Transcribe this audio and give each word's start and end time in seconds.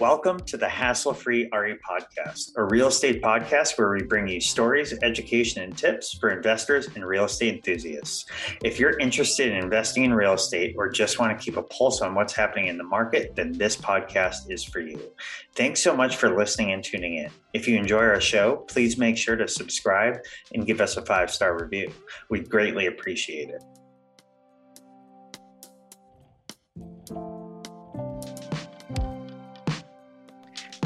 Welcome 0.00 0.40
to 0.46 0.56
the 0.56 0.66
Hassle 0.66 1.12
Free 1.12 1.46
RE 1.52 1.76
Podcast, 1.86 2.52
a 2.56 2.64
real 2.64 2.86
estate 2.86 3.20
podcast 3.20 3.76
where 3.76 3.90
we 3.90 4.02
bring 4.02 4.26
you 4.28 4.40
stories, 4.40 4.94
education, 5.02 5.62
and 5.62 5.76
tips 5.76 6.16
for 6.16 6.30
investors 6.30 6.88
and 6.94 7.04
real 7.04 7.26
estate 7.26 7.56
enthusiasts. 7.56 8.24
If 8.64 8.80
you're 8.80 8.98
interested 8.98 9.52
in 9.52 9.58
investing 9.58 10.04
in 10.04 10.14
real 10.14 10.32
estate 10.32 10.74
or 10.78 10.88
just 10.88 11.18
want 11.18 11.38
to 11.38 11.44
keep 11.44 11.58
a 11.58 11.62
pulse 11.62 12.00
on 12.00 12.14
what's 12.14 12.32
happening 12.32 12.68
in 12.68 12.78
the 12.78 12.84
market, 12.84 13.36
then 13.36 13.52
this 13.52 13.76
podcast 13.76 14.50
is 14.50 14.64
for 14.64 14.80
you. 14.80 14.98
Thanks 15.54 15.82
so 15.82 15.94
much 15.94 16.16
for 16.16 16.34
listening 16.34 16.72
and 16.72 16.82
tuning 16.82 17.16
in. 17.16 17.30
If 17.52 17.68
you 17.68 17.76
enjoy 17.76 17.98
our 17.98 18.22
show, 18.22 18.64
please 18.68 18.96
make 18.96 19.18
sure 19.18 19.36
to 19.36 19.46
subscribe 19.46 20.16
and 20.54 20.66
give 20.66 20.80
us 20.80 20.96
a 20.96 21.04
five 21.04 21.30
star 21.30 21.62
review. 21.62 21.92
We'd 22.30 22.48
greatly 22.48 22.86
appreciate 22.86 23.50
it. 23.50 23.62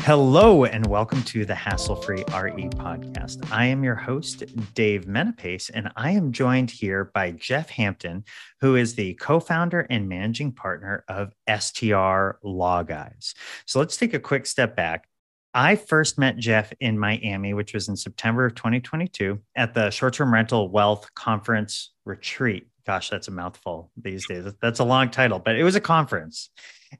Hello, 0.04 0.66
and 0.66 0.86
welcome 0.86 1.22
to 1.22 1.46
the 1.46 1.54
Hassle 1.54 1.96
Free 1.96 2.24
RE 2.28 2.68
podcast. 2.68 3.50
I 3.50 3.64
am 3.64 3.82
your 3.82 3.94
host, 3.94 4.42
Dave 4.74 5.06
Menapace, 5.06 5.70
and 5.72 5.90
I 5.96 6.10
am 6.10 6.30
joined 6.30 6.70
here 6.70 7.10
by 7.14 7.30
Jeff 7.30 7.70
Hampton, 7.70 8.24
who 8.60 8.76
is 8.76 8.94
the 8.94 9.14
co 9.14 9.40
founder 9.40 9.86
and 9.88 10.06
managing 10.06 10.52
partner 10.52 11.06
of 11.08 11.32
STR 11.48 12.32
Law 12.42 12.82
Guys. 12.82 13.32
So 13.64 13.78
let's 13.78 13.96
take 13.96 14.12
a 14.12 14.20
quick 14.20 14.44
step 14.44 14.76
back. 14.76 15.08
I 15.54 15.74
first 15.74 16.18
met 16.18 16.36
Jeff 16.36 16.70
in 16.80 16.98
Miami, 16.98 17.54
which 17.54 17.72
was 17.72 17.88
in 17.88 17.96
September 17.96 18.44
of 18.44 18.54
2022 18.56 19.40
at 19.56 19.72
the 19.72 19.88
short 19.88 20.12
term 20.12 20.34
rental 20.34 20.68
wealth 20.68 21.08
conference 21.14 21.94
retreat. 22.04 22.66
Gosh, 22.86 23.08
that's 23.08 23.28
a 23.28 23.30
mouthful 23.30 23.90
these 23.96 24.26
days. 24.26 24.44
That's 24.60 24.78
a 24.78 24.84
long 24.84 25.10
title, 25.10 25.38
but 25.38 25.56
it 25.56 25.64
was 25.64 25.74
a 25.74 25.80
conference. 25.80 26.50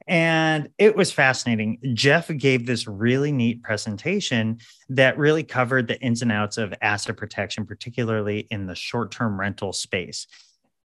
And 0.07 0.69
it 0.77 0.95
was 0.95 1.11
fascinating. 1.11 1.79
Jeff 1.93 2.29
gave 2.35 2.65
this 2.65 2.87
really 2.87 3.31
neat 3.31 3.63
presentation 3.63 4.59
that 4.89 5.17
really 5.17 5.43
covered 5.43 5.87
the 5.87 5.99
ins 6.01 6.21
and 6.21 6.31
outs 6.31 6.57
of 6.57 6.73
asset 6.81 7.17
protection, 7.17 7.65
particularly 7.65 8.47
in 8.49 8.65
the 8.65 8.75
short 8.75 9.11
term 9.11 9.39
rental 9.39 9.73
space. 9.73 10.27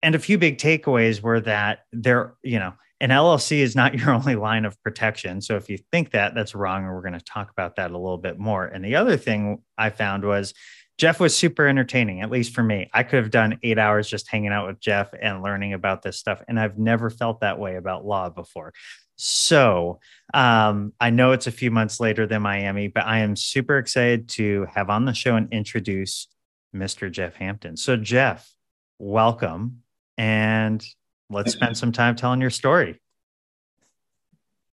And 0.01 0.15
a 0.15 0.19
few 0.19 0.37
big 0.37 0.57
takeaways 0.57 1.21
were 1.21 1.39
that 1.41 1.79
there, 1.91 2.35
you 2.43 2.59
know, 2.59 2.73
an 3.01 3.09
LLC 3.09 3.59
is 3.59 3.75
not 3.75 3.93
your 3.99 4.11
only 4.11 4.35
line 4.35 4.65
of 4.65 4.81
protection. 4.83 5.41
So 5.41 5.55
if 5.55 5.69
you 5.69 5.77
think 5.91 6.11
that, 6.11 6.35
that's 6.35 6.55
wrong. 6.55 6.83
And 6.83 6.93
we're 6.93 7.01
going 7.01 7.13
to 7.13 7.23
talk 7.23 7.51
about 7.51 7.75
that 7.77 7.91
a 7.91 7.97
little 7.97 8.17
bit 8.17 8.39
more. 8.39 8.65
And 8.65 8.83
the 8.83 8.95
other 8.95 9.17
thing 9.17 9.61
I 9.77 9.89
found 9.89 10.25
was 10.25 10.53
Jeff 10.99 11.21
was 11.21 11.35
super 11.35 11.65
entertaining, 11.65 12.19
at 12.19 12.29
least 12.29 12.53
for 12.53 12.61
me. 12.61 12.89
I 12.93 13.03
could 13.03 13.23
have 13.23 13.31
done 13.31 13.57
eight 13.63 13.79
hours 13.79 14.09
just 14.09 14.27
hanging 14.27 14.51
out 14.51 14.67
with 14.67 14.81
Jeff 14.81 15.13
and 15.19 15.41
learning 15.41 15.71
about 15.71 16.01
this 16.01 16.19
stuff. 16.19 16.41
And 16.49 16.59
I've 16.59 16.77
never 16.77 17.09
felt 17.09 17.39
that 17.39 17.57
way 17.57 17.77
about 17.77 18.05
law 18.05 18.27
before. 18.29 18.73
So 19.15 20.01
um, 20.33 20.91
I 20.99 21.09
know 21.09 21.31
it's 21.31 21.47
a 21.47 21.53
few 21.53 21.71
months 21.71 22.01
later 22.01 22.27
than 22.27 22.41
Miami, 22.41 22.89
but 22.89 23.05
I 23.05 23.19
am 23.19 23.37
super 23.37 23.77
excited 23.77 24.27
to 24.29 24.67
have 24.75 24.89
on 24.89 25.05
the 25.05 25.13
show 25.13 25.37
and 25.37 25.47
introduce 25.53 26.27
Mr. 26.75 27.09
Jeff 27.09 27.35
Hampton. 27.35 27.77
So, 27.77 27.95
Jeff, 27.95 28.53
welcome. 28.99 29.83
And 30.17 30.85
let's 31.29 31.53
spend 31.53 31.77
some 31.77 31.93
time 31.93 32.17
telling 32.17 32.41
your 32.41 32.49
story. 32.49 32.99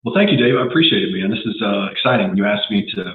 Well, 0.05 0.15
thank 0.15 0.31
you, 0.31 0.39
Dave. 0.39 0.55
I 0.57 0.67
appreciate 0.67 1.03
it, 1.03 1.13
man. 1.13 1.31
This 1.31 1.45
is 1.45 1.63
uh, 1.63 1.89
exciting. 1.93 2.35
You 2.35 2.47
asked 2.47 2.71
me 2.71 2.91
to 2.95 3.15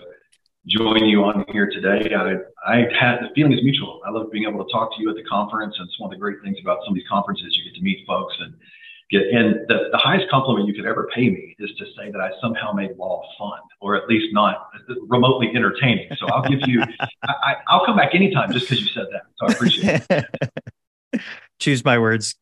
join 0.67 1.05
you 1.05 1.23
on 1.23 1.45
here 1.51 1.69
today. 1.69 2.13
I, 2.13 2.35
I 2.65 2.77
had 2.99 3.19
the 3.21 3.29
feeling 3.35 3.53
is 3.53 3.63
mutual. 3.63 4.01
I 4.05 4.11
love 4.11 4.31
being 4.31 4.47
able 4.47 4.63
to 4.63 4.71
talk 4.71 4.95
to 4.95 5.01
you 5.01 5.09
at 5.09 5.15
the 5.15 5.23
conference. 5.23 5.75
And 5.77 5.87
it's 5.87 5.99
one 5.99 6.11
of 6.11 6.17
the 6.17 6.19
great 6.19 6.37
things 6.43 6.57
about 6.61 6.79
some 6.83 6.93
of 6.93 6.95
these 6.95 7.07
conferences. 7.09 7.45
You 7.55 7.71
get 7.71 7.77
to 7.77 7.83
meet 7.83 8.05
folks 8.05 8.35
and 8.39 8.53
get, 9.09 9.21
and 9.31 9.67
the, 9.67 9.89
the 9.91 9.97
highest 9.97 10.29
compliment 10.29 10.67
you 10.67 10.73
could 10.73 10.85
ever 10.85 11.09
pay 11.15 11.29
me 11.29 11.55
is 11.59 11.69
to 11.77 11.85
say 11.97 12.11
that 12.11 12.19
I 12.19 12.31
somehow 12.41 12.73
made 12.73 12.97
law 12.97 13.23
fun 13.37 13.59
or 13.81 13.95
at 13.95 14.07
least 14.07 14.27
not 14.33 14.69
remotely 15.07 15.49
entertaining. 15.55 16.09
So 16.17 16.27
I'll 16.27 16.47
give 16.47 16.59
you, 16.67 16.83
I, 17.23 17.55
I'll 17.67 17.85
come 17.85 17.97
back 17.97 18.13
anytime 18.13 18.51
just 18.51 18.69
because 18.69 18.83
you 18.83 18.89
said 18.89 19.07
that. 19.11 19.23
So 19.37 19.47
I 19.47 19.51
appreciate 19.53 20.01
it. 21.13 21.21
Choose 21.59 21.83
my 21.83 21.97
words 21.97 22.35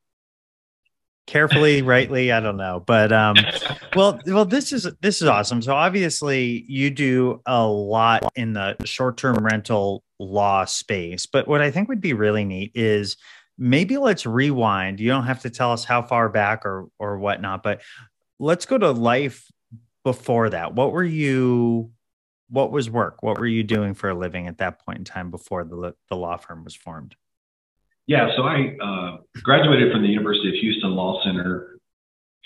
carefully 1.28 1.82
rightly 1.84 2.32
i 2.32 2.40
don't 2.40 2.58
know 2.58 2.84
but 2.88 3.12
um 3.12 3.36
well 3.96 4.20
well 4.26 4.46
this 4.46 4.74
is 4.74 4.88
this 5.02 5.22
is 5.22 5.28
awesome. 5.28 5.62
So 5.62 5.74
obviously 5.74 6.66
you 6.68 6.90
do 6.90 7.42
a 7.46 7.66
lot 7.66 8.32
in 8.36 8.54
the 8.54 8.76
short-term 8.86 9.46
rental 9.46 10.04
law 10.20 10.66
space 10.66 11.28
but 11.28 11.48
what 11.48 11.62
i 11.62 11.70
think 11.70 11.90
would 11.90 12.02
be 12.02 12.14
really 12.14 12.44
neat 12.44 12.72
is 12.74 13.18
maybe 13.58 13.98
let's 13.98 14.26
rewind. 14.26 15.00
You 15.00 15.10
don't 15.10 15.26
have 15.26 15.42
to 15.42 15.50
tell 15.50 15.72
us 15.72 15.84
how 15.84 16.02
far 16.02 16.30
back 16.30 16.66
or 16.66 16.88
or 17.00 17.18
whatnot 17.20 17.64
but 17.64 17.82
let's 18.40 18.66
go 18.66 18.78
to 18.78 18.92
life 18.92 19.52
before 20.04 20.50
that. 20.50 20.74
What 20.74 20.92
were 20.92 21.04
you 21.04 21.92
what 22.50 22.72
was 22.72 22.90
work? 22.90 23.22
What 23.24 23.40
were 23.40 23.48
you 23.48 23.64
doing 23.64 23.94
for 23.94 24.10
a 24.10 24.18
living 24.18 24.48
at 24.48 24.60
that 24.60 24.86
point 24.86 25.00
in 25.00 25.04
time 25.04 25.32
before 25.32 25.66
the, 25.66 25.94
the 26.10 26.16
law 26.16 26.38
firm 26.38 26.64
was 26.64 26.76
formed 26.76 27.16
yeah, 28.08 28.30
so 28.36 28.44
I 28.44 28.76
uh, 28.82 29.18
graduated 29.44 29.92
from 29.92 30.02
the 30.02 30.08
University 30.08 30.50
of 30.50 30.56
Houston 30.56 30.92
Law 30.92 31.22
Center, 31.24 31.78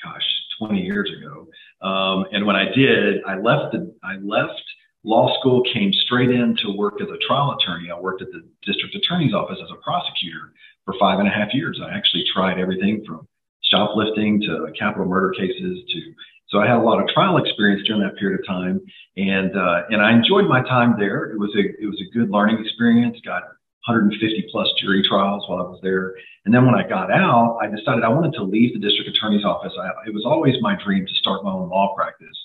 gosh, 0.03 0.23
20 0.59 0.81
years 0.81 1.09
ago. 1.17 1.47
Um, 1.87 2.25
and 2.31 2.45
when 2.45 2.55
I 2.55 2.65
did, 2.75 3.23
I 3.25 3.37
left 3.37 3.73
the, 3.73 3.93
I 4.03 4.17
left 4.17 4.61
law 5.03 5.37
school, 5.39 5.63
came 5.73 5.93
straight 6.05 6.29
in 6.29 6.55
to 6.63 6.75
work 6.75 7.01
as 7.01 7.09
a 7.09 7.17
trial 7.27 7.55
attorney. 7.59 7.89
I 7.91 7.99
worked 7.99 8.21
at 8.21 8.29
the 8.31 8.41
district 8.65 8.95
attorney's 8.95 9.33
office 9.33 9.57
as 9.61 9.69
a 9.71 9.81
prosecutor 9.81 10.53
for 10.85 10.95
five 10.99 11.19
and 11.19 11.27
a 11.27 11.31
half 11.31 11.53
years. 11.53 11.79
I 11.83 11.95
actually 11.95 12.25
tried 12.33 12.59
everything 12.59 13.03
from 13.05 13.27
shoplifting 13.71 14.41
to 14.41 14.73
capital 14.77 15.05
murder 15.05 15.31
cases 15.31 15.79
to 15.89 16.13
so 16.51 16.59
I 16.59 16.67
had 16.67 16.77
a 16.77 16.81
lot 16.81 17.01
of 17.01 17.07
trial 17.07 17.37
experience 17.37 17.87
during 17.87 18.01
that 18.01 18.17
period 18.17 18.41
of 18.41 18.45
time, 18.45 18.81
and 19.15 19.55
uh, 19.55 19.83
and 19.89 20.01
I 20.01 20.11
enjoyed 20.11 20.49
my 20.49 20.61
time 20.63 20.95
there. 20.99 21.31
It 21.31 21.39
was 21.39 21.55
a 21.55 21.61
it 21.81 21.87
was 21.87 22.01
a 22.01 22.13
good 22.13 22.29
learning 22.29 22.59
experience. 22.59 23.17
Got 23.25 23.43
150 23.87 24.49
plus 24.51 24.67
jury 24.79 25.03
trials 25.07 25.43
while 25.47 25.59
I 25.59 25.69
was 25.69 25.79
there. 25.81 26.15
And 26.45 26.53
then 26.53 26.65
when 26.65 26.75
I 26.75 26.87
got 26.87 27.11
out, 27.11 27.57
I 27.61 27.67
decided 27.67 28.03
I 28.03 28.09
wanted 28.09 28.33
to 28.33 28.43
leave 28.43 28.73
the 28.73 28.79
district 28.79 29.09
attorney's 29.09 29.45
office. 29.45 29.73
I, 29.79 29.89
it 30.07 30.13
was 30.13 30.25
always 30.25 30.55
my 30.61 30.77
dream 30.83 31.05
to 31.05 31.15
start 31.15 31.43
my 31.43 31.51
own 31.51 31.69
law 31.69 31.93
practice. 31.95 32.37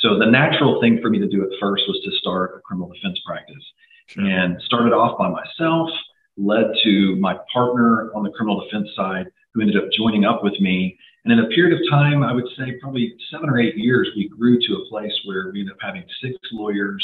So 0.00 0.18
the 0.18 0.26
natural 0.26 0.80
thing 0.80 1.00
for 1.00 1.08
me 1.08 1.18
to 1.18 1.28
do 1.28 1.42
at 1.42 1.48
first 1.60 1.84
was 1.88 2.00
to 2.04 2.10
start 2.18 2.56
a 2.56 2.60
criminal 2.60 2.92
defense 2.92 3.18
practice 3.26 3.64
sure. 4.06 4.24
and 4.24 4.60
started 4.62 4.92
off 4.92 5.18
by 5.18 5.28
myself, 5.28 5.88
led 6.36 6.66
to 6.84 7.16
my 7.16 7.36
partner 7.52 8.12
on 8.14 8.22
the 8.22 8.30
criminal 8.30 8.64
defense 8.64 8.88
side 8.94 9.26
who 9.54 9.62
ended 9.62 9.76
up 9.76 9.84
joining 9.96 10.24
up 10.24 10.42
with 10.42 10.58
me. 10.60 10.98
And 11.24 11.32
in 11.32 11.44
a 11.44 11.48
period 11.48 11.80
of 11.80 11.88
time, 11.88 12.22
I 12.22 12.32
would 12.32 12.48
say 12.58 12.76
probably 12.82 13.14
seven 13.30 13.48
or 13.48 13.58
eight 13.58 13.76
years, 13.76 14.10
we 14.16 14.28
grew 14.28 14.58
to 14.60 14.74
a 14.74 14.88
place 14.90 15.12
where 15.24 15.50
we 15.52 15.60
ended 15.60 15.74
up 15.74 15.80
having 15.80 16.04
six 16.20 16.36
lawyers, 16.52 17.02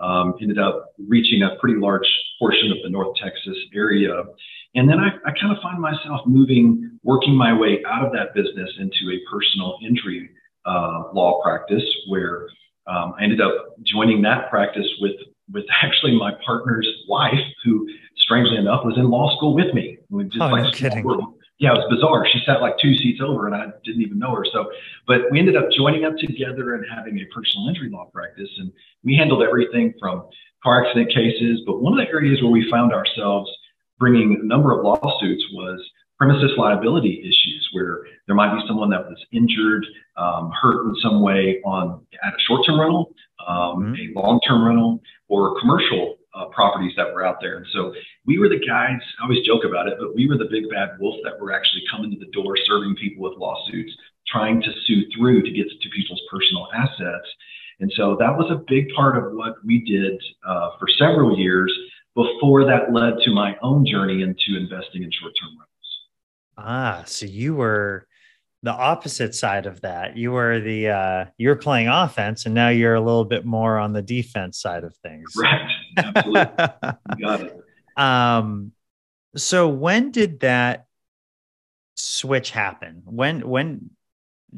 um, 0.00 0.34
ended 0.40 0.58
up 0.58 0.94
reaching 1.08 1.42
a 1.42 1.56
pretty 1.60 1.78
large 1.78 2.06
portion 2.38 2.70
of 2.72 2.78
the 2.82 2.88
North 2.88 3.16
Texas 3.22 3.56
area. 3.74 4.22
And 4.74 4.88
then 4.88 4.98
I, 4.98 5.08
I 5.28 5.32
kind 5.40 5.54
of 5.54 5.62
find 5.62 5.80
myself 5.80 6.20
moving, 6.26 6.98
working 7.02 7.34
my 7.34 7.52
way 7.52 7.82
out 7.86 8.04
of 8.04 8.12
that 8.12 8.34
business 8.34 8.70
into 8.78 9.12
a 9.12 9.18
personal 9.30 9.78
injury 9.86 10.30
uh, 10.64 11.12
law 11.12 11.40
practice 11.42 11.84
where 12.08 12.48
um, 12.86 13.14
I 13.18 13.24
ended 13.24 13.40
up 13.40 13.76
joining 13.84 14.22
that 14.22 14.48
practice 14.50 14.86
with, 15.00 15.16
with 15.52 15.64
actually 15.82 16.16
my 16.16 16.32
partner's 16.44 16.88
wife, 17.08 17.40
who 17.64 17.88
strangely 18.16 18.56
enough 18.56 18.84
was 18.84 18.96
in 18.96 19.10
law 19.10 19.36
school 19.36 19.54
with 19.54 19.74
me. 19.74 19.98
We 20.08 20.24
just 20.24 20.40
oh, 20.40 20.48
like 20.48 20.64
no 20.64 20.70
kidding. 20.70 21.04
Yeah, 21.60 21.76
it 21.76 21.84
was 21.84 21.92
bizarre. 21.92 22.26
She 22.32 22.40
sat 22.46 22.62
like 22.62 22.78
two 22.80 22.96
seats 22.96 23.20
over 23.22 23.46
and 23.46 23.54
I 23.54 23.66
didn't 23.84 24.00
even 24.00 24.18
know 24.18 24.34
her. 24.34 24.46
So, 24.50 24.72
but 25.06 25.30
we 25.30 25.38
ended 25.38 25.56
up 25.56 25.66
joining 25.76 26.06
up 26.06 26.16
together 26.16 26.74
and 26.74 26.84
having 26.88 27.18
a 27.18 27.26
personal 27.34 27.68
injury 27.68 27.90
law 27.90 28.08
practice. 28.12 28.48
And 28.56 28.72
we 29.04 29.14
handled 29.14 29.42
everything 29.42 29.92
from 30.00 30.24
car 30.64 30.82
accident 30.82 31.12
cases. 31.12 31.60
But 31.66 31.82
one 31.82 31.92
of 31.92 32.04
the 32.04 32.10
areas 32.10 32.40
where 32.42 32.50
we 32.50 32.68
found 32.70 32.94
ourselves 32.94 33.50
bringing 33.98 34.40
a 34.40 34.44
number 34.44 34.72
of 34.72 34.82
lawsuits 34.82 35.44
was 35.52 35.78
premises 36.16 36.52
liability 36.56 37.20
issues, 37.20 37.68
where 37.72 38.04
there 38.26 38.34
might 38.34 38.54
be 38.54 38.62
someone 38.66 38.88
that 38.90 39.06
was 39.06 39.22
injured, 39.30 39.84
um, 40.16 40.50
hurt 40.60 40.86
in 40.86 40.94
some 41.02 41.20
way 41.20 41.60
on 41.64 42.00
at 42.24 42.32
a 42.32 42.40
short-term 42.48 42.80
rental, 42.80 43.12
um, 43.46 43.94
mm-hmm. 43.94 44.18
a 44.18 44.20
long-term 44.20 44.64
rental, 44.64 45.02
or 45.28 45.60
commercial 45.60 46.16
uh, 46.40 46.46
properties 46.46 46.92
that 46.96 47.12
were 47.12 47.24
out 47.24 47.36
there. 47.40 47.58
And 47.58 47.66
so 47.72 47.92
we 48.26 48.38
were 48.38 48.48
the 48.48 48.60
guys. 48.66 49.00
I 49.20 49.24
always 49.24 49.44
joke 49.46 49.64
about 49.64 49.88
it, 49.88 49.94
but 49.98 50.14
we 50.14 50.28
were 50.28 50.38
the 50.38 50.48
big 50.50 50.70
bad 50.70 50.90
wolf 50.98 51.16
that 51.24 51.38
were 51.40 51.52
actually 51.52 51.82
coming 51.90 52.10
to 52.10 52.18
the 52.18 52.30
door, 52.32 52.56
serving 52.66 52.96
people 52.96 53.22
with 53.28 53.38
lawsuits, 53.38 53.92
trying 54.26 54.62
to 54.62 54.72
sue 54.86 55.02
through 55.16 55.42
to 55.42 55.50
get 55.50 55.66
to 55.68 55.88
people's 55.90 56.22
personal 56.30 56.68
assets. 56.74 57.28
And 57.80 57.92
so 57.96 58.16
that 58.18 58.36
was 58.36 58.50
a 58.50 58.62
big 58.68 58.88
part 58.94 59.16
of 59.16 59.32
what 59.32 59.54
we 59.64 59.84
did 59.84 60.20
uh, 60.46 60.70
for 60.78 60.86
several 60.98 61.38
years 61.38 61.72
before 62.14 62.64
that 62.64 62.92
led 62.92 63.14
to 63.24 63.30
my 63.30 63.56
own 63.62 63.86
journey 63.86 64.22
into 64.22 64.58
investing 64.58 65.02
in 65.02 65.10
short 65.10 65.32
term 65.40 65.50
rentals. 65.50 65.68
Ah, 66.58 67.02
so 67.06 67.26
you 67.26 67.54
were 67.54 68.06
the 68.62 68.72
opposite 68.72 69.34
side 69.34 69.66
of 69.66 69.80
that. 69.80 70.16
You 70.16 70.32
were 70.32 70.60
the 70.60 70.88
uh, 70.88 71.24
you're 71.38 71.56
playing 71.56 71.88
offense, 71.88 72.44
and 72.44 72.54
now 72.54 72.68
you're 72.68 72.94
a 72.94 73.00
little 73.00 73.24
bit 73.24 73.46
more 73.46 73.78
on 73.78 73.92
the 73.92 74.02
defense 74.02 74.60
side 74.60 74.84
of 74.84 74.94
things. 74.98 75.32
Right. 75.36 75.70
Absolutely. 75.96 76.44
got 77.20 77.40
it. 77.42 77.64
Um, 77.96 78.72
so 79.36 79.68
when 79.68 80.10
did 80.10 80.40
that 80.40 80.86
switch 81.94 82.50
happen? 82.50 83.02
When 83.04 83.46
when 83.48 83.90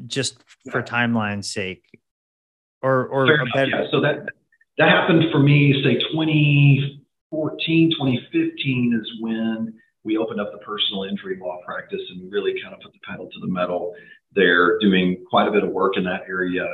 just 0.07 0.37
for 0.71 0.81
timeline's 0.81 1.51
sake, 1.51 1.83
or 2.81 3.05
or 3.07 3.33
enough, 3.33 3.47
yeah. 3.55 3.85
So 3.91 4.01
that 4.01 4.27
that 4.77 4.89
happened 4.89 5.25
for 5.31 5.39
me, 5.39 5.83
say 5.83 5.99
2014, 6.11 7.91
2015 7.91 8.99
is 9.01 9.21
when 9.21 9.73
we 10.03 10.17
opened 10.17 10.41
up 10.41 10.51
the 10.51 10.57
personal 10.59 11.03
injury 11.03 11.37
law 11.39 11.59
practice 11.65 12.01
and 12.09 12.31
really 12.31 12.55
kind 12.61 12.73
of 12.73 12.81
put 12.81 12.91
the 12.91 12.99
pedal 13.07 13.29
to 13.29 13.39
the 13.39 13.47
metal 13.47 13.93
there, 14.35 14.79
doing 14.79 15.23
quite 15.29 15.47
a 15.47 15.51
bit 15.51 15.63
of 15.63 15.71
work 15.71 15.97
in 15.97 16.03
that 16.05 16.21
area. 16.27 16.65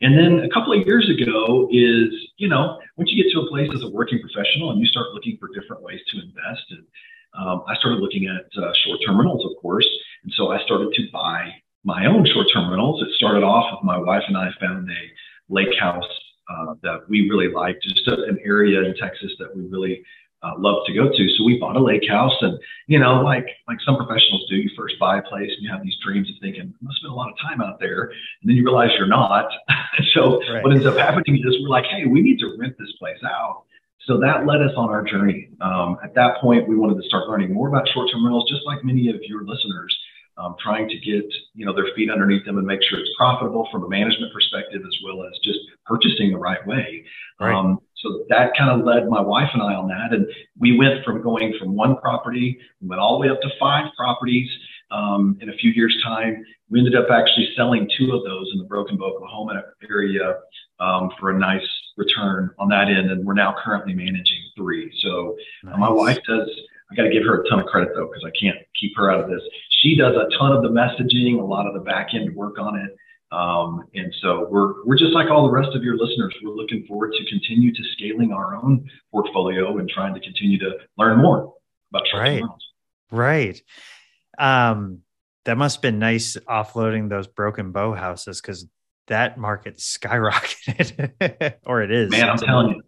And 0.00 0.18
then 0.18 0.44
a 0.44 0.48
couple 0.50 0.72
of 0.72 0.86
years 0.86 1.08
ago 1.08 1.68
is, 1.70 2.12
you 2.36 2.48
know, 2.48 2.78
once 2.96 3.10
you 3.10 3.22
get 3.22 3.32
to 3.32 3.40
a 3.40 3.48
place 3.48 3.70
as 3.74 3.82
a 3.82 3.88
working 3.88 4.20
professional 4.20 4.70
and 4.70 4.80
you 4.80 4.86
start 4.86 5.12
looking 5.14 5.38
for 5.38 5.48
different 5.48 5.82
ways 5.82 6.00
to 6.08 6.20
invest, 6.20 6.64
and 6.70 6.84
um, 7.38 7.64
I 7.68 7.76
started 7.76 8.00
looking 8.00 8.26
at 8.28 8.46
uh, 8.62 8.72
short-term 8.84 9.18
rentals, 9.18 9.44
of 9.44 9.60
course, 9.60 9.88
and 10.24 10.32
so 10.36 10.52
I 10.52 10.62
started 10.64 10.92
to 10.94 11.02
buy 11.12 11.50
my 11.84 12.06
own 12.06 12.26
short-term 12.26 12.70
rentals. 12.70 13.02
It 13.02 13.14
started 13.14 13.44
off 13.44 13.72
with 13.72 13.84
my 13.84 13.98
wife 13.98 14.24
and 14.28 14.36
I 14.36 14.50
found 14.60 14.90
a 14.90 15.52
lake 15.52 15.78
house 15.78 16.04
uh, 16.50 16.74
that 16.82 17.08
we 17.08 17.28
really 17.30 17.52
liked, 17.52 17.82
just 17.82 18.06
an 18.08 18.38
area 18.44 18.82
in 18.82 18.94
Texas 18.96 19.32
that 19.38 19.54
we 19.56 19.66
really 19.66 20.04
uh, 20.46 20.58
love 20.58 20.86
to 20.86 20.92
go 20.94 21.08
to. 21.08 21.28
So 21.36 21.44
we 21.44 21.58
bought 21.58 21.76
a 21.76 21.82
lake 21.82 22.08
house, 22.08 22.36
and 22.40 22.58
you 22.86 22.98
know, 22.98 23.22
like 23.22 23.46
like 23.68 23.78
some 23.84 23.96
professionals 23.96 24.44
do, 24.48 24.56
you 24.56 24.70
first 24.76 24.94
buy 25.00 25.18
a 25.18 25.22
place 25.22 25.50
and 25.54 25.62
you 25.62 25.70
have 25.70 25.82
these 25.82 25.96
dreams 26.04 26.28
of 26.30 26.36
thinking, 26.40 26.62
I 26.62 26.84
must 26.84 26.98
spend 26.98 27.12
a 27.12 27.16
lot 27.16 27.30
of 27.30 27.36
time 27.38 27.60
out 27.60 27.80
there, 27.80 28.10
and 28.42 28.44
then 28.44 28.56
you 28.56 28.64
realize 28.64 28.90
you're 28.96 29.06
not. 29.06 29.48
so 30.14 30.40
right. 30.52 30.62
what 30.62 30.72
ends 30.72 30.86
up 30.86 30.96
happening 30.96 31.36
is 31.44 31.56
we're 31.60 31.68
like, 31.68 31.86
hey, 31.86 32.06
we 32.06 32.20
need 32.20 32.38
to 32.40 32.56
rent 32.58 32.76
this 32.78 32.92
place 32.98 33.18
out. 33.24 33.64
So 34.06 34.18
that 34.20 34.46
led 34.46 34.62
us 34.62 34.70
on 34.76 34.88
our 34.88 35.02
journey. 35.02 35.48
Um, 35.60 35.98
at 36.02 36.14
that 36.14 36.40
point, 36.40 36.68
we 36.68 36.76
wanted 36.76 37.02
to 37.02 37.08
start 37.08 37.28
learning 37.28 37.52
more 37.52 37.68
about 37.68 37.88
short-term 37.88 38.24
rentals, 38.24 38.48
just 38.48 38.62
like 38.64 38.84
many 38.84 39.08
of 39.10 39.16
your 39.22 39.42
listeners. 39.44 39.96
Um, 40.38 40.54
trying 40.62 40.86
to 40.90 40.98
get 40.98 41.24
you 41.54 41.64
know 41.64 41.72
their 41.74 41.86
feet 41.96 42.10
underneath 42.10 42.44
them 42.44 42.58
and 42.58 42.66
make 42.66 42.82
sure 42.82 43.00
it's 43.00 43.08
profitable 43.16 43.66
from 43.72 43.84
a 43.84 43.88
management 43.88 44.34
perspective 44.34 44.82
as 44.86 44.94
well 45.02 45.24
as 45.24 45.32
just 45.42 45.58
purchasing 45.86 46.30
the 46.30 46.36
right 46.36 46.64
way. 46.66 47.06
Right. 47.40 47.54
Um, 47.54 47.80
so 48.02 48.24
that 48.28 48.56
kind 48.56 48.70
of 48.70 48.86
led 48.86 49.08
my 49.08 49.20
wife 49.20 49.48
and 49.54 49.62
I 49.62 49.74
on 49.74 49.88
that. 49.88 50.12
And 50.12 50.26
we 50.58 50.76
went 50.76 51.04
from 51.04 51.22
going 51.22 51.54
from 51.58 51.74
one 51.74 51.96
property, 51.96 52.58
we 52.80 52.88
went 52.88 53.00
all 53.00 53.18
the 53.18 53.26
way 53.26 53.32
up 53.32 53.40
to 53.40 53.48
five 53.58 53.86
properties 53.96 54.48
um, 54.90 55.38
in 55.40 55.48
a 55.48 55.54
few 55.54 55.70
years' 55.70 55.96
time. 56.04 56.44
We 56.68 56.80
ended 56.80 56.94
up 56.94 57.06
actually 57.10 57.48
selling 57.56 57.88
two 57.96 58.12
of 58.12 58.24
those 58.24 58.50
in 58.52 58.58
the 58.58 58.64
Broken 58.64 58.96
Bow, 58.96 59.14
Oklahoma 59.14 59.62
area 59.88 60.40
um, 60.80 61.10
for 61.18 61.30
a 61.30 61.38
nice 61.38 61.66
return 61.96 62.50
on 62.58 62.68
that 62.68 62.88
end. 62.88 63.10
And 63.10 63.24
we're 63.24 63.34
now 63.34 63.54
currently 63.64 63.94
managing 63.94 64.42
three. 64.56 64.92
So 65.02 65.36
nice. 65.64 65.74
uh, 65.74 65.78
my 65.78 65.90
wife 65.90 66.18
does, 66.28 66.48
I 66.90 66.94
got 66.96 67.04
to 67.04 67.10
give 67.10 67.22
her 67.24 67.42
a 67.42 67.48
ton 67.48 67.60
of 67.60 67.66
credit 67.66 67.90
though, 67.94 68.08
because 68.08 68.24
I 68.24 68.32
can't 68.38 68.58
keep 68.78 68.92
her 68.96 69.10
out 69.10 69.20
of 69.20 69.30
this. 69.30 69.40
She 69.82 69.96
does 69.96 70.14
a 70.16 70.28
ton 70.36 70.52
of 70.52 70.62
the 70.62 70.68
messaging, 70.68 71.40
a 71.40 71.44
lot 71.44 71.66
of 71.66 71.74
the 71.74 71.80
back 71.80 72.08
end 72.12 72.34
work 72.34 72.58
on 72.58 72.78
it. 72.78 72.96
Um, 73.36 73.84
and 73.94 74.14
so 74.22 74.48
we're 74.50 74.82
we're 74.84 74.96
just 74.96 75.12
like 75.12 75.30
all 75.30 75.46
the 75.46 75.52
rest 75.52 75.76
of 75.76 75.82
your 75.82 75.96
listeners. 75.96 76.34
We're 76.42 76.54
looking 76.54 76.86
forward 76.86 77.12
to 77.12 77.24
continue 77.28 77.70
to 77.70 77.82
scaling 77.92 78.32
our 78.32 78.56
own 78.56 78.88
portfolio 79.12 79.76
and 79.76 79.88
trying 79.90 80.14
to 80.14 80.20
continue 80.20 80.58
to 80.60 80.78
learn 80.96 81.18
more 81.18 81.52
about 81.90 82.04
right, 82.14 82.42
right. 83.10 83.60
Um, 84.38 85.00
that 85.44 85.58
must 85.58 85.76
have 85.76 85.82
been 85.82 85.98
nice 85.98 86.38
offloading 86.48 87.10
those 87.10 87.26
broken 87.26 87.72
bow 87.72 87.92
houses 87.92 88.40
because 88.40 88.66
that 89.08 89.36
market 89.36 89.76
skyrocketed, 89.76 91.56
or 91.66 91.82
it 91.82 91.90
is. 91.90 92.10
Man, 92.10 92.30
I'm 92.30 92.38
telling 92.38 92.70
you, 92.70 92.82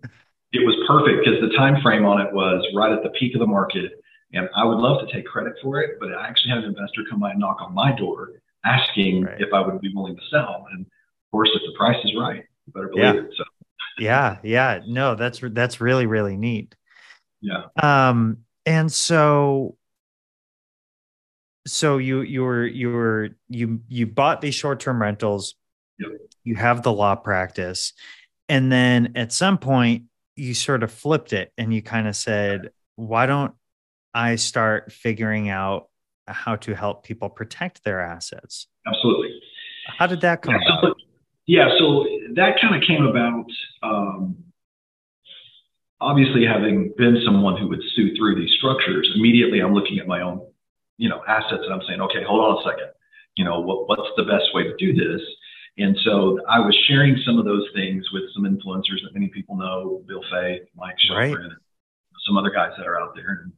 it 0.52 0.64
was 0.64 0.76
perfect 0.88 1.26
because 1.26 1.42
the 1.42 1.54
time 1.58 1.82
frame 1.82 2.06
on 2.06 2.22
it 2.22 2.32
was 2.32 2.66
right 2.74 2.90
at 2.90 3.02
the 3.02 3.10
peak 3.10 3.34
of 3.34 3.40
the 3.40 3.46
market. 3.46 3.92
And 4.32 4.48
I 4.56 4.64
would 4.64 4.78
love 4.78 5.06
to 5.06 5.12
take 5.12 5.26
credit 5.26 5.54
for 5.62 5.80
it, 5.80 5.98
but 6.00 6.12
I 6.12 6.26
actually 6.26 6.50
had 6.50 6.58
an 6.58 6.64
investor 6.64 7.02
come 7.08 7.20
by 7.20 7.30
and 7.30 7.40
knock 7.40 7.58
on 7.60 7.74
my 7.74 7.94
door 7.96 8.30
asking 8.64 9.24
right. 9.24 9.40
if 9.40 9.52
I 9.52 9.60
would 9.60 9.80
be 9.80 9.92
willing 9.94 10.16
to 10.16 10.22
sell. 10.30 10.66
And 10.72 10.82
of 10.82 11.30
course, 11.30 11.50
if 11.54 11.62
the 11.62 11.76
price 11.76 12.02
is 12.04 12.12
right, 12.18 12.44
you 12.66 12.72
better 12.72 12.88
believe 12.88 13.14
yeah. 13.14 13.20
it. 13.20 13.30
So 13.36 13.44
yeah, 13.98 14.38
yeah, 14.42 14.80
no, 14.86 15.14
that's 15.14 15.40
that's 15.42 15.80
really 15.80 16.06
really 16.06 16.36
neat. 16.36 16.74
Yeah. 17.40 17.64
Um, 17.80 18.38
and 18.66 18.90
so 18.92 19.76
so 21.68 21.98
you 21.98 22.22
you 22.22 22.42
were 22.42 22.66
you 22.66 22.90
were 22.90 23.30
you 23.48 23.80
you 23.88 24.06
bought 24.06 24.40
these 24.40 24.54
short-term 24.54 25.00
rentals 25.00 25.54
yep. 25.98 26.10
you 26.42 26.56
have 26.56 26.82
the 26.82 26.92
law 26.92 27.14
practice 27.14 27.92
and 28.48 28.72
then 28.72 29.12
at 29.16 29.32
some 29.32 29.58
point 29.58 30.04
you 30.34 30.54
sort 30.54 30.82
of 30.82 30.90
flipped 30.90 31.32
it 31.32 31.52
and 31.58 31.72
you 31.72 31.82
kind 31.82 32.08
of 32.08 32.16
said 32.16 32.70
why 32.96 33.26
don't 33.26 33.52
i 34.14 34.36
start 34.36 34.90
figuring 34.92 35.48
out 35.48 35.87
how 36.28 36.56
to 36.56 36.74
help 36.74 37.04
people 37.04 37.28
protect 37.28 37.84
their 37.84 38.00
assets. 38.00 38.66
Absolutely. 38.86 39.40
How 39.98 40.06
did 40.06 40.20
that 40.20 40.42
come 40.42 40.54
yeah, 40.54 40.78
about? 40.78 40.96
Yeah, 41.46 41.68
so 41.78 42.06
that 42.34 42.60
kind 42.60 42.74
of 42.76 42.86
came 42.86 43.04
about. 43.06 43.46
Um, 43.82 44.36
obviously, 46.00 46.44
having 46.44 46.92
been 46.96 47.22
someone 47.24 47.56
who 47.56 47.68
would 47.68 47.82
sue 47.94 48.14
through 48.16 48.36
these 48.36 48.54
structures, 48.58 49.10
immediately 49.14 49.60
I'm 49.60 49.72
looking 49.72 49.98
at 49.98 50.06
my 50.06 50.20
own, 50.20 50.46
you 50.98 51.08
know, 51.08 51.22
assets, 51.26 51.62
and 51.64 51.72
I'm 51.72 51.82
saying, 51.88 52.00
okay, 52.02 52.22
hold 52.26 52.44
on 52.44 52.58
a 52.58 52.70
second. 52.70 52.92
You 53.36 53.44
know, 53.44 53.60
what, 53.60 53.88
what's 53.88 54.10
the 54.16 54.24
best 54.24 54.52
way 54.52 54.64
to 54.64 54.76
do 54.76 54.92
this? 54.92 55.22
And 55.78 55.96
so 56.04 56.40
I 56.48 56.58
was 56.58 56.76
sharing 56.88 57.16
some 57.24 57.38
of 57.38 57.44
those 57.44 57.64
things 57.72 58.04
with 58.12 58.24
some 58.34 58.42
influencers 58.42 59.00
that 59.04 59.14
many 59.14 59.28
people 59.28 59.56
know, 59.56 60.02
Bill 60.08 60.22
Faeth, 60.32 60.66
Mike 60.76 60.96
Shelfrin, 61.08 61.34
right. 61.34 61.44
and 61.44 61.52
some 62.26 62.36
other 62.36 62.50
guys 62.50 62.72
that 62.76 62.86
are 62.86 63.00
out 63.00 63.14
there. 63.14 63.42
And 63.44 63.52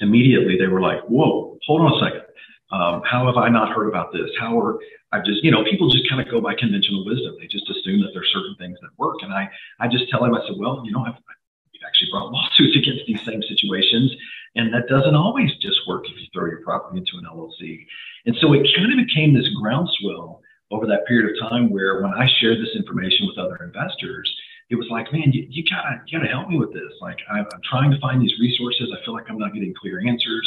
immediately 0.00 0.56
they 0.58 0.66
were 0.66 0.80
like, 0.80 1.00
whoa, 1.04 1.58
hold 1.66 1.82
on 1.82 1.94
a 1.94 2.04
second. 2.04 2.24
Um, 2.70 3.02
how 3.04 3.26
have 3.26 3.36
I 3.36 3.48
not 3.48 3.72
heard 3.72 3.88
about 3.88 4.12
this? 4.12 4.30
How 4.38 4.58
are 4.60 4.78
I 5.12 5.20
just, 5.24 5.42
you 5.42 5.50
know, 5.50 5.64
people 5.64 5.88
just 5.88 6.08
kind 6.08 6.20
of 6.20 6.30
go 6.30 6.40
by 6.40 6.54
conventional 6.54 7.04
wisdom. 7.04 7.36
They 7.40 7.46
just 7.46 7.68
assume 7.70 8.02
that 8.02 8.10
there's 8.12 8.28
certain 8.32 8.56
things 8.58 8.78
that 8.82 8.90
work. 8.98 9.16
And 9.22 9.32
I, 9.32 9.48
I 9.80 9.88
just 9.88 10.08
tell 10.10 10.20
them, 10.20 10.34
I 10.34 10.44
said, 10.46 10.56
well, 10.58 10.82
you 10.84 10.92
know, 10.92 11.00
I've, 11.00 11.16
I've 11.16 11.86
actually 11.86 12.10
brought 12.12 12.30
lawsuits 12.30 12.76
against 12.80 13.06
these 13.06 13.24
same 13.24 13.42
situations. 13.42 14.12
And 14.54 14.72
that 14.74 14.88
doesn't 14.88 15.14
always 15.14 15.50
just 15.62 15.80
work 15.86 16.04
if 16.08 16.16
you 16.20 16.26
throw 16.32 16.46
your 16.46 16.60
property 16.60 16.98
into 16.98 17.16
an 17.16 17.24
LLC. 17.24 17.86
And 18.26 18.36
so 18.40 18.52
it 18.52 18.68
kind 18.76 18.92
of 18.92 19.06
became 19.06 19.32
this 19.32 19.48
groundswell 19.60 20.42
over 20.70 20.84
that 20.86 21.06
period 21.06 21.32
of 21.32 21.50
time 21.50 21.70
where 21.70 22.02
when 22.02 22.12
I 22.12 22.28
shared 22.40 22.58
this 22.58 22.76
information 22.76 23.26
with 23.26 23.38
other 23.38 23.56
investors, 23.64 24.30
it 24.70 24.76
was 24.76 24.88
like, 24.90 25.12
man, 25.12 25.32
you, 25.32 25.46
you 25.48 25.64
gotta 25.64 26.02
you 26.06 26.18
gotta 26.18 26.30
help 26.30 26.48
me 26.48 26.58
with 26.58 26.72
this. 26.72 26.92
Like 27.00 27.18
I'm, 27.30 27.46
I'm 27.52 27.60
trying 27.68 27.90
to 27.90 28.00
find 28.00 28.20
these 28.20 28.34
resources. 28.40 28.92
I 28.92 29.04
feel 29.04 29.14
like 29.14 29.24
I'm 29.28 29.38
not 29.38 29.54
getting 29.54 29.74
clear 29.74 30.00
answers. 30.06 30.46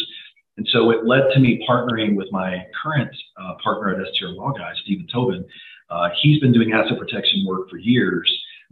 And 0.58 0.68
so 0.72 0.92
it 0.92 1.06
led 1.06 1.24
to 1.34 1.40
me 1.40 1.66
partnering 1.68 2.16
with 2.16 2.28
my 2.32 2.66
current 2.82 3.10
uh, 3.38 3.56
partner 3.64 3.96
at 3.96 4.14
STR 4.14 4.28
Law 4.28 4.52
Guy, 4.52 4.72
Stephen 4.84 5.08
Tobin. 5.12 5.46
Uh, 5.90 6.10
he's 6.22 6.40
been 6.40 6.54
doing 6.54 6.72
asset 6.72 7.00
protection 7.00 7.46
work 7.48 7.70
for 7.70 7.78
years, 7.78 8.30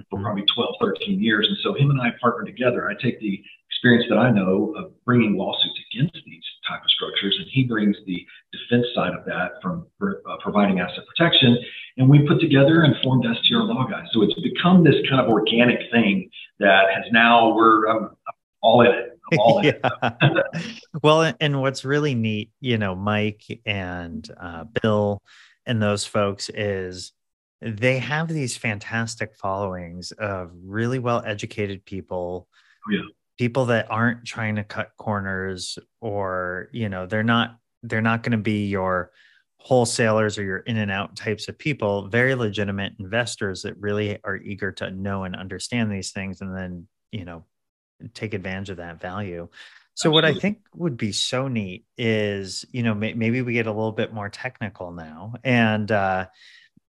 for 0.09 0.17
mm-hmm. 0.17 0.25
probably 0.25 0.43
12, 0.53 0.75
13 0.81 1.21
years. 1.21 1.47
And 1.47 1.57
so 1.63 1.73
him 1.73 1.89
and 1.89 2.01
I 2.01 2.09
partner 2.21 2.45
together. 2.45 2.89
I 2.89 3.01
take 3.01 3.19
the 3.19 3.41
experience 3.79 4.07
that 4.09 4.17
I 4.17 4.29
know 4.29 4.73
of 4.75 4.91
bringing 5.05 5.37
lawsuits 5.37 5.79
against 5.89 6.17
these 6.25 6.43
type 6.67 6.81
of 6.83 6.89
structures, 6.91 7.35
and 7.39 7.47
he 7.49 7.63
brings 7.63 7.95
the 8.05 8.25
defense 8.51 8.87
side 8.93 9.13
of 9.13 9.23
that 9.25 9.53
from 9.61 9.87
uh, 10.01 10.35
providing 10.41 10.81
asset 10.81 11.05
protection. 11.07 11.57
And 11.95 12.09
we 12.09 12.27
put 12.27 12.41
together 12.41 12.83
and 12.83 12.93
formed 13.01 13.25
STR 13.43 13.59
Law 13.59 13.87
Guys. 13.89 14.07
So 14.11 14.21
it's 14.23 14.33
become 14.41 14.83
this 14.83 14.95
kind 15.09 15.21
of 15.21 15.29
organic 15.29 15.79
thing 15.93 16.29
that 16.59 16.87
has 16.93 17.05
now 17.13 17.53
we're 17.55 17.87
um, 17.87 18.17
all 18.61 18.81
in 18.81 18.91
it. 18.91 19.19
All 19.37 19.59
in 19.59 19.67
it. 20.03 20.81
well, 21.01 21.33
and 21.39 21.61
what's 21.61 21.85
really 21.85 22.15
neat, 22.15 22.51
you 22.59 22.77
know, 22.77 22.95
Mike 22.95 23.61
and 23.65 24.29
uh, 24.41 24.65
Bill 24.81 25.21
and 25.65 25.81
those 25.81 26.03
folks 26.05 26.49
is 26.49 27.13
they 27.61 27.99
have 27.99 28.27
these 28.27 28.57
fantastic 28.57 29.35
followings 29.35 30.11
of 30.11 30.51
really 30.65 30.99
well 30.99 31.23
educated 31.25 31.85
people. 31.85 32.49
Oh, 32.85 32.91
yeah 32.91 33.01
people 33.39 33.67
that 33.67 33.89
aren't 33.89 34.25
trying 34.25 34.57
to 34.57 34.65
cut 34.65 34.91
corners 34.97 35.79
or 36.01 36.67
you 36.73 36.89
know 36.89 37.05
they're 37.05 37.23
not 37.23 37.57
they're 37.83 38.01
not 38.01 38.21
going 38.21 38.33
to 38.33 38.37
be 38.37 38.67
your 38.67 39.11
wholesalers 39.55 40.37
or 40.37 40.43
your 40.43 40.57
in 40.57 40.75
and 40.75 40.91
out 40.91 41.15
types 41.15 41.47
of 41.47 41.57
people. 41.57 42.09
Very 42.09 42.35
legitimate 42.35 42.93
investors 42.99 43.61
that 43.61 43.77
really 43.77 44.19
are 44.25 44.35
eager 44.35 44.73
to 44.73 44.91
know 44.91 45.23
and 45.23 45.37
understand 45.37 45.89
these 45.89 46.11
things 46.11 46.41
and 46.41 46.55
then 46.55 46.87
you 47.13 47.23
know 47.23 47.45
take 48.13 48.33
advantage 48.33 48.69
of 48.69 48.77
that 48.77 48.99
value. 48.99 49.47
So 49.93 50.09
Absolutely. 50.09 50.15
what 50.15 50.25
i 50.25 50.39
think 50.39 50.59
would 50.75 50.97
be 50.97 51.13
so 51.13 51.47
neat 51.47 51.85
is 51.97 52.65
you 52.73 52.83
know 52.83 52.93
may- 52.93 53.13
maybe 53.13 53.41
we 53.41 53.53
get 53.53 53.67
a 53.67 53.71
little 53.71 53.93
bit 53.93 54.13
more 54.13 54.27
technical 54.27 54.91
now. 54.91 55.33
And 55.45 55.89
uh 55.89 56.27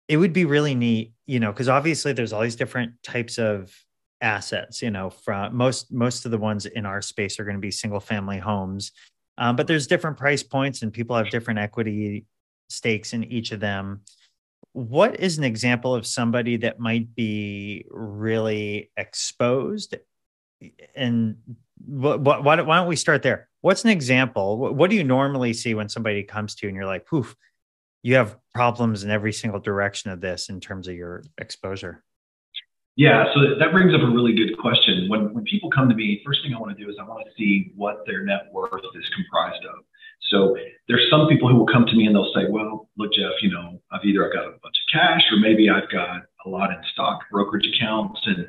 it 0.08 0.16
would 0.16 0.32
be 0.32 0.46
really 0.46 0.74
neat 0.74 1.12
you 1.26 1.40
know 1.40 1.52
because 1.52 1.68
obviously 1.68 2.14
there's 2.14 2.32
all 2.32 2.40
these 2.40 2.56
different 2.56 3.02
types 3.02 3.36
of 3.36 3.70
assets 4.20 4.82
you 4.82 4.90
know 4.90 5.10
from 5.10 5.56
most 5.56 5.92
most 5.92 6.24
of 6.24 6.30
the 6.30 6.38
ones 6.38 6.66
in 6.66 6.84
our 6.84 7.00
space 7.00 7.38
are 7.38 7.44
going 7.44 7.56
to 7.56 7.60
be 7.60 7.70
single 7.70 8.00
family 8.00 8.38
homes. 8.38 8.92
Um, 9.36 9.54
but 9.54 9.68
there's 9.68 9.86
different 9.86 10.16
price 10.16 10.42
points 10.42 10.82
and 10.82 10.92
people 10.92 11.16
have 11.16 11.30
different 11.30 11.60
equity 11.60 12.26
stakes 12.68 13.12
in 13.12 13.22
each 13.24 13.52
of 13.52 13.60
them. 13.60 14.00
What 14.72 15.20
is 15.20 15.38
an 15.38 15.44
example 15.44 15.94
of 15.94 16.06
somebody 16.06 16.56
that 16.58 16.80
might 16.80 17.14
be 17.14 17.84
really 17.88 18.90
exposed? 18.96 19.94
And 20.96 21.36
what, 21.86 22.20
what, 22.20 22.42
why, 22.42 22.60
why 22.60 22.76
don't 22.78 22.88
we 22.88 22.96
start 22.96 23.22
there? 23.22 23.48
What's 23.60 23.84
an 23.84 23.90
example? 23.90 24.58
What, 24.58 24.74
what 24.74 24.90
do 24.90 24.96
you 24.96 25.04
normally 25.04 25.52
see 25.52 25.72
when 25.72 25.88
somebody 25.88 26.24
comes 26.24 26.56
to 26.56 26.66
you 26.66 26.70
and 26.70 26.76
you're 26.76 26.84
like 26.84 27.06
poof 27.06 27.36
you 28.02 28.14
have 28.14 28.36
problems 28.54 29.04
in 29.04 29.10
every 29.10 29.32
single 29.32 29.60
direction 29.60 30.10
of 30.10 30.20
this 30.20 30.48
in 30.48 30.60
terms 30.60 30.88
of 30.88 30.94
your 30.94 31.22
exposure 31.38 32.04
Yeah, 32.98 33.26
so 33.32 33.54
that 33.60 33.70
brings 33.70 33.94
up 33.94 34.00
a 34.00 34.10
really 34.10 34.34
good 34.34 34.58
question. 34.58 35.08
When 35.08 35.32
when 35.32 35.44
people 35.44 35.70
come 35.70 35.88
to 35.88 35.94
me, 35.94 36.20
first 36.26 36.42
thing 36.42 36.52
I 36.52 36.58
want 36.58 36.76
to 36.76 36.84
do 36.84 36.90
is 36.90 36.96
I 37.00 37.04
want 37.04 37.24
to 37.24 37.32
see 37.38 37.70
what 37.76 38.02
their 38.06 38.24
net 38.24 38.50
worth 38.52 38.82
is 38.92 39.08
comprised 39.14 39.64
of. 39.66 39.84
So 40.32 40.56
there's 40.88 41.06
some 41.08 41.28
people 41.28 41.48
who 41.48 41.54
will 41.54 41.72
come 41.72 41.86
to 41.86 41.94
me 41.94 42.06
and 42.06 42.14
they'll 42.14 42.32
say, 42.34 42.46
"Well, 42.50 42.90
look, 42.98 43.12
Jeff, 43.12 43.40
you 43.40 43.52
know, 43.52 43.80
I've 43.92 44.04
either 44.04 44.26
I've 44.26 44.32
got 44.32 44.48
a 44.48 44.58
bunch 44.64 44.74
of 44.82 44.92
cash 44.92 45.22
or 45.30 45.38
maybe 45.38 45.70
I've 45.70 45.88
got 45.90 46.22
a 46.44 46.48
lot 46.48 46.72
in 46.72 46.78
stock 46.92 47.20
brokerage 47.30 47.68
accounts." 47.72 48.20
And 48.26 48.48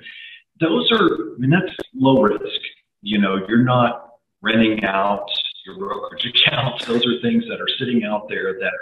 those 0.59 0.91
are, 0.93 1.35
I 1.35 1.37
mean, 1.37 1.51
that's 1.51 1.75
low 1.93 2.23
risk. 2.23 2.61
You 3.03 3.19
know, 3.19 3.45
you're 3.47 3.63
not 3.63 4.15
renting 4.41 4.83
out 4.83 5.27
your 5.67 5.77
brokerage 5.77 6.25
accounts. 6.47 6.87
Those 6.87 7.05
are 7.05 7.21
things 7.21 7.43
that 7.49 7.61
are 7.61 7.69
sitting 7.77 8.03
out 8.03 8.27
there 8.27 8.53
that 8.53 8.73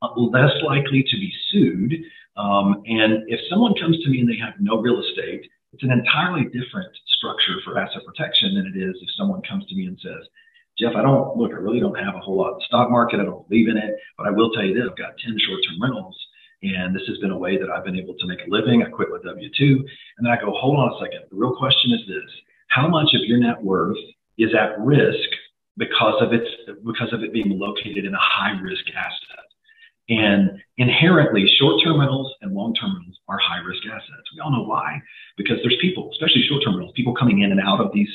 are 0.00 0.16
less 0.16 0.52
likely 0.62 1.02
to 1.02 1.16
be 1.16 1.34
sued 1.50 2.04
um, 2.38 2.82
and 2.86 3.26
if 3.26 3.40
someone 3.50 3.74
comes 3.74 3.98
to 4.04 4.10
me 4.10 4.20
and 4.20 4.28
they 4.28 4.38
have 4.38 4.54
no 4.60 4.78
real 4.78 5.02
estate, 5.02 5.50
it's 5.72 5.82
an 5.82 5.90
entirely 5.90 6.44
different 6.44 6.94
structure 7.18 7.60
for 7.64 7.78
asset 7.78 8.06
protection 8.06 8.54
than 8.54 8.70
it 8.70 8.78
is 8.78 8.96
if 9.02 9.10
someone 9.18 9.42
comes 9.42 9.66
to 9.66 9.74
me 9.74 9.86
and 9.86 9.98
says, 10.00 10.24
Jeff, 10.78 10.94
I 10.94 11.02
don't 11.02 11.36
look, 11.36 11.50
I 11.50 11.58
really 11.58 11.80
don't 11.80 11.98
have 11.98 12.14
a 12.14 12.22
whole 12.22 12.38
lot 12.38 12.54
in 12.54 12.58
the 12.58 12.64
stock 12.70 12.90
market. 12.90 13.18
I 13.18 13.24
don't 13.24 13.46
believe 13.48 13.68
in 13.68 13.76
it, 13.76 13.98
but 14.16 14.28
I 14.28 14.30
will 14.30 14.50
tell 14.52 14.62
you 14.62 14.74
this, 14.74 14.86
I've 14.88 14.96
got 14.96 15.18
10 15.18 15.36
short-term 15.36 15.82
rentals 15.82 16.16
and 16.62 16.94
this 16.94 17.02
has 17.06 17.18
been 17.18 17.30
a 17.30 17.38
way 17.38 17.58
that 17.58 17.70
I've 17.70 17.84
been 17.84 17.98
able 17.98 18.14
to 18.14 18.26
make 18.26 18.40
a 18.46 18.50
living. 18.50 18.82
I 18.82 18.90
quit 18.90 19.10
with 19.10 19.22
W-2 19.24 19.62
and 19.62 20.22
then 20.22 20.32
I 20.32 20.40
go, 20.40 20.54
hold 20.54 20.78
on 20.78 20.94
a 20.94 20.98
second. 20.98 21.26
The 21.30 21.36
real 21.36 21.56
question 21.56 21.92
is 21.92 22.06
this, 22.06 22.30
how 22.68 22.88
much 22.88 23.14
of 23.14 23.26
your 23.26 23.38
net 23.38 23.62
worth 23.62 23.98
is 24.38 24.50
at 24.54 24.78
risk 24.78 25.28
because 25.76 26.22
of 26.22 26.32
its, 26.32 26.48
because 26.86 27.12
of 27.12 27.22
it 27.22 27.32
being 27.32 27.58
located 27.58 28.04
in 28.04 28.14
a 28.14 28.20
high 28.20 28.58
risk 28.60 28.84
asset? 28.94 29.47
And 30.08 30.62
inherently, 30.78 31.46
short 31.58 31.82
term 31.84 32.00
rentals 32.00 32.32
and 32.40 32.54
long 32.54 32.74
term 32.74 32.96
rentals 32.96 33.18
are 33.28 33.38
high 33.38 33.58
risk 33.58 33.82
assets. 33.86 34.32
We 34.34 34.40
all 34.40 34.50
know 34.50 34.62
why, 34.62 35.02
because 35.36 35.58
there's 35.62 35.76
people, 35.80 36.10
especially 36.12 36.42
short 36.48 36.62
term 36.64 36.76
rentals, 36.76 36.94
people 36.96 37.14
coming 37.14 37.40
in 37.42 37.52
and 37.52 37.60
out 37.60 37.80
of 37.80 37.92
these 37.92 38.08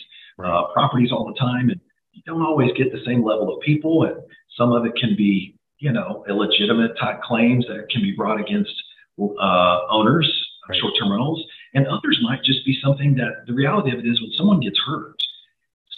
uh, 0.44 0.74
properties 0.74 1.12
all 1.12 1.26
the 1.26 1.40
time. 1.40 1.70
And 1.70 1.80
you 2.14 2.24
don't 2.26 2.42
always 2.42 2.72
get 2.76 2.92
the 2.92 3.04
same 3.06 3.24
level 3.24 3.54
of 3.54 3.62
people. 3.62 4.06
And 4.06 4.16
some 4.58 4.72
of 4.72 4.86
it 4.86 4.96
can 4.96 5.16
be, 5.16 5.56
you 5.78 5.92
know, 5.92 6.26
illegitimate 6.28 6.98
type 7.00 7.22
claims 7.22 7.66
that 7.68 7.88
can 7.92 8.02
be 8.02 8.12
brought 8.12 8.40
against 8.40 8.74
uh, 9.20 9.80
owners 9.92 10.28
of 10.64 10.70
right. 10.70 10.80
short 10.80 10.94
term 11.00 11.12
rentals. 11.12 11.46
And 11.76 11.86
others 11.88 12.20
might 12.24 12.44
just 12.44 12.66
be 12.66 12.78
something 12.84 13.16
that 13.16 13.46
the 13.46 13.54
reality 13.54 13.92
of 13.92 14.00
it 14.00 14.08
is 14.08 14.20
when 14.20 14.32
someone 14.36 14.60
gets 14.60 14.80
hurt, 14.86 15.16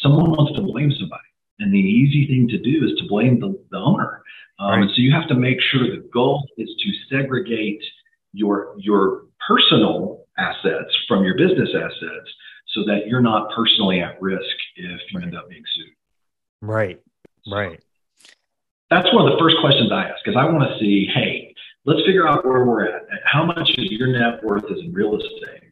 someone 0.02 0.32
wants 0.32 0.56
to 0.58 0.62
blame 0.62 0.92
somebody. 0.92 1.22
And 1.60 1.74
the 1.74 1.80
easy 1.80 2.28
thing 2.28 2.48
to 2.50 2.58
do 2.58 2.86
is 2.86 3.00
to 3.00 3.08
blame 3.08 3.40
the, 3.40 3.58
the 3.72 3.78
owner. 3.78 4.22
Um, 4.60 4.70
right. 4.70 4.82
And 4.82 4.90
so 4.92 4.98
you 4.98 5.12
have 5.14 5.28
to 5.30 5.36
make 5.36 5.58
sure 5.72 5.84
the 5.84 6.08
goal 6.14 6.48
is 6.58 6.70
to 6.70 7.16
segregate 7.16 7.82
your 8.34 8.76
your 8.78 9.24
personal 9.48 10.26
assets 10.38 10.94
from 11.08 11.24
your 11.24 11.38
business 11.38 11.70
assets 11.74 12.30
so 12.74 12.84
that 12.86 13.08
you're 13.08 13.22
not 13.22 13.50
personally 13.56 14.02
at 14.02 14.22
risk 14.22 14.44
if 14.76 15.00
you 15.12 15.20
right. 15.20 15.28
end 15.28 15.38
up 15.38 15.50
being 15.50 15.64
sued. 15.74 15.94
Right. 16.62 17.02
Right. 17.50 17.80
that's 18.90 19.14
one 19.14 19.28
of 19.28 19.34
the 19.34 19.40
first 19.40 19.58
questions 19.62 19.92
I 19.92 20.10
ask 20.10 20.24
because 20.26 20.38
I 20.38 20.46
want 20.46 20.68
to 20.68 20.80
see, 20.80 21.08
hey, 21.14 21.54
let's 21.86 22.02
figure 22.06 22.28
out 22.28 22.46
where 22.46 22.66
we're 22.66 22.86
at. 22.86 23.04
How 23.24 23.46
much 23.46 23.70
of 23.70 23.86
your 23.86 24.08
net 24.08 24.44
worth 24.44 24.66
is 24.66 24.80
in 24.80 24.94
real 24.94 25.16
estate? 25.16 25.65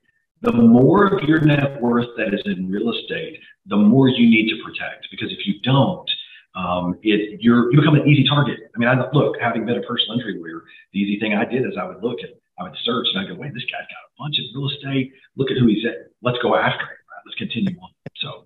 The 0.44 0.52
more 0.52 1.08
of 1.08 1.24
your 1.24 1.40
net 1.40 1.82
worth 1.82 2.10
that 2.18 2.34
is 2.34 2.42
in 2.46 2.70
real 2.70 2.92
estate, 2.92 3.40
the 3.66 3.78
more 3.78 4.10
you 4.10 4.30
need 4.30 4.50
to 4.50 4.62
protect. 4.62 5.08
Because 5.10 5.32
if 5.32 5.48
you 5.48 5.56
don't, 5.64 6.10
um, 6.54 7.00
it 7.02 7.40
you're 7.42 7.72
you 7.72 7.80
become 7.80 7.96
an 7.96 8.06
easy 8.06 8.28
target. 8.28 8.60
I 8.76 8.78
mean, 8.78 8.90
I 8.90 9.10
look 9.14 9.38
having 9.40 9.66
been 9.66 9.78
a 9.78 9.82
personal 9.84 10.20
injury 10.20 10.38
lawyer, 10.38 10.64
the 10.92 11.00
easy 11.00 11.18
thing 11.20 11.34
I 11.34 11.46
did 11.46 11.66
is 11.66 11.78
I 11.80 11.86
would 11.86 12.04
look 12.04 12.20
at 12.24 12.32
I 12.60 12.64
would 12.64 12.76
search 12.84 13.08
and 13.14 13.26
I 13.26 13.28
go, 13.28 13.40
wait, 13.40 13.54
this 13.54 13.64
guy's 13.64 13.88
got 13.88 14.04
a 14.04 14.14
bunch 14.20 14.38
of 14.38 14.46
real 14.54 14.70
estate. 14.70 15.14
Look 15.38 15.50
at 15.50 15.58
who 15.58 15.68
he's 15.68 15.86
at. 15.86 16.12
Let's 16.22 16.38
go 16.44 16.56
after 16.56 16.84
him. 16.84 16.90
Right? 16.90 17.24
Let's 17.26 17.38
continue 17.38 17.80
on. 17.82 17.90
So, 18.18 18.46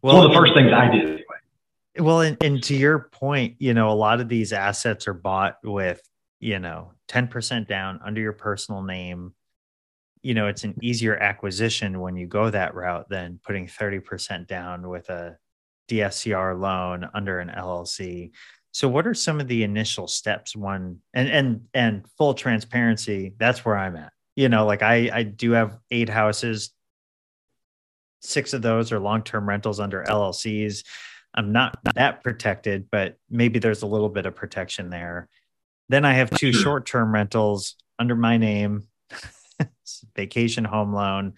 well, 0.00 0.16
one 0.16 0.24
of 0.24 0.30
the 0.32 0.36
first 0.36 0.54
things 0.54 0.72
I 0.72 0.90
did 0.90 1.04
anyway. 1.04 1.24
Well, 1.98 2.20
and, 2.22 2.42
and 2.42 2.62
to 2.64 2.74
your 2.74 3.10
point, 3.12 3.56
you 3.58 3.74
know, 3.74 3.90
a 3.90 3.94
lot 3.94 4.20
of 4.20 4.28
these 4.28 4.54
assets 4.54 5.06
are 5.06 5.14
bought 5.14 5.58
with 5.62 6.00
you 6.40 6.58
know 6.58 6.92
10% 7.08 7.68
down 7.68 8.00
under 8.02 8.20
your 8.22 8.32
personal 8.32 8.82
name 8.82 9.34
you 10.22 10.34
know 10.34 10.46
it's 10.48 10.64
an 10.64 10.74
easier 10.82 11.16
acquisition 11.16 12.00
when 12.00 12.16
you 12.16 12.26
go 12.26 12.50
that 12.50 12.74
route 12.74 13.08
than 13.08 13.40
putting 13.44 13.66
30% 13.66 14.46
down 14.46 14.88
with 14.88 15.08
a 15.08 15.36
DSCR 15.88 16.58
loan 16.58 17.08
under 17.14 17.40
an 17.40 17.48
LLC. 17.48 18.30
So 18.72 18.88
what 18.88 19.06
are 19.06 19.14
some 19.14 19.40
of 19.40 19.48
the 19.48 19.64
initial 19.64 20.06
steps 20.06 20.54
one 20.54 21.00
and 21.12 21.28
and 21.28 21.60
and 21.74 22.04
full 22.16 22.34
transparency, 22.34 23.34
that's 23.38 23.64
where 23.64 23.76
I'm 23.76 23.96
at. 23.96 24.12
You 24.36 24.48
know, 24.48 24.66
like 24.66 24.82
I 24.82 25.10
I 25.12 25.22
do 25.24 25.52
have 25.52 25.78
8 25.90 26.08
houses. 26.08 26.70
6 28.22 28.52
of 28.52 28.62
those 28.62 28.92
are 28.92 29.00
long-term 29.00 29.48
rentals 29.48 29.80
under 29.80 30.04
LLCs. 30.04 30.84
I'm 31.34 31.52
not 31.52 31.78
that 31.94 32.22
protected, 32.22 32.88
but 32.90 33.16
maybe 33.30 33.58
there's 33.58 33.82
a 33.82 33.86
little 33.86 34.08
bit 34.08 34.26
of 34.26 34.34
protection 34.36 34.90
there. 34.90 35.28
Then 35.88 36.04
I 36.04 36.12
have 36.14 36.30
two 36.30 36.52
short-term 36.52 37.12
rentals 37.12 37.76
under 37.98 38.14
my 38.14 38.36
name. 38.36 38.86
vacation 40.20 40.64
home 40.64 40.92
loan. 40.92 41.34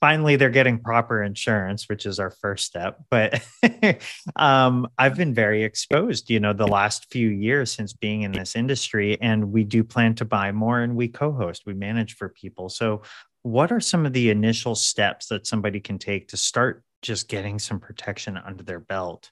Finally 0.00 0.36
they're 0.36 0.50
getting 0.50 0.78
proper 0.78 1.22
insurance 1.22 1.88
which 1.88 2.04
is 2.04 2.18
our 2.18 2.30
first 2.30 2.66
step 2.66 2.98
but 3.08 3.42
um, 4.36 4.86
i've 4.98 5.16
been 5.16 5.32
very 5.32 5.64
exposed 5.64 6.28
you 6.28 6.40
know 6.40 6.52
the 6.52 6.66
last 6.66 7.10
few 7.10 7.28
years 7.28 7.72
since 7.72 7.94
being 7.94 8.20
in 8.20 8.32
this 8.32 8.54
industry 8.54 9.16
and 9.22 9.50
we 9.50 9.64
do 9.64 9.82
plan 9.82 10.14
to 10.14 10.26
buy 10.26 10.52
more 10.52 10.80
and 10.80 10.94
we 10.94 11.08
co-host 11.08 11.62
we 11.64 11.72
manage 11.72 12.16
for 12.16 12.28
people. 12.28 12.68
So 12.68 13.02
what 13.42 13.70
are 13.70 13.80
some 13.80 14.06
of 14.06 14.12
the 14.12 14.30
initial 14.30 14.74
steps 14.74 15.26
that 15.26 15.46
somebody 15.46 15.78
can 15.78 15.98
take 15.98 16.28
to 16.28 16.36
start 16.36 16.82
just 17.02 17.28
getting 17.28 17.58
some 17.58 17.78
protection 17.78 18.38
under 18.38 18.62
their 18.62 18.80
belt 18.80 19.30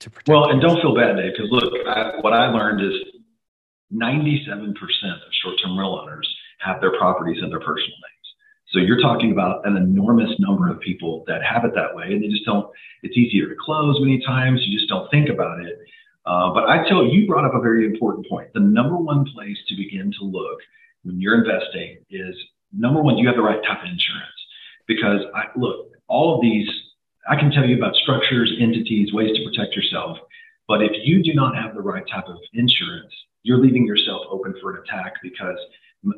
to 0.00 0.10
protect 0.10 0.28
well 0.28 0.50
and 0.50 0.60
don't 0.60 0.80
feel 0.80 0.94
bad 0.94 1.16
dave 1.16 1.32
because 1.36 1.50
look 1.50 1.72
I, 1.86 2.18
what 2.22 2.32
i 2.32 2.48
learned 2.48 2.80
is 2.80 2.94
97% 3.92 4.72
of 4.72 5.20
short-term 5.42 5.78
rental 5.78 6.00
owners 6.00 6.34
have 6.64 6.80
their 6.80 6.96
properties 6.98 7.42
in 7.42 7.50
their 7.50 7.60
personal 7.60 7.96
names. 7.96 8.28
so 8.68 8.78
you're 8.78 9.00
talking 9.00 9.32
about 9.32 9.66
an 9.66 9.76
enormous 9.76 10.30
number 10.38 10.70
of 10.70 10.80
people 10.80 11.24
that 11.26 11.42
have 11.42 11.64
it 11.64 11.74
that 11.74 11.94
way, 11.94 12.04
and 12.12 12.22
they 12.22 12.28
just 12.28 12.44
don't. 12.44 12.70
It's 13.02 13.16
easier 13.16 13.48
to 13.48 13.54
close 13.60 13.98
many 14.00 14.20
times. 14.24 14.60
You 14.64 14.78
just 14.78 14.88
don't 14.88 15.10
think 15.10 15.28
about 15.28 15.60
it. 15.60 15.78
Uh, 16.24 16.52
but 16.54 16.68
I 16.68 16.88
tell 16.88 17.04
you, 17.04 17.20
you 17.20 17.26
brought 17.26 17.44
up 17.44 17.54
a 17.54 17.60
very 17.60 17.84
important 17.84 18.28
point. 18.28 18.52
The 18.54 18.60
number 18.60 18.96
one 18.96 19.24
place 19.34 19.58
to 19.68 19.76
begin 19.76 20.12
to 20.20 20.24
look 20.24 20.58
when 21.02 21.20
you're 21.20 21.44
investing 21.44 21.98
is 22.10 22.34
number 22.72 23.02
one, 23.02 23.16
do 23.16 23.22
you 23.22 23.28
have 23.28 23.36
the 23.36 23.42
right 23.42 23.62
type 23.66 23.82
of 23.82 23.88
insurance? 23.88 24.38
Because 24.86 25.20
I 25.34 25.44
look, 25.56 25.90
all 26.08 26.34
of 26.34 26.40
these, 26.40 26.68
I 27.28 27.36
can 27.36 27.50
tell 27.50 27.66
you 27.66 27.76
about 27.76 27.94
structures, 27.96 28.52
entities, 28.60 29.12
ways 29.12 29.36
to 29.36 29.44
protect 29.44 29.74
yourself. 29.74 30.18
But 30.68 30.82
if 30.82 30.92
you 31.04 31.22
do 31.22 31.34
not 31.34 31.56
have 31.56 31.74
the 31.74 31.82
right 31.82 32.04
type 32.10 32.26
of 32.28 32.36
insurance, 32.54 33.12
you're 33.42 33.58
leaving 33.58 33.86
yourself 33.86 34.22
open 34.30 34.54
for 34.60 34.76
an 34.76 34.82
attack 34.84 35.14
because 35.22 35.58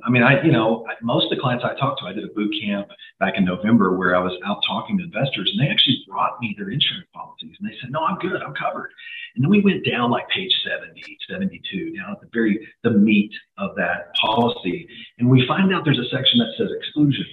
I 0.05 0.09
mean, 0.09 0.23
I, 0.23 0.43
you 0.43 0.53
know, 0.53 0.87
most 1.03 1.25
of 1.25 1.31
the 1.31 1.41
clients 1.41 1.65
I 1.65 1.79
talked 1.79 2.01
to, 2.01 2.07
I 2.07 2.13
did 2.13 2.25
a 2.25 2.33
boot 2.33 2.55
camp 2.63 2.89
back 3.21 3.35
in 3.37 3.45
November 3.45 3.97
where 3.97 4.17
I 4.17 4.21
was 4.21 4.33
out 4.47 4.63
talking 4.67 4.97
to 4.97 5.05
investors 5.05 5.51
and 5.53 5.61
they 5.61 5.71
actually 5.71 6.03
brought 6.09 6.41
me 6.41 6.55
their 6.57 6.71
insurance 6.71 7.09
policies 7.13 7.57
and 7.61 7.69
they 7.69 7.77
said, 7.81 7.91
no, 7.91 8.01
I'm 8.01 8.19
good. 8.19 8.41
I'm 8.41 8.55
covered. 8.55 8.93
And 9.37 9.45
then 9.45 9.51
we 9.51 9.61
went 9.61 9.85
down 9.85 10.11
like 10.11 10.29
page 10.31 10.53
70, 10.65 11.03
72, 11.29 11.97
down 11.97 12.13
at 12.13 12.21
the 12.21 12.29
very, 12.33 12.67
the 12.83 12.91
meat 12.91 13.33
of 13.59 13.77
that 13.77 14.15
policy. 14.15 14.89
And 15.19 15.29
we 15.29 15.47
find 15.47 15.75
out 15.75 15.85
there's 15.85 15.99
a 15.99 16.09
section 16.09 16.39
that 16.39 16.55
says 16.57 16.71
exclusions. 16.75 17.29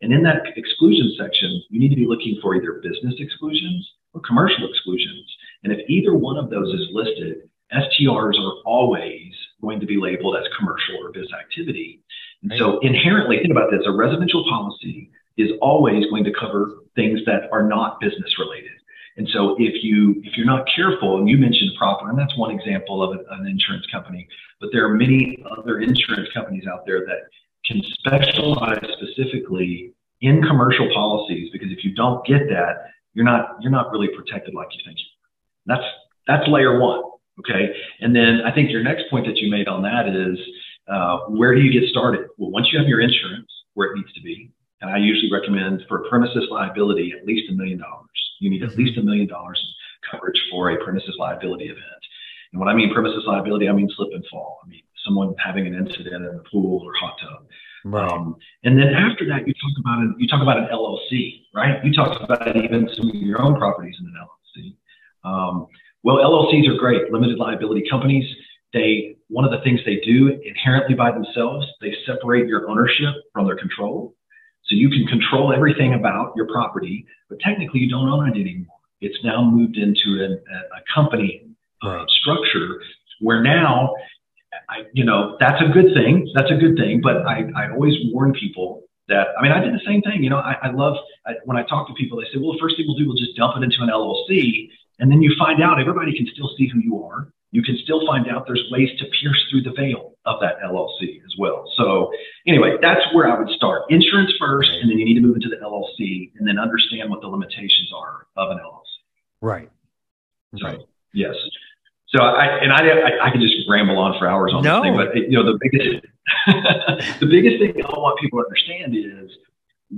And 0.00 0.12
in 0.12 0.22
that 0.22 0.56
exclusion 0.56 1.12
section, 1.18 1.62
you 1.68 1.80
need 1.80 1.90
to 1.90 1.96
be 1.96 2.06
looking 2.06 2.38
for 2.40 2.54
either 2.54 2.80
business 2.82 3.14
exclusions 3.18 3.86
or 4.14 4.22
commercial 4.22 4.68
exclusions. 4.68 5.26
And 5.64 5.72
if 5.72 5.80
either 5.88 6.14
one 6.14 6.38
of 6.38 6.48
those 6.48 6.72
is 6.72 6.88
listed, 6.92 7.50
STRs 7.72 8.40
are 8.40 8.62
always 8.64 9.29
going 9.60 9.80
to 9.80 9.86
be 9.86 9.96
labeled 9.96 10.36
as 10.36 10.44
commercial 10.58 10.96
or 11.02 11.12
business 11.12 11.32
activity. 11.38 12.00
And 12.42 12.52
so 12.58 12.78
inherently, 12.80 13.38
think 13.38 13.50
about 13.50 13.70
this, 13.70 13.82
a 13.86 13.92
residential 13.92 14.44
policy 14.48 15.10
is 15.36 15.50
always 15.60 16.06
going 16.10 16.24
to 16.24 16.32
cover 16.38 16.72
things 16.94 17.20
that 17.26 17.48
are 17.52 17.62
not 17.62 18.00
business 18.00 18.38
related. 18.38 18.72
And 19.16 19.28
so 19.32 19.56
if 19.58 19.82
you 19.82 20.20
if 20.24 20.36
you're 20.36 20.46
not 20.46 20.66
careful, 20.74 21.18
and 21.18 21.28
you 21.28 21.36
mentioned 21.36 21.72
proper, 21.76 22.08
and 22.08 22.18
that's 22.18 22.36
one 22.38 22.50
example 22.50 23.02
of 23.02 23.18
an 23.30 23.46
insurance 23.46 23.84
company, 23.92 24.26
but 24.60 24.70
there 24.72 24.84
are 24.84 24.94
many 24.94 25.44
other 25.58 25.80
insurance 25.80 26.28
companies 26.32 26.64
out 26.66 26.86
there 26.86 27.04
that 27.06 27.28
can 27.66 27.82
specialize 27.98 28.78
specifically 28.92 29.92
in 30.22 30.42
commercial 30.42 30.88
policies 30.94 31.50
because 31.52 31.68
if 31.70 31.84
you 31.84 31.94
don't 31.94 32.24
get 32.24 32.48
that, 32.48 32.92
you're 33.14 33.24
not 33.24 33.56
you're 33.60 33.72
not 33.72 33.90
really 33.90 34.08
protected 34.16 34.54
like 34.54 34.68
you 34.72 34.80
think. 34.86 34.98
That's 35.66 35.84
that's 36.26 36.46
layer 36.48 36.78
one. 36.78 37.02
Okay. 37.40 37.74
And 38.00 38.14
then 38.14 38.42
I 38.44 38.54
think 38.54 38.70
your 38.70 38.82
next 38.82 39.04
point 39.10 39.26
that 39.26 39.36
you 39.36 39.50
made 39.50 39.68
on 39.68 39.82
that 39.82 40.08
is 40.08 40.38
uh, 40.88 41.20
where 41.28 41.54
do 41.54 41.60
you 41.60 41.72
get 41.72 41.88
started? 41.90 42.26
Well, 42.38 42.50
once 42.50 42.68
you 42.72 42.78
have 42.78 42.88
your 42.88 43.00
insurance 43.00 43.50
where 43.74 43.92
it 43.92 43.96
needs 43.96 44.12
to 44.14 44.22
be, 44.22 44.50
and 44.80 44.90
I 44.90 44.98
usually 44.98 45.30
recommend 45.32 45.82
for 45.88 46.08
premises 46.08 46.46
liability 46.50 47.12
at 47.18 47.26
least 47.26 47.50
a 47.50 47.54
million 47.54 47.78
dollars. 47.78 48.08
You 48.40 48.50
need 48.50 48.62
at 48.62 48.76
least 48.76 48.98
a 48.98 49.02
million 49.02 49.26
dollars 49.26 49.60
in 49.62 50.10
coverage 50.10 50.40
for 50.50 50.70
a 50.70 50.82
premises 50.82 51.14
liability 51.18 51.66
event. 51.66 51.84
And 52.52 52.60
when 52.60 52.68
I 52.68 52.74
mean 52.74 52.92
premises 52.92 53.24
liability, 53.26 53.68
I 53.68 53.72
mean 53.72 53.90
slip 53.94 54.10
and 54.12 54.24
fall. 54.30 54.58
I 54.64 54.68
mean 54.68 54.82
someone 55.04 55.34
having 55.38 55.66
an 55.66 55.74
incident 55.74 56.24
in 56.24 56.36
the 56.36 56.44
pool 56.50 56.82
or 56.84 56.92
hot 56.94 57.16
tub. 57.20 57.46
Right. 57.84 58.10
Um, 58.10 58.36
and 58.64 58.78
then 58.78 58.88
after 58.88 59.26
that, 59.28 59.46
you 59.46 59.54
talk 59.54 59.78
about 59.78 59.98
an, 59.98 60.14
you 60.18 60.28
talk 60.28 60.42
about 60.42 60.58
an 60.58 60.68
LLC, 60.72 61.46
right? 61.54 61.82
You 61.84 61.92
talk 61.92 62.20
about 62.20 62.56
even 62.56 62.88
some 62.94 63.08
of 63.08 63.14
your 63.14 63.40
own 63.40 63.56
properties 63.56 63.96
in 64.00 64.06
an 64.06 64.14
LLC. 64.20 64.76
Um, 65.24 65.66
well, 66.02 66.16
LLCs 66.16 66.68
are 66.68 66.78
great, 66.78 67.12
limited 67.12 67.38
liability 67.38 67.84
companies. 67.90 68.24
They 68.72 69.16
one 69.28 69.44
of 69.44 69.52
the 69.52 69.60
things 69.62 69.80
they 69.84 70.00
do 70.04 70.40
inherently 70.44 70.94
by 70.94 71.12
themselves, 71.12 71.66
they 71.80 71.94
separate 72.04 72.48
your 72.48 72.68
ownership 72.68 73.14
from 73.32 73.46
their 73.46 73.56
control. 73.56 74.14
So 74.64 74.74
you 74.74 74.90
can 74.90 75.06
control 75.06 75.52
everything 75.54 75.94
about 75.94 76.32
your 76.36 76.46
property, 76.46 77.06
but 77.28 77.38
technically 77.40 77.80
you 77.80 77.88
don't 77.88 78.08
own 78.08 78.28
it 78.28 78.40
anymore. 78.40 78.76
It's 79.00 79.16
now 79.24 79.42
moved 79.42 79.76
into 79.76 80.22
a, 80.22 80.32
a 80.76 80.80
company 80.94 81.46
uh, 81.82 82.04
structure 82.20 82.80
where 83.20 83.42
now, 83.42 83.94
I, 84.68 84.82
you 84.92 85.04
know, 85.04 85.36
that's 85.40 85.60
a 85.62 85.72
good 85.72 85.94
thing. 85.94 86.30
That's 86.34 86.50
a 86.50 86.56
good 86.56 86.76
thing. 86.76 87.00
But 87.02 87.26
I, 87.26 87.44
I 87.56 87.70
always 87.70 87.94
warn 88.12 88.32
people 88.32 88.82
that, 89.08 89.28
I 89.38 89.42
mean, 89.42 89.52
I 89.52 89.60
did 89.60 89.72
the 89.72 89.80
same 89.86 90.02
thing. 90.02 90.22
You 90.22 90.30
know, 90.30 90.38
I, 90.38 90.56
I 90.62 90.70
love 90.72 90.96
I, 91.26 91.34
when 91.44 91.56
I 91.56 91.62
talk 91.62 91.88
to 91.88 91.94
people, 91.94 92.18
they 92.18 92.24
say, 92.24 92.38
well, 92.40 92.52
the 92.52 92.58
first 92.60 92.76
thing 92.76 92.86
we'll 92.86 92.96
do, 92.96 93.06
we'll 93.06 93.16
just 93.16 93.36
dump 93.36 93.56
it 93.56 93.62
into 93.62 93.78
an 93.80 93.88
LLC. 93.88 94.68
And 95.00 95.10
then 95.10 95.22
you 95.22 95.34
find 95.38 95.62
out 95.62 95.80
everybody 95.80 96.16
can 96.16 96.26
still 96.32 96.50
see 96.56 96.68
who 96.68 96.78
you 96.78 97.04
are 97.04 97.32
you 97.52 97.62
can 97.62 97.76
still 97.82 98.06
find 98.06 98.28
out 98.28 98.46
there's 98.46 98.64
ways 98.70 98.90
to 98.98 99.04
pierce 99.20 99.44
through 99.50 99.62
the 99.62 99.72
veil 99.72 100.14
of 100.24 100.40
that 100.40 100.60
LLC 100.60 101.22
as 101.24 101.34
well. 101.38 101.64
So 101.76 102.12
anyway, 102.46 102.76
that's 102.80 103.02
where 103.12 103.28
I 103.28 103.38
would 103.38 103.48
start. 103.50 103.82
Insurance 103.88 104.32
first, 104.38 104.70
and 104.80 104.90
then 104.90 104.98
you 104.98 105.04
need 105.04 105.14
to 105.14 105.20
move 105.20 105.36
into 105.36 105.48
the 105.48 105.56
LLC 105.56 106.30
and 106.38 106.46
then 106.46 106.58
understand 106.58 107.10
what 107.10 107.20
the 107.20 107.26
limitations 107.26 107.90
are 107.94 108.26
of 108.36 108.50
an 108.50 108.58
LLC. 108.58 108.84
Right. 109.40 109.70
So, 110.58 110.66
right. 110.66 110.80
Yes. 111.12 111.34
So 112.08 112.22
I 112.22 112.58
and 112.58 112.72
I, 112.72 112.88
I, 112.88 113.26
I 113.26 113.30
could 113.30 113.40
just 113.40 113.68
ramble 113.68 113.98
on 113.98 114.18
for 114.18 114.28
hours 114.28 114.52
on 114.52 114.62
no. 114.62 114.76
this 114.76 114.82
thing, 114.82 114.96
but 114.96 115.16
you 115.16 115.30
know 115.30 115.44
the 115.44 115.58
biggest 115.60 116.06
the 117.20 117.26
biggest 117.26 117.58
thing 117.58 117.84
I 117.84 117.98
want 117.98 118.18
people 118.20 118.40
to 118.40 118.46
understand 118.46 118.96
is 118.96 119.30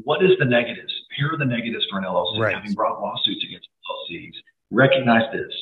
what 0.04 0.23
is 0.23 0.30
the 0.38 0.44
negatives? 0.44 0.92
Here 1.16 1.32
are 1.32 1.38
the 1.38 1.44
negatives 1.44 1.87
for 1.90 1.99
an 1.99 2.04
LLC. 2.04 2.38
Right. 2.38 2.54
Having 2.54 2.75
brought 2.75 3.00
lawsuits 3.00 3.44
against 3.44 3.68
LLCs, 3.90 4.32
recognize 4.73 5.31
this: 5.33 5.52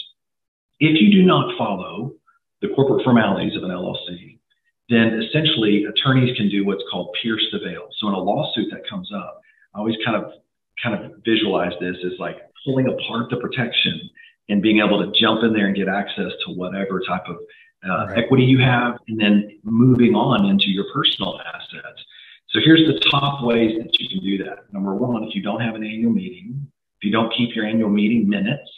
if 0.79 1.01
you 1.01 1.11
do 1.11 1.23
not 1.27 1.57
follow 1.59 2.15
the 2.63 2.69
corporate 2.69 3.05
formalities 3.05 3.57
of 3.57 3.63
an 3.63 3.71
LLC, 3.71 4.39
then 4.89 5.23
essentially 5.23 5.85
attorneys 5.85 6.37
can 6.37 6.49
do 6.49 6.67
what's 6.67 6.83
called 6.91 7.15
pierce 7.23 7.47
the 7.53 7.59
veil. 7.59 7.89
So 7.99 8.09
in 8.09 8.15
a 8.15 8.19
lawsuit 8.19 8.69
that 8.73 8.89
comes 8.89 9.11
up, 9.15 9.41
I 9.75 9.79
always 9.79 9.97
kind 10.05 10.17
of 10.17 10.33
kind 10.83 11.05
of 11.05 11.13
visualize 11.25 11.73
this 11.81 11.97
as 12.05 12.19
like 12.19 12.37
pulling 12.65 12.87
apart 12.87 13.31
the 13.31 13.37
protection 13.37 14.01
and 14.49 14.61
being 14.61 14.81
able 14.81 14.99
to 14.99 15.19
jump 15.19 15.45
in 15.45 15.53
there 15.53 15.67
and 15.67 15.77
get 15.77 15.89
access 15.89 16.33
to 16.47 16.53
whatever 16.55 17.01
type 17.07 17.25
of 17.29 17.37
uh, 17.89 18.07
right. 18.09 18.19
equity 18.19 18.45
you 18.45 18.59
have, 18.59 18.99
and 19.09 19.19
then 19.19 19.59
moving 19.63 20.15
on 20.15 20.47
into 20.47 20.67
your 20.67 20.85
personal 20.93 21.41
assets. 21.41 22.05
So 22.51 22.59
here's 22.63 22.87
the 22.87 22.99
top 23.11 23.45
ways 23.45 23.79
that 23.79 23.99
you 23.99 24.09
can 24.09 24.21
do 24.21 24.45
that. 24.45 24.73
Number 24.73 24.95
one, 24.95 25.23
if 25.25 25.35
you 25.35 25.43
don't 25.43 25.61
have 25.61 25.77
an 25.77 25.85
annual 25.85 26.13
meeting, 26.13 26.67
if 26.99 27.05
you 27.05 27.13
don't 27.13 27.33
keep 27.35 27.55
your 27.55 27.65
annual 27.65 27.89
meeting 27.89 28.29
minutes, 28.29 28.71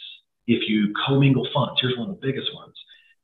if 0.47 0.67
you 0.67 0.93
commingle 1.05 1.47
funds, 1.53 1.79
here's 1.81 1.97
one 1.97 2.09
of 2.09 2.19
the 2.19 2.27
biggest 2.27 2.53
ones. 2.53 2.73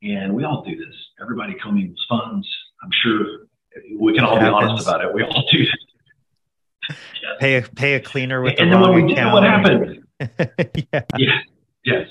And 0.01 0.33
we 0.33 0.43
all 0.43 0.63
do 0.63 0.75
this. 0.75 0.95
Everybody 1.21 1.55
commingles 1.55 2.03
funds. 2.07 2.47
I'm 2.81 2.89
sure 3.03 3.47
we 3.99 4.13
can 4.13 4.23
all 4.23 4.39
be 4.39 4.45
honest 4.45 4.87
about 4.87 5.03
it. 5.03 5.13
We 5.13 5.23
all 5.23 5.45
do 5.51 5.59
yes. 5.59 6.97
Pay 7.39 7.57
a 7.57 7.61
pay 7.61 7.93
a 7.93 7.99
cleaner 7.99 8.41
with 8.41 8.55
and 8.57 8.71
the 8.71 8.75
then 8.75 8.81
wrong 8.81 8.93
when 8.95 9.05
we 9.05 9.13
account. 9.13 9.33
what 9.33 9.43
happened? 9.43 10.03
yeah. 10.91 11.01
yeah. 11.17 11.39
Yes. 11.85 12.07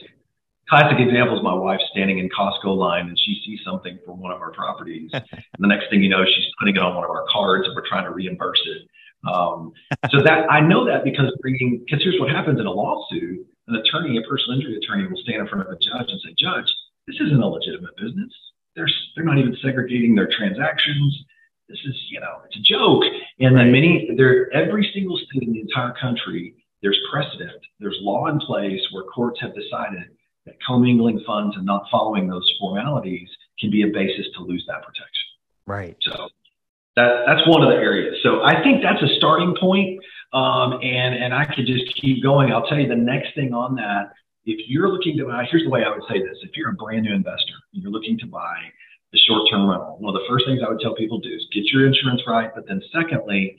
Classic 0.68 0.98
example 1.00 1.36
is 1.36 1.42
my 1.42 1.54
wife 1.54 1.80
standing 1.90 2.18
in 2.18 2.28
Costco 2.28 2.76
line 2.76 3.08
and 3.08 3.18
she 3.18 3.40
sees 3.44 3.60
something 3.64 3.98
from 4.04 4.20
one 4.20 4.32
of 4.32 4.40
our 4.40 4.52
properties. 4.52 5.10
and 5.14 5.24
the 5.58 5.66
next 5.66 5.88
thing 5.90 6.02
you 6.02 6.10
know, 6.10 6.24
she's 6.24 6.46
putting 6.60 6.76
it 6.76 6.82
on 6.82 6.94
one 6.94 7.04
of 7.04 7.10
our 7.10 7.24
cards 7.30 7.66
and 7.66 7.74
we're 7.74 7.88
trying 7.88 8.04
to 8.04 8.10
reimburse 8.10 8.62
it. 8.66 8.88
Um, 9.28 9.72
so 10.10 10.22
that 10.22 10.50
I 10.50 10.60
know 10.60 10.84
that 10.84 11.04
because 11.04 11.32
bringing, 11.40 11.82
because 11.84 12.02
here's 12.02 12.20
what 12.20 12.30
happens 12.30 12.60
in 12.60 12.66
a 12.66 12.70
lawsuit 12.70 13.46
an 13.68 13.76
attorney, 13.76 14.18
a 14.18 14.22
personal 14.22 14.58
injury 14.58 14.76
attorney, 14.76 15.06
will 15.06 15.20
stand 15.22 15.40
in 15.40 15.48
front 15.48 15.66
of 15.66 15.72
a 15.72 15.78
judge 15.78 16.08
and 16.08 16.20
say, 16.24 16.34
Judge, 16.38 16.68
this 17.06 17.16
isn't 17.20 17.40
a 17.40 17.46
legitimate 17.46 17.96
business. 17.96 18.32
They're, 18.74 18.88
they're 19.14 19.24
not 19.24 19.38
even 19.38 19.56
segregating 19.62 20.14
their 20.14 20.28
transactions. 20.28 21.24
This 21.68 21.78
is, 21.84 21.96
you 22.10 22.20
know, 22.20 22.40
it's 22.46 22.56
a 22.56 22.62
joke. 22.62 23.02
And 23.40 23.56
then 23.56 23.72
many, 23.72 24.10
there, 24.16 24.52
every 24.52 24.90
single 24.94 25.18
state 25.18 25.42
in 25.42 25.52
the 25.52 25.60
entire 25.60 25.94
country, 26.00 26.54
there's 26.82 26.98
precedent, 27.10 27.60
there's 27.80 27.98
law 28.00 28.26
in 28.28 28.38
place 28.40 28.80
where 28.92 29.04
courts 29.04 29.40
have 29.40 29.54
decided 29.54 30.16
that 30.46 30.54
commingling 30.66 31.22
funds 31.26 31.56
and 31.56 31.66
not 31.66 31.84
following 31.90 32.28
those 32.28 32.50
formalities 32.58 33.28
can 33.60 33.70
be 33.70 33.82
a 33.82 33.88
basis 33.88 34.26
to 34.36 34.42
lose 34.42 34.64
that 34.68 34.82
protection. 34.82 35.26
Right. 35.66 35.96
So 36.00 36.28
that, 36.96 37.24
that's 37.26 37.46
one 37.46 37.62
of 37.62 37.68
the 37.68 37.76
areas. 37.76 38.16
So 38.22 38.42
I 38.42 38.62
think 38.62 38.82
that's 38.82 39.02
a 39.02 39.14
starting 39.16 39.54
point. 39.60 40.00
Um, 40.32 40.74
and, 40.82 41.14
and 41.14 41.34
I 41.34 41.44
could 41.44 41.66
just 41.66 41.94
keep 42.00 42.22
going. 42.22 42.52
I'll 42.52 42.66
tell 42.66 42.78
you 42.78 42.88
the 42.88 42.96
next 42.96 43.34
thing 43.34 43.54
on 43.54 43.74
that. 43.76 44.12
If 44.44 44.68
you're 44.68 44.88
looking 44.88 45.16
to 45.18 45.26
buy, 45.26 45.46
here's 45.50 45.64
the 45.64 45.70
way 45.70 45.84
I 45.84 45.90
would 45.90 46.02
say 46.08 46.20
this. 46.20 46.38
If 46.42 46.56
you're 46.56 46.70
a 46.70 46.74
brand 46.74 47.04
new 47.04 47.12
investor 47.12 47.54
and 47.72 47.82
you're 47.82 47.92
looking 47.92 48.18
to 48.18 48.26
buy 48.26 48.56
the 49.12 49.18
short 49.26 49.48
term 49.50 49.68
rental, 49.68 49.96
one 50.00 50.14
of 50.14 50.20
the 50.20 50.26
first 50.28 50.46
things 50.46 50.60
I 50.64 50.68
would 50.68 50.80
tell 50.80 50.94
people 50.94 51.20
to 51.20 51.28
do 51.28 51.34
is 51.34 51.46
get 51.52 51.64
your 51.66 51.86
insurance 51.86 52.22
right. 52.26 52.50
But 52.54 52.66
then 52.66 52.82
secondly, 52.92 53.56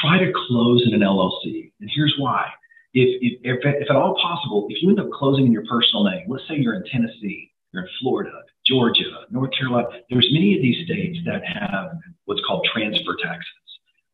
try 0.00 0.18
to 0.18 0.32
close 0.48 0.82
in 0.86 0.94
an 0.94 1.00
LLC. 1.00 1.72
And 1.80 1.90
here's 1.94 2.14
why. 2.18 2.46
If, 2.92 3.22
if, 3.22 3.38
if, 3.44 3.82
if 3.82 3.90
at 3.90 3.96
all 3.96 4.14
possible, 4.20 4.66
if 4.68 4.82
you 4.82 4.90
end 4.90 5.00
up 5.00 5.10
closing 5.12 5.46
in 5.46 5.52
your 5.52 5.64
personal 5.66 6.04
name, 6.04 6.26
let's 6.28 6.44
say 6.48 6.56
you're 6.56 6.74
in 6.74 6.84
Tennessee, 6.90 7.52
you're 7.72 7.84
in 7.84 7.88
Florida, 8.00 8.32
Georgia, 8.66 9.26
North 9.30 9.50
Carolina, 9.56 9.88
there's 10.10 10.28
many 10.32 10.56
of 10.56 10.62
these 10.62 10.84
states 10.84 11.18
that 11.24 11.42
have 11.44 11.92
what's 12.24 12.40
called 12.46 12.66
transfer 12.72 13.16
taxes. 13.22 13.46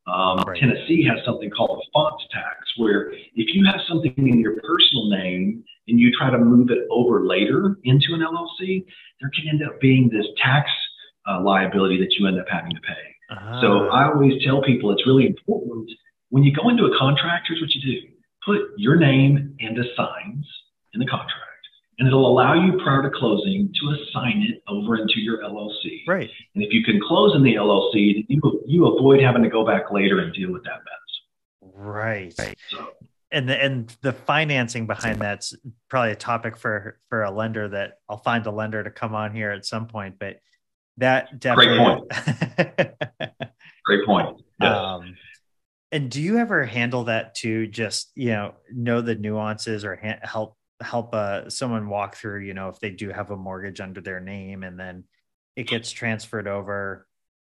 Um, 0.06 0.38
right. 0.45 0.45
Tennessee 0.58 1.04
has 1.04 1.24
something 1.24 1.50
called 1.50 1.82
a 1.82 1.90
fonts 1.92 2.24
tax, 2.32 2.58
where 2.76 3.12
if 3.12 3.54
you 3.54 3.64
have 3.66 3.80
something 3.88 4.14
in 4.16 4.40
your 4.40 4.54
personal 4.60 5.10
name 5.10 5.64
and 5.88 6.00
you 6.00 6.10
try 6.16 6.30
to 6.30 6.38
move 6.38 6.70
it 6.70 6.86
over 6.90 7.26
later 7.26 7.78
into 7.84 8.14
an 8.14 8.20
LLC, 8.20 8.84
there 9.20 9.30
can 9.34 9.48
end 9.48 9.62
up 9.66 9.80
being 9.80 10.08
this 10.08 10.26
tax 10.42 10.70
uh, 11.28 11.40
liability 11.42 11.98
that 11.98 12.14
you 12.18 12.26
end 12.26 12.38
up 12.38 12.46
having 12.50 12.70
to 12.70 12.80
pay. 12.80 13.34
Uh-huh. 13.34 13.60
So 13.60 13.88
I 13.88 14.06
always 14.06 14.34
tell 14.44 14.62
people 14.62 14.90
it's 14.92 15.06
really 15.06 15.26
important 15.26 15.90
when 16.30 16.44
you 16.44 16.54
go 16.54 16.68
into 16.68 16.84
a 16.84 16.98
contract. 16.98 17.46
Here's 17.48 17.60
what 17.60 17.70
you 17.74 17.80
do: 17.82 18.08
put 18.44 18.60
your 18.76 18.96
name 18.96 19.56
and 19.60 19.78
assigns 19.78 20.46
in 20.94 21.00
the 21.00 21.06
contract 21.06 21.45
and 21.98 22.06
it'll 22.06 22.26
allow 22.26 22.54
you 22.54 22.78
prior 22.82 23.02
to 23.02 23.10
closing 23.10 23.72
to 23.80 23.96
assign 23.96 24.44
it 24.48 24.62
over 24.68 24.96
into 24.96 25.20
your 25.20 25.42
LLC. 25.42 26.02
Right. 26.06 26.30
And 26.54 26.62
if 26.62 26.72
you 26.72 26.84
can 26.84 27.00
close 27.00 27.34
in 27.34 27.42
the 27.42 27.54
LLC, 27.54 28.26
you, 28.28 28.62
you 28.66 28.86
avoid 28.86 29.20
having 29.20 29.42
to 29.42 29.48
go 29.48 29.64
back 29.64 29.90
later 29.90 30.20
and 30.20 30.32
deal 30.34 30.52
with 30.52 30.64
that 30.64 30.80
mess. 30.84 31.72
Right. 31.74 32.34
So, 32.70 32.88
and 33.32 33.48
the 33.48 33.62
and 33.62 33.96
the 34.02 34.12
financing 34.12 34.86
behind 34.86 35.20
that's 35.20 35.54
probably 35.88 36.12
a 36.12 36.16
topic 36.16 36.56
for 36.56 36.98
for 37.08 37.24
a 37.24 37.30
lender 37.30 37.68
that 37.68 37.98
I'll 38.08 38.18
find 38.18 38.46
a 38.46 38.50
lender 38.50 38.84
to 38.84 38.90
come 38.90 39.14
on 39.14 39.34
here 39.34 39.50
at 39.50 39.66
some 39.66 39.88
point. 39.88 40.16
But 40.18 40.38
that 40.98 41.38
definitely 41.40 41.76
great 41.76 42.78
point. 42.78 43.30
great 43.84 44.06
point. 44.06 44.42
Yes. 44.60 44.72
Um, 44.72 45.16
and 45.92 46.10
do 46.10 46.22
you 46.22 46.38
ever 46.38 46.64
handle 46.64 47.04
that 47.04 47.34
to 47.36 47.66
just 47.66 48.10
you 48.14 48.30
know 48.30 48.54
know 48.72 49.00
the 49.00 49.14
nuances 49.14 49.84
or 49.84 49.96
ha- 49.96 50.20
help 50.22 50.56
help 50.80 51.14
uh, 51.14 51.48
someone 51.48 51.88
walk 51.88 52.16
through, 52.16 52.40
you 52.40 52.54
know, 52.54 52.68
if 52.68 52.78
they 52.80 52.90
do 52.90 53.10
have 53.10 53.30
a 53.30 53.36
mortgage 53.36 53.80
under 53.80 54.00
their 54.00 54.20
name 54.20 54.62
and 54.62 54.78
then 54.78 55.04
it 55.56 55.66
gets 55.66 55.90
transferred 55.90 56.46
over. 56.46 57.06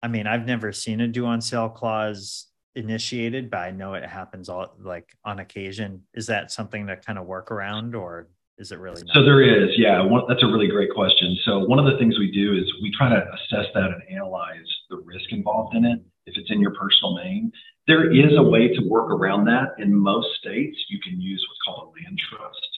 I 0.01 0.07
mean, 0.07 0.25
I've 0.25 0.45
never 0.45 0.71
seen 0.71 1.01
a 1.01 1.07
due 1.07 1.27
on 1.27 1.41
sale 1.41 1.69
clause 1.69 2.47
initiated, 2.75 3.49
but 3.51 3.59
I 3.59 3.71
know 3.71 3.93
it 3.93 4.05
happens 4.05 4.49
all 4.49 4.75
like 4.79 5.15
on 5.23 5.39
occasion. 5.39 6.03
Is 6.13 6.27
that 6.27 6.51
something 6.51 6.87
to 6.87 6.97
kind 6.97 7.19
of 7.19 7.25
work 7.25 7.51
around 7.51 7.95
or 7.95 8.29
is 8.57 8.71
it 8.71 8.79
really? 8.79 9.03
Not? 9.03 9.13
So 9.13 9.23
there 9.23 9.41
is, 9.41 9.69
yeah. 9.77 10.01
One, 10.01 10.23
that's 10.27 10.43
a 10.43 10.47
really 10.47 10.67
great 10.67 10.91
question. 10.93 11.37
So 11.45 11.59
one 11.59 11.79
of 11.79 11.85
the 11.85 11.97
things 11.99 12.17
we 12.17 12.31
do 12.31 12.57
is 12.57 12.63
we 12.81 12.91
try 12.97 13.09
to 13.09 13.21
assess 13.33 13.67
that 13.75 13.91
and 13.91 14.01
analyze 14.09 14.67
the 14.89 14.97
risk 14.97 15.31
involved 15.31 15.75
in 15.75 15.85
it. 15.85 15.99
If 16.25 16.37
it's 16.37 16.51
in 16.51 16.59
your 16.59 16.73
personal 16.73 17.15
name, 17.15 17.51
there 17.87 18.11
is 18.11 18.37
a 18.37 18.43
way 18.43 18.67
to 18.67 18.87
work 18.87 19.09
around 19.09 19.45
that. 19.45 19.75
In 19.79 19.93
most 19.93 20.27
states, 20.39 20.77
you 20.89 20.99
can 20.99 21.19
use 21.19 21.43
what's 21.49 21.59
called 21.65 21.89
a 21.89 22.03
land 22.03 22.19
trust. 22.29 22.70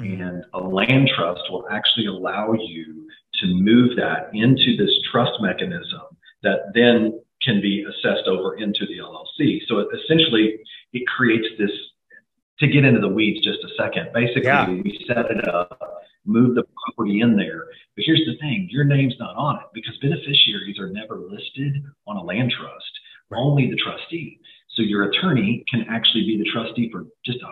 Mm-hmm. 0.00 0.22
And 0.22 0.44
a 0.54 0.60
land 0.60 1.10
trust 1.14 1.42
will 1.50 1.66
actually 1.70 2.06
allow 2.06 2.52
you 2.52 3.08
to 3.40 3.46
move 3.46 3.96
that 3.96 4.30
into 4.32 4.76
this 4.76 4.90
trust 5.10 5.32
mechanism 5.40 6.02
that 6.42 6.72
then 6.74 7.20
can 7.42 7.60
be 7.60 7.84
assessed 7.84 8.26
over 8.26 8.56
into 8.56 8.86
the 8.86 8.98
LLC. 8.98 9.60
So 9.66 9.78
it, 9.78 9.88
essentially, 10.04 10.58
it 10.92 11.06
creates 11.06 11.46
this. 11.58 11.70
To 12.58 12.66
get 12.66 12.84
into 12.84 13.00
the 13.00 13.08
weeds 13.08 13.42
just 13.42 13.60
a 13.64 13.72
second, 13.82 14.10
basically, 14.12 14.44
yeah. 14.44 14.68
we 14.68 15.02
set 15.08 15.30
it 15.30 15.48
up, 15.48 16.02
move 16.26 16.54
the 16.54 16.64
property 16.84 17.22
in 17.22 17.34
there. 17.34 17.64
But 17.96 18.04
here's 18.04 18.20
the 18.26 18.36
thing 18.38 18.68
your 18.70 18.84
name's 18.84 19.14
not 19.18 19.34
on 19.34 19.56
it 19.56 19.62
because 19.72 19.96
beneficiaries 20.02 20.78
are 20.78 20.90
never 20.90 21.16
listed 21.20 21.82
on 22.06 22.18
a 22.18 22.22
land 22.22 22.52
trust, 22.52 22.92
right. 23.30 23.38
only 23.38 23.70
the 23.70 23.76
trustee. 23.76 24.40
So 24.76 24.82
your 24.82 25.04
attorney 25.04 25.64
can 25.70 25.86
actually 25.88 26.26
be 26.26 26.36
the 26.36 26.50
trustee 26.52 26.90
for 26.92 27.06
just 27.24 27.40
a 27.40 27.48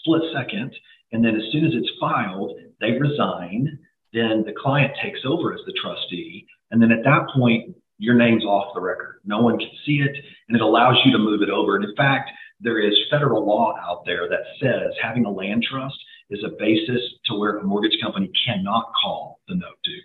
split 0.00 0.22
second 0.34 0.74
and 1.12 1.24
then 1.24 1.36
as 1.36 1.52
soon 1.52 1.64
as 1.64 1.72
it's 1.74 1.90
filed, 2.00 2.58
they 2.80 2.92
resign. 2.92 3.78
Then 4.12 4.42
the 4.44 4.54
client 4.60 4.92
takes 5.02 5.20
over 5.24 5.52
as 5.54 5.60
the 5.66 5.74
trustee. 5.80 6.46
And 6.70 6.82
then 6.82 6.92
at 6.92 7.04
that 7.04 7.28
point, 7.34 7.76
your 7.98 8.14
name's 8.14 8.44
off 8.44 8.74
the 8.74 8.80
record. 8.80 9.20
No 9.24 9.42
one 9.42 9.58
can 9.58 9.70
see 9.84 10.00
it, 10.00 10.16
and 10.48 10.56
it 10.56 10.62
allows 10.62 10.96
you 11.04 11.12
to 11.12 11.18
move 11.18 11.42
it 11.42 11.50
over. 11.50 11.76
And 11.76 11.84
in 11.84 11.94
fact, 11.94 12.30
there 12.60 12.78
is 12.78 12.94
federal 13.10 13.46
law 13.46 13.74
out 13.80 14.04
there 14.06 14.28
that 14.28 14.40
says 14.60 14.92
having 15.02 15.26
a 15.26 15.30
land 15.30 15.64
trust 15.70 15.96
is 16.30 16.42
a 16.44 16.56
basis 16.58 17.02
to 17.26 17.38
where 17.38 17.58
a 17.58 17.64
mortgage 17.64 17.98
company 18.02 18.30
cannot 18.46 18.90
call 19.02 19.40
the 19.48 19.54
note 19.54 19.78
due. 19.84 20.00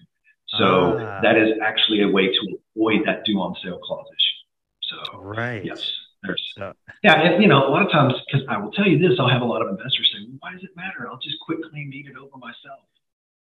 So 0.57 0.97
ah. 0.99 1.19
that 1.21 1.37
is 1.37 1.57
actually 1.63 2.01
a 2.01 2.07
way 2.07 2.27
to 2.27 2.57
avoid 2.75 3.01
that 3.05 3.25
due 3.25 3.39
on 3.39 3.55
sale 3.63 3.79
clause 3.79 4.05
issue. 4.07 5.13
So 5.13 5.19
right, 5.21 5.63
yes, 5.63 5.89
there's 6.25 6.53
so. 6.57 6.73
yeah, 7.03 7.21
and 7.21 7.41
you 7.41 7.47
know 7.47 7.67
a 7.67 7.69
lot 7.69 7.85
of 7.85 7.91
times 7.91 8.13
because 8.25 8.45
I 8.49 8.57
will 8.57 8.71
tell 8.71 8.87
you 8.87 8.97
this, 8.97 9.19
I'll 9.19 9.29
have 9.29 9.41
a 9.41 9.45
lot 9.45 9.61
of 9.61 9.69
investors 9.69 10.11
say, 10.13 10.25
well, 10.27 10.37
"Why 10.39 10.53
does 10.53 10.63
it 10.63 10.75
matter? 10.75 11.07
I'll 11.09 11.19
just 11.19 11.37
quick 11.45 11.59
claim 11.69 11.89
deed 11.89 12.07
it 12.07 12.17
over 12.17 12.37
myself." 12.37 12.85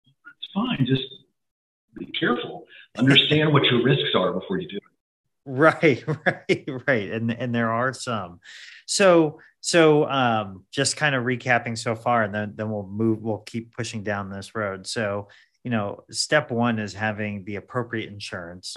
It's 0.06 0.52
fine, 0.52 0.84
just 0.86 1.02
be 1.98 2.06
careful. 2.06 2.66
Understand 2.98 3.52
what 3.52 3.64
your 3.64 3.82
risks 3.82 4.10
are 4.14 4.32
before 4.32 4.58
you 4.58 4.68
do 4.68 4.76
it. 4.76 4.82
Right, 5.44 6.04
right, 6.26 6.68
right. 6.86 7.10
And 7.10 7.32
and 7.32 7.54
there 7.54 7.70
are 7.70 7.92
some. 7.92 8.40
So 8.86 9.40
so 9.60 10.08
um 10.08 10.64
just 10.72 10.96
kind 10.96 11.14
of 11.14 11.24
recapping 11.24 11.78
so 11.78 11.94
far 11.94 12.24
and 12.24 12.34
then 12.34 12.52
then 12.56 12.70
we'll 12.70 12.86
move 12.86 13.22
we'll 13.22 13.38
keep 13.38 13.74
pushing 13.74 14.02
down 14.02 14.30
this 14.30 14.54
road. 14.54 14.86
So, 14.86 15.28
you 15.64 15.70
know, 15.70 16.04
step 16.10 16.50
1 16.50 16.78
is 16.78 16.94
having 16.94 17.44
the 17.44 17.56
appropriate 17.56 18.12
insurance. 18.12 18.76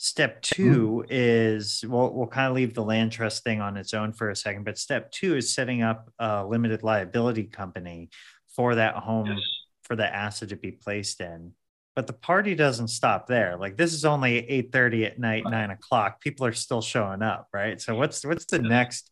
Step 0.00 0.40
2 0.42 0.62
mm-hmm. 0.62 1.06
is 1.10 1.84
we'll 1.86 2.12
we'll 2.14 2.28
kind 2.28 2.46
of 2.46 2.54
leave 2.54 2.72
the 2.72 2.84
land 2.84 3.10
trust 3.10 3.42
thing 3.42 3.60
on 3.60 3.76
its 3.76 3.92
own 3.92 4.12
for 4.12 4.30
a 4.30 4.36
second, 4.36 4.62
but 4.62 4.78
step 4.78 5.10
2 5.10 5.36
is 5.36 5.52
setting 5.52 5.82
up 5.82 6.08
a 6.20 6.46
limited 6.46 6.84
liability 6.84 7.42
company 7.42 8.08
for 8.46 8.76
that 8.76 8.94
home 8.94 9.26
yes. 9.26 9.38
for 9.82 9.96
the 9.96 10.06
asset 10.06 10.50
to 10.50 10.56
be 10.56 10.70
placed 10.70 11.20
in. 11.20 11.52
But 11.96 12.06
the 12.06 12.12
party 12.12 12.54
doesn't 12.54 12.88
stop 12.88 13.26
there. 13.26 13.56
Like 13.56 13.76
this 13.76 13.92
is 13.92 14.04
only 14.04 14.48
8 14.48 14.70
30 14.70 15.04
at 15.04 15.18
night 15.18 15.42
9 15.44 15.70
o'clock. 15.72 16.20
People 16.20 16.46
are 16.46 16.52
still 16.52 16.80
showing 16.80 17.20
up 17.20 17.48
right? 17.52 17.80
So 17.80 17.96
what's 17.96 18.24
what's 18.24 18.44
the 18.44 18.60
next 18.60 19.10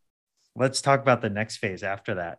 let's 0.55 0.81
talk 0.81 1.01
about 1.01 1.21
the 1.21 1.31
next 1.31 1.57
phase 1.57 1.83
after 1.83 2.15
that. 2.15 2.39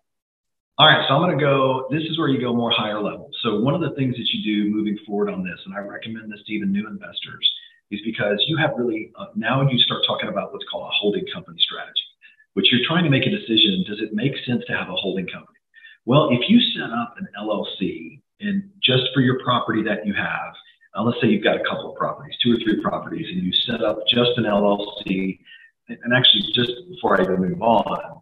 All 0.78 0.88
right 0.88 1.06
so 1.10 1.16
i'm 1.16 1.22
going 1.22 1.38
to 1.38 1.44
go 1.44 1.90
this 1.92 2.04
is 2.04 2.18
where 2.18 2.30
you 2.30 2.40
go 2.40 2.54
more 2.54 2.72
higher 2.72 3.04
level. 3.04 3.30
So 3.44 3.60
one 3.60 3.74
of 3.74 3.82
the 3.82 3.94
things 3.96 4.16
that 4.16 4.28
you 4.32 4.64
do 4.64 4.74
moving 4.74 4.98
forward 5.06 5.30
on 5.30 5.44
this 5.44 5.60
and 5.66 5.76
i 5.76 5.80
recommend 5.80 6.32
this 6.32 6.40
to 6.46 6.54
even 6.54 6.72
new 6.72 6.88
investors 6.88 7.46
is 7.92 8.02
because 8.04 8.44
you 8.48 8.58
have 8.58 8.72
really 8.78 9.12
uh, 9.20 9.28
now 9.36 9.62
you 9.62 9.78
start 9.80 10.02
talking 10.08 10.30
about 10.30 10.52
what's 10.54 10.66
called 10.72 10.88
a 10.88 10.94
holding 10.94 11.26
company 11.34 11.58
strategy 11.60 12.04
which 12.54 12.72
you're 12.72 12.86
trying 12.88 13.04
to 13.04 13.10
make 13.10 13.26
a 13.26 13.30
decision 13.30 13.84
does 13.88 14.00
it 14.02 14.14
make 14.14 14.34
sense 14.46 14.64
to 14.68 14.74
have 14.74 14.90
a 14.90 14.96
holding 14.96 15.28
company 15.28 15.60
well 16.06 16.30
if 16.32 16.50
you 16.50 16.60
set 16.76 16.92
up 16.92 17.16
an 17.18 17.28
llc 17.42 18.22
and 18.40 18.70
just 18.84 19.04
for 19.14 19.22
your 19.22 19.40
property 19.44 19.84
that 19.84 20.06
you 20.06 20.14
have, 20.14 20.54
uh, 20.96 21.04
let's 21.04 21.20
say 21.22 21.28
you've 21.28 21.44
got 21.44 21.56
a 21.56 21.64
couple 21.64 21.92
of 21.92 21.98
properties, 21.98 22.36
two 22.44 22.54
or 22.54 22.58
three 22.58 22.82
properties, 22.82 23.26
and 23.30 23.44
you 23.44 23.52
set 23.66 23.84
up 23.84 24.00
just 24.08 24.32
an 24.38 24.44
LLC. 24.44 25.40
And 25.90 26.14
actually, 26.14 26.44
just 26.54 26.72
before 26.90 27.20
I 27.20 27.24
even 27.24 27.42
move 27.42 27.62
on, 27.62 28.22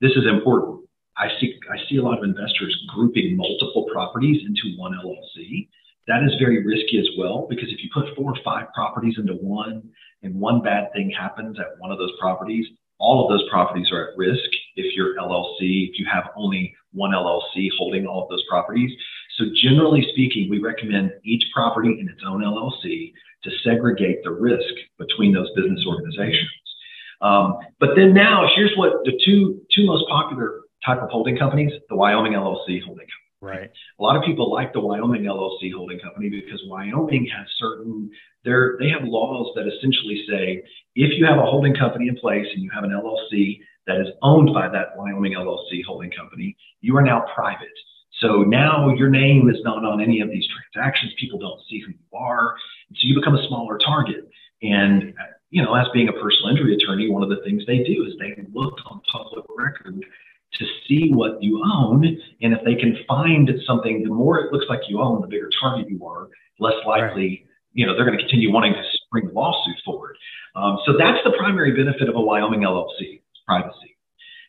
this 0.00 0.12
is 0.12 0.26
important. 0.26 0.82
I 1.16 1.28
see 1.40 1.58
I 1.72 1.78
see 1.88 1.96
a 1.96 2.02
lot 2.02 2.18
of 2.18 2.24
investors 2.24 2.76
grouping 2.94 3.36
multiple 3.36 3.86
properties 3.90 4.42
into 4.46 4.76
one 4.76 4.92
LLC. 4.92 5.68
That 6.08 6.22
is 6.22 6.32
very 6.38 6.64
risky 6.64 6.98
as 6.98 7.08
well 7.18 7.46
because 7.48 7.68
if 7.68 7.82
you 7.82 7.90
put 7.92 8.14
four 8.14 8.30
or 8.30 8.36
five 8.44 8.72
properties 8.74 9.16
into 9.18 9.34
one 9.34 9.82
and 10.22 10.34
one 10.34 10.62
bad 10.62 10.92
thing 10.92 11.10
happens 11.10 11.58
at 11.58 11.78
one 11.78 11.90
of 11.90 11.98
those 11.98 12.12
properties, 12.20 12.66
all 12.98 13.24
of 13.24 13.30
those 13.30 13.48
properties 13.50 13.90
are 13.92 14.10
at 14.10 14.16
risk 14.16 14.48
if 14.76 14.96
your 14.96 15.16
LLC, 15.16 15.90
if 15.90 15.98
you 15.98 16.06
have 16.10 16.30
only 16.36 16.74
one 16.92 17.10
LLC 17.10 17.68
holding 17.76 18.06
all 18.06 18.22
of 18.22 18.28
those 18.28 18.42
properties. 18.48 18.90
So 19.36 19.44
generally 19.62 20.06
speaking, 20.12 20.48
we 20.48 20.60
recommend 20.60 21.12
each 21.24 21.44
property 21.52 21.98
in 22.00 22.08
its 22.08 22.22
own 22.26 22.42
LLC 22.42 23.12
to 23.44 23.50
segregate 23.62 24.22
the 24.24 24.30
risk 24.30 24.74
between 24.98 25.34
those 25.34 25.50
business 25.54 25.84
organizations. 25.86 26.50
Um, 27.20 27.58
but 27.80 27.90
then 27.96 28.14
now, 28.14 28.48
here's 28.54 28.72
what 28.76 29.04
the 29.04 29.18
two 29.24 29.60
two 29.74 29.86
most 29.86 30.04
popular 30.08 30.62
type 30.84 31.02
of 31.02 31.10
holding 31.10 31.36
companies: 31.36 31.72
the 31.88 31.96
Wyoming 31.96 32.32
LLC 32.32 32.82
holding 32.82 33.06
company. 33.06 33.25
Right. 33.46 33.70
A 33.98 34.02
lot 34.02 34.16
of 34.16 34.24
people 34.24 34.52
like 34.52 34.72
the 34.72 34.80
Wyoming 34.80 35.22
LLC 35.22 35.72
holding 35.72 36.00
company 36.00 36.28
because 36.28 36.60
Wyoming 36.66 37.28
has 37.36 37.46
certain 37.58 38.10
there 38.44 38.76
they 38.80 38.88
have 38.88 39.02
laws 39.04 39.52
that 39.54 39.66
essentially 39.66 40.24
say 40.28 40.62
if 40.94 41.18
you 41.18 41.24
have 41.26 41.38
a 41.38 41.46
holding 41.46 41.74
company 41.74 42.08
in 42.08 42.16
place 42.16 42.46
and 42.52 42.62
you 42.62 42.70
have 42.74 42.84
an 42.84 42.90
LLC 42.90 43.60
that 43.86 44.00
is 44.00 44.08
owned 44.22 44.52
by 44.52 44.68
that 44.68 44.96
Wyoming 44.96 45.34
LLC 45.34 45.84
holding 45.86 46.10
company, 46.10 46.56
you 46.80 46.96
are 46.96 47.02
now 47.02 47.24
private. 47.34 47.68
So 48.20 48.42
now 48.42 48.92
your 48.94 49.10
name 49.10 49.48
is 49.48 49.58
not 49.62 49.84
on 49.84 50.00
any 50.00 50.20
of 50.20 50.30
these 50.30 50.46
transactions. 50.72 51.12
People 51.20 51.38
don't 51.38 51.60
see 51.68 51.80
who 51.80 51.92
you 51.92 52.18
are. 52.18 52.56
So 52.94 53.00
you 53.02 53.14
become 53.14 53.36
a 53.36 53.46
smaller 53.46 53.78
target. 53.78 54.28
And, 54.62 55.14
you 55.50 55.62
know, 55.62 55.74
as 55.74 55.86
being 55.92 56.08
a 56.08 56.12
personal 56.12 56.48
injury 56.48 56.74
attorney, 56.74 57.10
one 57.10 57.22
of 57.22 57.28
the 57.28 57.42
things 57.44 57.62
they 57.66 57.84
do 57.84 58.06
is 58.06 58.14
they 58.18 58.34
look 58.52 58.78
on 58.86 59.02
public 59.12 59.44
record 59.56 60.02
to 60.58 60.64
see 60.88 61.10
what 61.12 61.42
you 61.42 61.62
own. 61.64 62.04
And 62.42 62.52
if 62.52 62.60
they 62.64 62.74
can 62.74 62.96
find 63.06 63.50
something, 63.66 64.02
the 64.02 64.10
more 64.10 64.40
it 64.40 64.52
looks 64.52 64.66
like 64.68 64.80
you 64.88 65.00
own, 65.00 65.20
the 65.20 65.26
bigger 65.26 65.50
target 65.60 65.88
you 65.88 66.04
are, 66.06 66.28
less 66.58 66.74
likely, 66.86 67.28
right. 67.28 67.46
you 67.74 67.86
know, 67.86 67.94
they're 67.94 68.06
going 68.06 68.16
to 68.16 68.22
continue 68.22 68.52
wanting 68.52 68.74
to 68.74 68.82
bring 69.10 69.26
the 69.26 69.32
lawsuit 69.32 69.76
forward. 69.84 70.16
Um, 70.54 70.78
so 70.86 70.94
that's 70.98 71.18
the 71.24 71.32
primary 71.38 71.72
benefit 71.72 72.08
of 72.08 72.16
a 72.16 72.20
Wyoming 72.20 72.60
LLC, 72.60 73.20
privacy. 73.46 73.96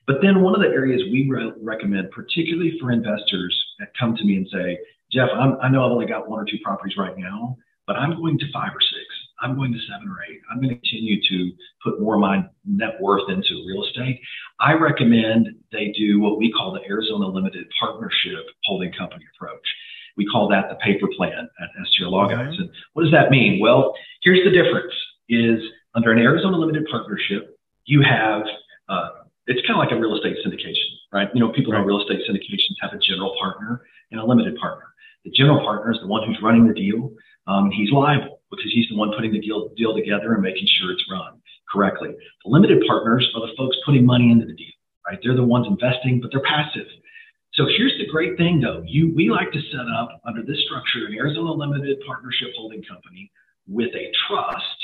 But 0.07 0.17
then 0.21 0.41
one 0.41 0.55
of 0.55 0.61
the 0.61 0.67
areas 0.67 1.01
we 1.11 1.27
re- 1.29 1.51
recommend, 1.61 2.11
particularly 2.11 2.77
for 2.79 2.91
investors 2.91 3.53
that 3.79 3.89
come 3.99 4.15
to 4.15 4.23
me 4.23 4.37
and 4.37 4.47
say, 4.51 4.79
Jeff, 5.11 5.29
I'm, 5.33 5.57
i 5.61 5.69
know 5.69 5.85
I've 5.85 5.91
only 5.91 6.05
got 6.05 6.29
one 6.29 6.39
or 6.39 6.45
two 6.45 6.57
properties 6.63 6.97
right 6.97 7.17
now, 7.17 7.57
but 7.85 7.97
I'm 7.97 8.15
going 8.15 8.39
to 8.39 8.45
five 8.53 8.71
or 8.73 8.81
six. 8.81 9.05
I'm 9.41 9.55
going 9.55 9.71
to 9.71 9.79
seven 9.91 10.09
or 10.09 10.17
eight. 10.29 10.41
I'm 10.49 10.57
going 10.57 10.69
to 10.69 10.75
continue 10.75 11.21
to 11.21 11.51
put 11.83 12.01
more 12.01 12.15
of 12.15 12.21
my 12.21 12.43
net 12.65 12.99
worth 12.99 13.29
into 13.29 13.63
real 13.67 13.83
estate. 13.83 14.19
I 14.59 14.73
recommend 14.73 15.47
they 15.71 15.93
do 15.97 16.19
what 16.19 16.37
we 16.37 16.51
call 16.51 16.73
the 16.73 16.81
Arizona 16.89 17.27
Limited 17.27 17.67
Partnership 17.79 18.45
Holding 18.65 18.91
Company 18.93 19.25
approach. 19.35 19.67
We 20.15 20.25
call 20.25 20.49
that 20.49 20.69
the 20.69 20.75
paper 20.75 21.07
plan 21.15 21.47
at 21.61 21.69
STR 21.91 22.05
Law 22.05 22.27
Guys. 22.27 22.53
Mm-hmm. 22.53 22.61
And 22.63 22.69
what 22.93 23.03
does 23.03 23.11
that 23.11 23.29
mean? 23.29 23.59
Well, 23.61 23.93
here's 24.23 24.43
the 24.43 24.51
difference 24.51 24.93
is 25.29 25.61
under 25.93 26.11
an 26.11 26.19
Arizona 26.19 26.57
Limited 26.57 26.87
Partnership, 26.89 27.57
you 27.85 28.01
have 28.01 28.43
uh, 28.89 29.09
it's 29.47 29.65
kind 29.65 29.79
of 29.79 29.83
like 29.83 29.91
a 29.91 29.99
real 29.99 30.15
estate 30.15 30.37
syndication, 30.45 30.91
right? 31.13 31.29
You 31.33 31.39
know, 31.39 31.51
people 31.51 31.73
right. 31.73 31.79
know 31.79 31.85
real 31.85 32.01
estate 32.01 32.19
syndications 32.29 32.75
have 32.81 32.93
a 32.93 32.97
general 32.97 33.35
partner 33.39 33.81
and 34.11 34.19
a 34.19 34.25
limited 34.25 34.57
partner. 34.57 34.85
The 35.23 35.31
general 35.31 35.59
partner 35.59 35.91
is 35.91 35.99
the 36.01 36.07
one 36.07 36.27
who's 36.27 36.37
running 36.41 36.67
the 36.67 36.73
deal. 36.73 37.11
Um, 37.47 37.71
he's 37.71 37.91
liable 37.91 38.36
because 38.49 38.71
he's 38.73 38.87
the 38.89 38.95
one 38.95 39.11
putting 39.15 39.31
the 39.31 39.39
deal, 39.39 39.69
deal 39.75 39.95
together 39.95 40.33
and 40.33 40.41
making 40.41 40.67
sure 40.79 40.91
it's 40.91 41.03
run 41.11 41.41
correctly. 41.71 42.09
The 42.43 42.49
limited 42.49 42.83
partners 42.87 43.27
are 43.35 43.41
the 43.41 43.53
folks 43.57 43.77
putting 43.85 44.05
money 44.05 44.31
into 44.31 44.45
the 44.45 44.53
deal, 44.53 44.75
right? 45.07 45.19
They're 45.21 45.35
the 45.35 45.43
ones 45.43 45.67
investing, 45.67 46.19
but 46.21 46.31
they're 46.31 46.43
passive. 46.43 46.87
So 47.53 47.65
here's 47.65 47.93
the 47.97 48.07
great 48.11 48.37
thing 48.37 48.61
though. 48.61 48.83
You, 48.85 49.13
we 49.15 49.29
like 49.29 49.51
to 49.51 49.61
set 49.71 49.87
up 49.99 50.21
under 50.25 50.43
this 50.43 50.61
structure 50.65 51.07
an 51.07 51.15
Arizona 51.15 51.51
Limited 51.51 51.97
Partnership 52.05 52.49
Holding 52.55 52.83
Company 52.83 53.31
with 53.67 53.89
a 53.95 54.11
trust 54.27 54.79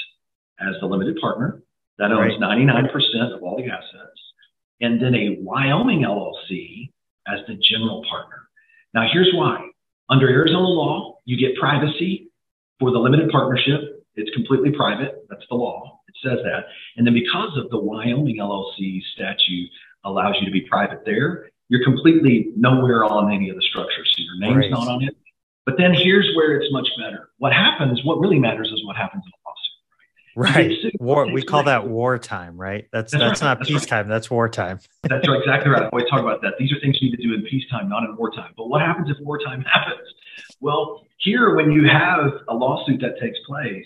as 0.60 0.76
the 0.82 0.88
limited 0.88 1.18
partner 1.22 1.62
that 2.00 2.12
owns 2.12 2.34
right. 2.42 2.58
99% 2.58 3.36
of 3.36 3.44
all 3.44 3.58
the 3.58 3.66
assets 3.66 4.20
and 4.82 5.02
then 5.02 5.16
a 5.16 5.38
Wyoming 5.40 6.02
LLC 6.02 6.90
as 7.28 7.40
the 7.48 7.56
general 7.72 8.04
partner. 8.10 8.48
Now, 8.94 9.08
here's 9.12 9.32
why. 9.34 9.66
Under 10.10 10.28
Arizona 10.28 10.68
law, 10.68 11.20
you 11.26 11.38
get 11.38 11.58
privacy 11.60 12.32
for 12.80 12.92
the 12.92 13.00
limited 13.00 13.30
partnership. 13.30 14.06
It's 14.16 14.34
completely 14.36 14.72
private. 14.72 15.26
That's 15.30 15.46
the 15.50 15.56
law. 15.56 16.02
It 16.08 16.16
says 16.24 16.40
that. 16.44 16.66
And 16.98 17.08
then 17.08 17.14
because 17.14 17.58
of 17.58 17.70
the 17.70 17.80
Wyoming 17.80 18.38
LLC 18.38 19.02
statute 19.14 19.70
allows 20.06 20.36
you 20.40 20.46
to 20.46 20.52
be 20.52 20.62
private 20.62 21.04
there, 21.06 21.50
you're 21.70 21.84
completely 21.84 22.52
nowhere 22.56 23.04
on 23.04 23.34
any 23.34 23.50
of 23.50 23.56
the 23.56 23.62
structures. 23.62 24.14
So 24.16 24.24
your 24.24 24.38
name's 24.38 24.66
right. 24.66 24.72
not 24.72 24.88
on 24.88 25.04
it. 25.04 25.16
But 25.66 25.76
then 25.78 25.94
here's 25.94 26.30
where 26.36 26.58
it's 26.58 26.72
much 26.74 26.88
better. 26.98 27.30
What 27.38 27.54
happens, 27.54 28.04
what 28.04 28.20
really 28.20 28.38
matters 28.38 28.70
is 28.74 28.86
what 28.86 28.98
happens 28.98 29.24
Right. 30.36 30.72
War. 31.00 31.32
We 31.32 31.44
call 31.44 31.64
that 31.64 31.88
wartime, 31.88 32.58
right? 32.58 32.88
That's 32.92 33.12
that's, 33.12 33.24
that's 33.24 33.42
right. 33.42 33.48
not 33.50 33.60
that's 33.60 33.70
peacetime. 33.70 34.08
Right. 34.08 34.14
That's 34.14 34.32
wartime. 34.32 34.80
that's 35.04 35.28
right, 35.28 35.40
exactly 35.40 35.72
right. 35.72 35.84
I 35.84 35.90
always 35.90 36.10
talk 36.10 36.22
about 36.22 36.42
that. 36.42 36.54
These 36.58 36.72
are 36.72 36.80
things 36.80 36.98
you 37.02 37.12
need 37.12 37.18
to 37.18 37.24
do 37.24 37.34
in 37.34 37.44
peacetime, 37.44 37.88
not 37.90 38.04
in 38.04 38.16
wartime. 38.16 38.54
But 38.58 38.68
what 38.68 38.82
happens 38.82 39.10
if 39.10 39.18
wartime 39.20 39.62
happens? 39.74 40.08
Well, 40.60 41.06
here 41.20 41.56
when 41.56 41.72
you 41.72 41.88
have 41.88 42.32
a 42.48 42.54
lawsuit 42.54 43.00
that 43.02 43.20
takes 43.22 43.38
place, 43.48 43.86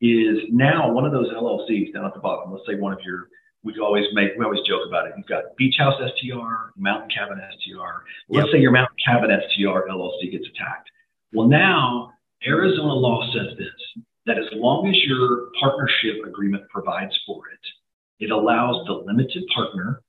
is 0.00 0.38
now 0.50 0.90
one 0.90 1.06
of 1.06 1.12
those 1.12 1.30
LLCs 1.32 1.92
down 1.94 2.04
at 2.04 2.14
the 2.14 2.20
bottom. 2.20 2.52
Let's 2.52 2.64
say 2.66 2.74
one 2.74 2.92
of 2.92 3.00
your 3.00 3.28
we 3.64 3.74
always 3.80 4.04
make 4.12 4.30
we 4.38 4.44
always 4.44 4.60
joke 4.60 4.82
about 4.86 5.06
it. 5.06 5.14
You've 5.16 5.26
got 5.26 5.56
Beach 5.56 5.74
House 5.78 5.94
STR, 5.98 6.72
Mountain 6.76 7.10
Cabin 7.10 7.40
STR. 7.58 8.04
Let's 8.28 8.46
yep. 8.46 8.52
say 8.52 8.58
your 8.60 8.70
Mountain 8.70 8.96
Cabin 9.04 9.30
STR 9.50 9.88
LLC 9.90 10.30
gets 10.30 10.44
attacked. 10.54 10.90
Well, 11.32 11.48
now 11.48 12.12
Arizona 12.46 12.92
law 12.92 13.26
says 13.32 13.58
this 13.58 14.04
that 14.26 14.38
as 14.38 14.46
long 14.52 14.88
as 14.88 14.96
your 15.06 15.48
partnership 15.60 16.16
agreement 16.26 16.68
provides 16.68 17.16
for 17.26 17.42
it, 17.48 18.24
it 18.24 18.30
allows 18.30 18.84
the 18.86 18.92
limited 18.92 19.44
partner 19.54 20.02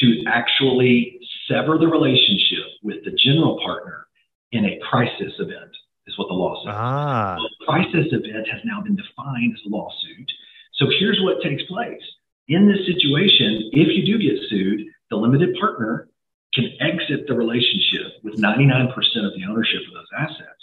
to 0.00 0.22
actually 0.26 1.20
sever 1.48 1.76
the 1.78 1.86
relationship 1.86 2.64
with 2.82 3.04
the 3.04 3.12
general 3.12 3.58
partner 3.62 4.06
in 4.52 4.64
a 4.64 4.78
crisis 4.88 5.32
event, 5.38 5.70
is 6.06 6.18
what 6.18 6.28
the 6.28 6.34
law 6.34 6.54
says. 6.64 6.74
Ah. 6.74 7.36
crisis 7.68 8.06
event 8.12 8.48
has 8.50 8.60
now 8.64 8.80
been 8.80 8.96
defined 8.96 9.54
as 9.54 9.60
a 9.66 9.68
lawsuit. 9.68 10.30
So 10.74 10.86
here's 10.98 11.20
what 11.22 11.42
takes 11.42 11.62
place. 11.64 12.02
In 12.48 12.66
this 12.66 12.84
situation, 12.86 13.70
if 13.72 13.88
you 13.94 14.04
do 14.06 14.18
get 14.18 14.40
sued, 14.48 14.86
the 15.10 15.16
limited 15.16 15.54
partner 15.60 16.08
can 16.54 16.70
exit 16.80 17.26
the 17.28 17.34
relationship 17.34 18.18
with 18.24 18.34
99% 18.40 18.90
of 18.90 19.34
the 19.34 19.44
ownership 19.48 19.82
of 19.86 19.94
those 19.94 20.10
assets, 20.18 20.59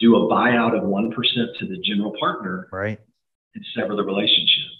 do 0.00 0.16
a 0.16 0.28
buyout 0.28 0.76
of 0.76 0.84
1% 0.84 1.12
to 1.58 1.66
the 1.66 1.78
general 1.84 2.12
partner, 2.18 2.68
right, 2.72 2.98
and 3.54 3.64
sever 3.74 3.96
the 3.96 4.04
relationship. 4.04 4.70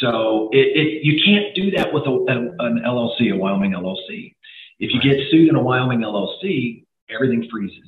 So 0.00 0.50
it, 0.52 0.76
it, 0.76 1.04
you 1.04 1.22
can't 1.24 1.54
do 1.54 1.70
that 1.72 1.92
with 1.92 2.04
a, 2.04 2.10
a, 2.10 2.66
an 2.66 2.82
LLC, 2.86 3.32
a 3.32 3.36
Wyoming 3.36 3.72
LLC. 3.72 4.34
If 4.78 4.92
you 4.92 5.00
get 5.00 5.30
sued 5.30 5.48
in 5.48 5.54
a 5.54 5.62
Wyoming 5.62 6.00
LLC, 6.00 6.84
everything 7.08 7.48
freezes. 7.50 7.80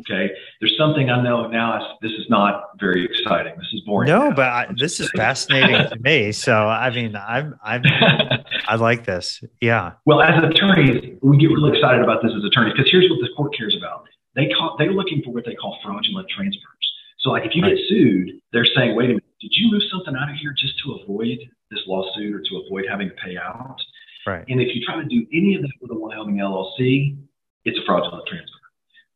Okay. 0.00 0.30
There's 0.60 0.76
something 0.78 1.10
I 1.10 1.20
know 1.22 1.48
now. 1.48 1.96
This 2.02 2.12
is 2.12 2.26
not 2.28 2.70
very 2.78 3.04
exciting. 3.04 3.54
This 3.56 3.66
is 3.72 3.80
boring. 3.80 4.08
No, 4.08 4.28
now. 4.28 4.34
but 4.34 4.46
I, 4.46 4.66
this 4.76 5.00
is 5.00 5.10
fascinating 5.16 5.88
to 5.88 5.96
me. 6.00 6.30
So, 6.32 6.54
I 6.54 6.90
mean, 6.90 7.16
I'm, 7.16 7.58
I'm, 7.64 7.82
I 8.68 8.76
like 8.76 9.04
this. 9.04 9.42
Yeah. 9.60 9.92
Well, 10.06 10.20
as 10.22 10.44
attorneys, 10.44 11.18
we 11.22 11.38
get 11.38 11.46
really 11.46 11.76
excited 11.76 12.02
about 12.02 12.22
this 12.22 12.32
as 12.36 12.44
attorneys 12.44 12.74
because 12.76 12.90
here's 12.90 13.10
what 13.10 13.18
the 13.20 13.28
court 13.36 13.56
cares 13.56 13.74
about. 13.76 14.06
They 14.38 14.54
call, 14.54 14.76
they're 14.78 14.92
looking 14.92 15.20
for 15.24 15.34
what 15.34 15.44
they 15.44 15.54
call 15.54 15.78
fraudulent 15.82 16.28
transfers. 16.30 16.86
So, 17.18 17.30
like, 17.30 17.44
if 17.44 17.56
you 17.56 17.62
right. 17.62 17.74
get 17.74 17.84
sued, 17.88 18.40
they're 18.52 18.64
saying, 18.64 18.94
"Wait 18.94 19.06
a 19.06 19.18
minute, 19.18 19.24
did 19.40 19.50
you 19.50 19.72
move 19.72 19.82
something 19.90 20.14
out 20.14 20.30
of 20.30 20.36
here 20.36 20.54
just 20.56 20.78
to 20.84 21.02
avoid 21.02 21.38
this 21.72 21.80
lawsuit 21.88 22.32
or 22.32 22.40
to 22.40 22.62
avoid 22.64 22.86
having 22.88 23.08
to 23.08 23.14
pay 23.16 23.36
out?" 23.36 23.76
Right. 24.24 24.44
And 24.48 24.60
if 24.60 24.76
you 24.76 24.84
try 24.86 24.94
to 24.94 25.08
do 25.08 25.26
any 25.34 25.56
of 25.56 25.62
that 25.62 25.72
with 25.80 25.90
a 25.90 25.98
Wyoming 25.98 26.36
LLC, 26.36 27.16
it's 27.64 27.78
a 27.78 27.84
fraudulent 27.84 28.28
transfer. 28.28 28.54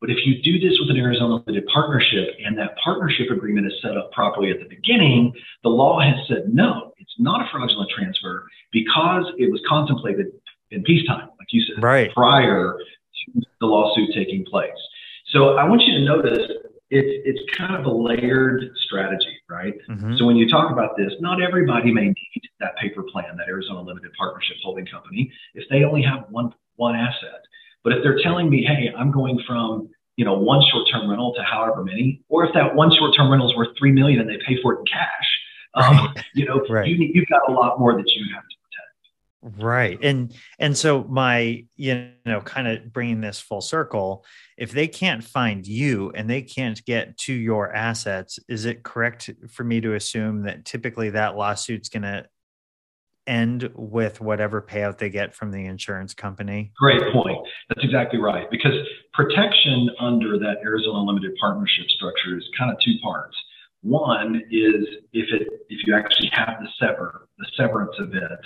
But 0.00 0.10
if 0.10 0.26
you 0.26 0.42
do 0.42 0.58
this 0.58 0.76
with 0.80 0.90
an 0.90 0.96
Arizona 0.96 1.36
limited 1.36 1.64
partnership 1.72 2.34
and 2.44 2.58
that 2.58 2.74
partnership 2.82 3.30
agreement 3.30 3.68
is 3.68 3.74
set 3.80 3.96
up 3.96 4.10
properly 4.10 4.50
at 4.50 4.58
the 4.58 4.68
beginning, 4.68 5.32
the 5.62 5.68
law 5.68 6.00
has 6.00 6.16
said 6.26 6.52
no, 6.52 6.92
it's 6.98 7.14
not 7.20 7.46
a 7.46 7.48
fraudulent 7.52 7.88
transfer 7.96 8.48
because 8.72 9.26
it 9.38 9.48
was 9.52 9.60
contemplated 9.68 10.26
in 10.72 10.82
peacetime, 10.82 11.28
like 11.38 11.52
you 11.52 11.62
said, 11.62 11.80
right. 11.80 12.12
prior 12.12 12.76
to 13.26 13.42
the 13.60 13.66
lawsuit 13.66 14.10
taking 14.12 14.44
place. 14.44 14.70
So 15.32 15.56
I 15.56 15.64
want 15.64 15.82
you 15.82 15.94
to 15.94 16.04
notice 16.04 16.46
it's 16.90 17.22
it's 17.24 17.56
kind 17.56 17.74
of 17.74 17.86
a 17.86 17.90
layered 17.90 18.70
strategy, 18.84 19.40
right? 19.48 19.74
Mm-hmm. 19.88 20.16
So 20.16 20.26
when 20.26 20.36
you 20.36 20.48
talk 20.48 20.70
about 20.70 20.96
this, 20.96 21.12
not 21.20 21.42
everybody 21.42 21.90
may 21.90 22.08
need 22.08 22.42
that 22.60 22.76
paper 22.76 23.02
plan, 23.02 23.36
that 23.38 23.48
Arizona 23.48 23.80
Limited 23.80 24.12
Partnership 24.16 24.56
Holding 24.62 24.86
Company, 24.86 25.32
if 25.54 25.64
they 25.70 25.84
only 25.84 26.02
have 26.02 26.24
one 26.28 26.52
one 26.76 26.94
asset. 26.94 27.40
But 27.82 27.94
if 27.94 28.02
they're 28.02 28.20
telling 28.22 28.48
me, 28.50 28.62
hey, 28.62 28.92
I'm 28.96 29.10
going 29.10 29.40
from 29.46 29.88
you 30.16 30.26
know 30.26 30.34
one 30.34 30.60
short-term 30.70 31.08
rental 31.08 31.32
to 31.34 31.42
however 31.42 31.82
many, 31.82 32.22
or 32.28 32.46
if 32.46 32.52
that 32.54 32.74
one 32.74 32.92
short-term 32.94 33.30
rental 33.30 33.50
is 33.50 33.56
worth 33.56 33.68
three 33.78 33.92
million 33.92 34.20
and 34.20 34.28
they 34.28 34.38
pay 34.46 34.60
for 34.62 34.74
it 34.74 34.80
in 34.80 34.84
cash, 34.84 35.28
um, 35.74 36.14
you 36.34 36.44
know, 36.44 36.62
right. 36.70 36.86
you, 36.86 36.96
you've 37.14 37.28
got 37.28 37.40
a 37.48 37.52
lot 37.52 37.80
more 37.80 37.96
that 37.96 38.08
you 38.14 38.24
have 38.34 38.42
to. 38.42 38.56
Right, 39.42 39.98
and 40.02 40.32
and 40.60 40.78
so 40.78 41.02
my 41.04 41.64
you 41.74 42.10
know 42.24 42.40
kind 42.42 42.68
of 42.68 42.92
bringing 42.92 43.20
this 43.20 43.40
full 43.40 43.60
circle, 43.60 44.24
if 44.56 44.70
they 44.70 44.86
can't 44.86 45.24
find 45.24 45.66
you 45.66 46.12
and 46.14 46.30
they 46.30 46.42
can't 46.42 46.82
get 46.84 47.18
to 47.18 47.32
your 47.32 47.74
assets, 47.74 48.38
is 48.48 48.66
it 48.66 48.84
correct 48.84 49.30
for 49.50 49.64
me 49.64 49.80
to 49.80 49.94
assume 49.94 50.42
that 50.42 50.64
typically 50.64 51.10
that 51.10 51.36
lawsuit's 51.36 51.88
going 51.88 52.04
to 52.04 52.24
end 53.26 53.68
with 53.74 54.20
whatever 54.20 54.62
payout 54.62 54.98
they 54.98 55.10
get 55.10 55.34
from 55.34 55.50
the 55.50 55.64
insurance 55.64 56.14
company? 56.14 56.70
Great 56.78 57.02
point. 57.12 57.38
That's 57.68 57.84
exactly 57.84 58.20
right. 58.20 58.48
Because 58.48 58.74
protection 59.12 59.90
under 59.98 60.38
that 60.38 60.58
Arizona 60.64 61.02
limited 61.02 61.32
partnership 61.40 61.86
structure 61.88 62.36
is 62.36 62.44
kind 62.56 62.70
of 62.70 62.78
two 62.78 62.94
parts. 63.02 63.36
One 63.82 64.36
is 64.52 64.86
if 65.12 65.32
it 65.32 65.48
if 65.68 65.84
you 65.84 65.96
actually 65.96 66.30
have 66.32 66.58
the 66.60 66.68
sever, 66.78 67.26
the 67.38 67.46
severance 67.56 67.96
event 67.98 68.40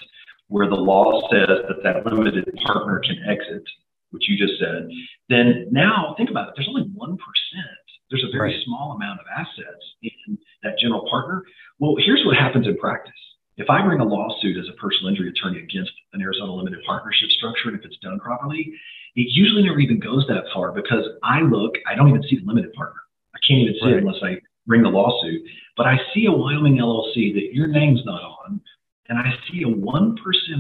where 0.49 0.69
the 0.69 0.77
law 0.77 1.29
says 1.31 1.67
that 1.69 1.83
that 1.83 2.07
limited 2.07 2.49
partner 2.65 3.01
can 3.01 3.19
exit, 3.29 3.65
which 4.11 4.29
you 4.29 4.39
just 4.39 4.59
said, 4.61 4.89
then 5.29 5.67
now 5.71 6.15
think 6.17 6.31
about 6.31 6.49
it. 6.49 6.55
There's 6.57 6.69
only 6.69 6.89
one 6.95 7.17
percent. 7.17 7.85
There's 8.11 8.25
a 8.25 8.31
very 8.31 8.55
right. 8.55 8.65
small 8.65 8.93
amount 8.93 9.21
of 9.21 9.27
assets 9.35 9.85
in 10.03 10.39
that 10.63 10.79
general 10.81 11.07
partner. 11.11 11.43
Well, 11.81 11.97
here's 11.99 12.25
what 12.25 12.37
happens 12.37 12.67
in 12.67 12.79
practice 12.79 13.19
if 13.57 13.71
I 13.71 13.83
bring 13.83 14.01
a 14.01 14.05
lawsuit 14.05 14.57
as 14.59 14.69
a 14.69 14.77
personal 14.77 15.09
injury 15.09 15.31
attorney 15.31 15.61
against 15.61 15.93
an 16.13 16.21
Arizona 16.21 16.53
limited 16.53 16.81
partnership 16.87 17.31
structure, 17.31 17.69
and 17.69 17.79
if 17.79 17.85
it's 17.85 17.97
done 18.03 18.21
properly, 18.21 18.73
it 19.17 19.29
usually 19.33 19.65
never 19.65 19.81
even 19.81 19.99
goes 19.99 20.27
that 20.29 20.45
far 20.53 20.73
because 20.73 21.09
I 21.23 21.41
look, 21.41 21.75
I 21.89 21.95
don't 21.95 22.09
even 22.09 22.23
see 22.29 22.37
the 22.37 22.45
limited 22.45 22.75
partner. 22.75 23.01
I 23.35 23.39
can't 23.49 23.61
even 23.63 23.75
see 23.81 23.87
right. 23.87 23.97
it 23.97 24.05
unless 24.05 24.23
I 24.23 24.37
bring 24.67 24.83
the 24.83 24.91
lawsuit. 24.91 25.41
But 25.77 25.87
I 25.87 25.97
see 26.15 26.27
a 26.27 26.33
Wyoming 26.33 26.77
LLC 26.77 27.33
that 27.33 27.53
your 27.53 27.67
name's 27.67 28.05
not 28.05 28.21
on, 28.21 28.61
and 29.09 29.19
I 29.19 29.33
see 29.51 29.63
a 29.63 29.67
1% 29.67 30.17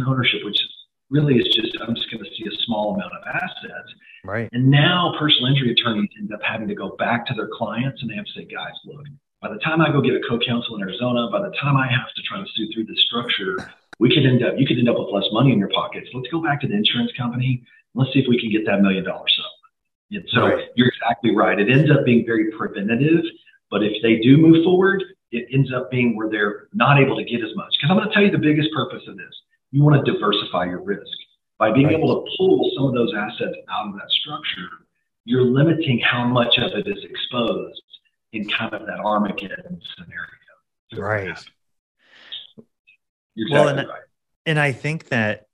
ownership, 0.06 0.40
which 0.44 0.58
really 1.10 1.34
is 1.36 1.46
just, 1.54 1.76
I'm 1.80 1.94
just 1.94 2.10
going 2.10 2.24
to 2.24 2.30
see 2.36 2.44
a 2.46 2.56
small 2.66 2.94
amount 2.94 3.12
of 3.12 3.22
assets. 3.26 3.90
Right. 4.24 4.48
And 4.52 4.70
now 4.70 5.14
personal 5.18 5.46
injury 5.46 5.72
attorneys 5.72 6.10
end 6.18 6.32
up 6.32 6.40
having 6.42 6.68
to 6.68 6.74
go 6.74 6.96
back 6.98 7.26
to 7.26 7.34
their 7.34 7.48
clients 7.52 8.02
and 8.02 8.10
they 8.10 8.16
have 8.16 8.26
to 8.26 8.32
say, 8.32 8.44
guys, 8.44 8.74
look, 8.84 9.06
by 9.40 9.52
the 9.52 9.60
time 9.60 9.80
I 9.80 9.92
go 9.92 10.00
get 10.00 10.14
a 10.14 10.20
co-counsel 10.28 10.76
in 10.76 10.82
Arizona, 10.82 11.28
by 11.30 11.40
the 11.40 11.54
time 11.60 11.76
I 11.76 11.86
have 11.86 12.10
to 12.14 12.22
try 12.22 12.38
to 12.38 12.46
sue 12.54 12.68
through 12.74 12.86
the 12.86 12.96
structure, 13.06 13.56
we 13.98 14.08
could 14.08 14.26
end 14.26 14.44
up, 14.44 14.54
you 14.58 14.66
could 14.66 14.78
end 14.78 14.88
up 14.88 14.98
with 14.98 15.08
less 15.12 15.30
money 15.30 15.52
in 15.52 15.58
your 15.58 15.70
pockets. 15.70 16.08
Let's 16.12 16.28
go 16.28 16.42
back 16.42 16.60
to 16.62 16.68
the 16.68 16.74
insurance 16.74 17.12
company. 17.16 17.62
Let's 17.94 18.12
see 18.12 18.20
if 18.20 18.26
we 18.28 18.40
can 18.40 18.50
get 18.50 18.66
that 18.66 18.82
million 18.82 19.04
dollar 19.04 19.26
settlement. 19.28 19.56
And 20.10 20.24
so 20.32 20.56
right. 20.56 20.68
you're 20.74 20.88
exactly 20.88 21.34
right. 21.34 21.58
It 21.58 21.70
ends 21.70 21.90
up 21.90 22.04
being 22.04 22.24
very 22.26 22.50
preventative, 22.52 23.24
but 23.70 23.82
if 23.82 24.02
they 24.02 24.18
do 24.18 24.36
move 24.36 24.64
forward, 24.64 25.02
it 25.36 25.48
ends 25.52 25.72
up 25.72 25.90
being 25.90 26.16
where 26.16 26.30
they're 26.30 26.68
not 26.72 26.98
able 26.98 27.16
to 27.16 27.24
get 27.24 27.44
as 27.44 27.54
much. 27.54 27.74
Because 27.76 27.90
I'm 27.90 27.98
going 27.98 28.08
to 28.08 28.14
tell 28.14 28.22
you 28.22 28.30
the 28.30 28.38
biggest 28.38 28.70
purpose 28.74 29.02
of 29.06 29.16
this. 29.16 29.34
You 29.70 29.82
want 29.82 30.04
to 30.04 30.12
diversify 30.12 30.64
your 30.64 30.82
risk. 30.82 31.06
By 31.58 31.72
being 31.72 31.86
right. 31.86 31.96
able 31.96 32.22
to 32.22 32.30
pull 32.36 32.70
some 32.76 32.86
of 32.86 32.94
those 32.94 33.12
assets 33.16 33.56
out 33.70 33.88
of 33.88 33.94
that 33.94 34.10
structure, 34.10 34.68
you're 35.24 35.42
limiting 35.42 35.98
how 36.00 36.26
much 36.26 36.58
of 36.58 36.72
it 36.72 36.86
is 36.86 37.02
exposed 37.02 37.82
in 38.32 38.48
kind 38.48 38.74
of 38.74 38.86
that 38.86 39.00
Armageddon 39.00 39.80
scenario. 39.96 40.28
Right. 40.94 41.38
You're 43.34 43.50
well, 43.50 43.68
and, 43.68 43.88
right. 43.88 44.00
and 44.46 44.58
I 44.58 44.72
think 44.72 45.08
that 45.08 45.46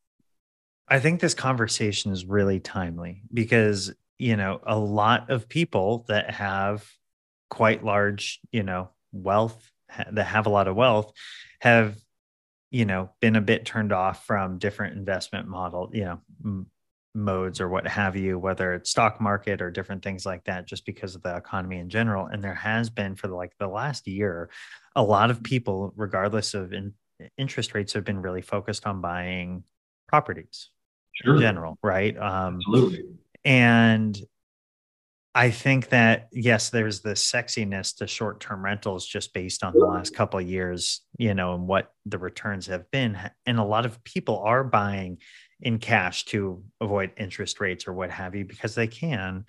I 0.88 1.00
think 1.00 1.20
this 1.20 1.34
conversation 1.34 2.12
is 2.12 2.24
really 2.24 2.60
timely 2.60 3.22
because 3.32 3.92
you 4.18 4.36
know 4.36 4.60
a 4.64 4.78
lot 4.78 5.30
of 5.30 5.48
people 5.48 6.04
that 6.08 6.30
have 6.30 6.88
quite 7.50 7.84
large 7.84 8.40
you 8.52 8.62
know 8.62 8.90
wealth 9.10 9.71
that 10.12 10.26
have 10.26 10.46
a 10.46 10.50
lot 10.50 10.68
of 10.68 10.76
wealth 10.76 11.12
have 11.60 11.96
you 12.70 12.84
know 12.84 13.10
been 13.20 13.36
a 13.36 13.40
bit 13.40 13.64
turned 13.64 13.92
off 13.92 14.26
from 14.26 14.58
different 14.58 14.96
investment 14.96 15.48
model 15.48 15.90
you 15.92 16.04
know 16.04 16.64
modes 17.14 17.60
or 17.60 17.68
what 17.68 17.86
have 17.86 18.16
you, 18.16 18.38
whether 18.38 18.74
it's 18.74 18.90
stock 18.90 19.20
market 19.20 19.60
or 19.60 19.70
different 19.70 20.02
things 20.02 20.24
like 20.24 20.44
that, 20.44 20.66
just 20.66 20.86
because 20.86 21.14
of 21.14 21.22
the 21.22 21.36
economy 21.36 21.78
in 21.78 21.88
general. 21.88 22.26
And 22.26 22.42
there 22.42 22.54
has 22.54 22.90
been 22.90 23.16
for 23.16 23.28
like 23.28 23.52
the 23.58 23.68
last 23.68 24.06
year, 24.06 24.50
a 24.96 25.02
lot 25.02 25.30
of 25.30 25.42
people, 25.42 25.92
regardless 25.96 26.54
of 26.54 26.72
in, 26.72 26.94
interest 27.36 27.74
rates, 27.74 27.92
have 27.92 28.04
been 28.04 28.22
really 28.22 28.42
focused 28.42 28.86
on 28.86 29.00
buying 29.00 29.64
properties 30.08 30.70
sure. 31.12 31.36
in 31.36 31.40
general, 31.40 31.78
right? 31.82 32.16
Um, 32.16 32.56
Absolutely. 32.56 33.04
And 33.44 34.18
I 35.34 35.50
think 35.50 35.88
that 35.88 36.28
yes, 36.30 36.68
there's 36.68 37.00
the 37.00 37.14
sexiness 37.14 37.96
to 37.96 38.06
short-term 38.06 38.62
rentals 38.62 39.06
just 39.06 39.32
based 39.32 39.64
on 39.64 39.72
the 39.72 39.86
last 39.86 40.14
couple 40.14 40.38
of 40.38 40.46
years, 40.46 41.00
you 41.16 41.34
know, 41.34 41.54
and 41.54 41.66
what 41.66 41.94
the 42.04 42.18
returns 42.18 42.66
have 42.66 42.90
been. 42.90 43.18
And 43.46 43.58
a 43.58 43.64
lot 43.64 43.86
of 43.86 44.02
people 44.04 44.40
are 44.40 44.62
buying 44.62 45.18
in 45.60 45.78
cash 45.78 46.26
to 46.26 46.62
avoid 46.80 47.12
interest 47.16 47.60
rates 47.60 47.88
or 47.88 47.94
what 47.94 48.10
have 48.10 48.34
you 48.34 48.44
because 48.44 48.74
they 48.74 48.86
can. 48.86 49.46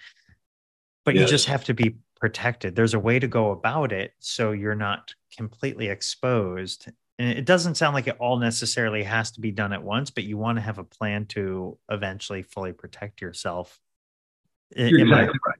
But 1.04 1.15
yes. 1.15 1.22
you 1.24 1.28
just 1.28 1.48
have 1.48 1.65
to 1.65 1.74
be 1.74 1.98
protected. 2.15 2.76
There's 2.76 2.93
a 2.93 3.00
way 3.00 3.19
to 3.19 3.28
go 3.28 3.52
about 3.52 3.91
it 3.91 4.13
so 4.19 4.54
you're 4.54 4.76
not 4.76 5.13
completely 5.36 5.89
exposed. 5.89 6.89
And 7.19 7.38
it 7.38 7.46
doesn't 7.46 7.76
sound 7.76 7.93
like 7.93 8.08
it 8.08 8.15
all 8.19 8.38
necessarily 8.38 9.04
has 9.04 9.32
to 9.32 9.41
be 9.41 9.52
done 9.52 9.74
at 9.74 9.84
once 9.84 10.10
but 10.10 10.24
you 10.24 10.38
want 10.38 10.58
to 10.58 10.62
have 10.62 10.80
a 10.80 10.84
plan 10.84 11.26
to 11.28 11.78
eventually 11.89 12.41
fully 12.41 12.74
protect 12.74 13.22
yourself 13.22 13.80
you're 14.76 15.02
exactly. 15.02 15.39
right 15.46 15.53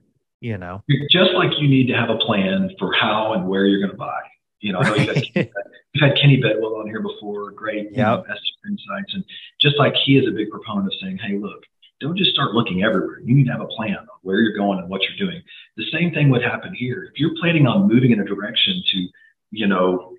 you 0.44 0.58
know 0.58 0.82
just 1.10 1.32
like 1.32 1.50
you 1.58 1.68
need 1.68 1.86
to 1.86 1.94
have 1.94 2.10
a 2.10 2.18
plan 2.18 2.70
for 2.78 2.92
how 2.92 3.32
and 3.32 3.48
where 3.48 3.66
you're 3.66 3.80
going 3.80 3.90
to 3.90 3.96
buy 3.96 4.20
you 4.64 4.72
know, 4.72 4.78
I 4.78 4.88
know 4.88 4.94
you 4.94 5.12
have 5.12 5.46
We've 5.94 6.02
had 6.02 6.16
Kenny 6.16 6.38
Bedwell 6.38 6.76
on 6.76 6.86
here 6.86 7.02
before, 7.02 7.52
great 7.52 7.92
yep. 7.92 8.26
know, 8.26 8.34
insights. 8.66 9.14
And 9.14 9.24
just 9.60 9.78
like 9.78 9.94
he 10.04 10.16
is 10.16 10.26
a 10.26 10.32
big 10.32 10.50
proponent 10.50 10.86
of 10.86 10.94
saying, 11.00 11.18
hey, 11.18 11.36
look, 11.36 11.62
don't 12.00 12.16
just 12.16 12.32
start 12.32 12.52
looking 12.54 12.82
everywhere. 12.82 13.20
You 13.20 13.34
need 13.34 13.44
to 13.44 13.52
have 13.52 13.60
a 13.60 13.66
plan 13.66 13.96
on 13.96 14.06
where 14.22 14.40
you're 14.40 14.56
going 14.56 14.78
and 14.78 14.88
what 14.88 15.02
you're 15.02 15.28
doing. 15.28 15.40
The 15.76 15.84
same 15.92 16.12
thing 16.12 16.30
would 16.30 16.42
happen 16.42 16.74
here. 16.74 17.04
If 17.04 17.20
you're 17.20 17.34
planning 17.38 17.66
on 17.66 17.86
moving 17.86 18.10
in 18.10 18.20
a 18.20 18.24
direction 18.24 18.82
to, 18.92 19.08
you 19.52 19.66
know, 19.68 20.14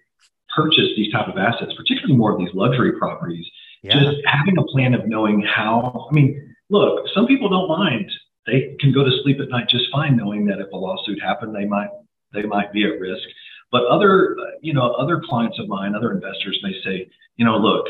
purchase 0.55 0.89
these 0.95 1.11
type 1.11 1.27
of 1.27 1.37
assets, 1.37 1.73
particularly 1.75 2.15
more 2.15 2.31
of 2.31 2.39
these 2.39 2.53
luxury 2.53 2.93
properties, 2.97 3.45
yeah. 3.81 3.99
just 3.99 4.17
having 4.25 4.57
a 4.57 4.63
plan 4.63 4.93
of 4.93 5.07
knowing 5.07 5.41
how, 5.41 6.07
I 6.09 6.13
mean, 6.13 6.55
look, 6.69 7.07
some 7.13 7.27
people 7.27 7.49
don't 7.49 7.67
mind. 7.67 8.09
They 8.45 8.75
can 8.79 8.93
go 8.93 9.03
to 9.03 9.11
sleep 9.23 9.39
at 9.39 9.49
night 9.49 9.69
just 9.69 9.85
fine 9.91 10.15
knowing 10.17 10.45
that 10.45 10.59
if 10.59 10.71
a 10.71 10.77
lawsuit 10.77 11.21
happened, 11.21 11.55
they 11.55 11.65
might, 11.65 11.89
they 12.33 12.43
might 12.43 12.71
be 12.71 12.85
at 12.85 12.99
risk. 12.99 13.23
But 13.71 13.85
other, 13.85 14.37
you 14.61 14.73
know, 14.73 14.91
other 14.93 15.21
clients 15.27 15.59
of 15.59 15.67
mine, 15.67 15.95
other 15.95 16.11
investors 16.11 16.59
may 16.63 16.73
say, 16.83 17.09
you 17.37 17.45
know, 17.45 17.57
look, 17.57 17.85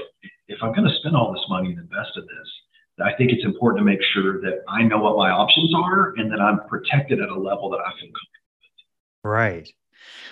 if 0.47 0.57
I'm 0.61 0.73
going 0.73 0.87
to 0.87 0.95
spend 0.99 1.15
all 1.15 1.33
this 1.33 1.43
money 1.49 1.69
and 1.69 1.79
invest 1.79 2.11
in 2.15 2.23
this, 2.23 3.05
I 3.05 3.13
think 3.17 3.31
it's 3.31 3.43
important 3.43 3.79
to 3.81 3.85
make 3.85 3.99
sure 4.13 4.41
that 4.41 4.63
I 4.69 4.83
know 4.83 4.99
what 4.99 5.17
my 5.17 5.29
options 5.29 5.73
are 5.75 6.13
and 6.17 6.31
that 6.31 6.39
I'm 6.39 6.61
protected 6.67 7.19
at 7.21 7.29
a 7.29 7.35
level 7.37 7.69
that 7.71 7.79
I 7.79 7.91
feel 7.99 8.09
comfortable 8.09 8.55
with. 8.61 9.29
Right. 9.29 9.73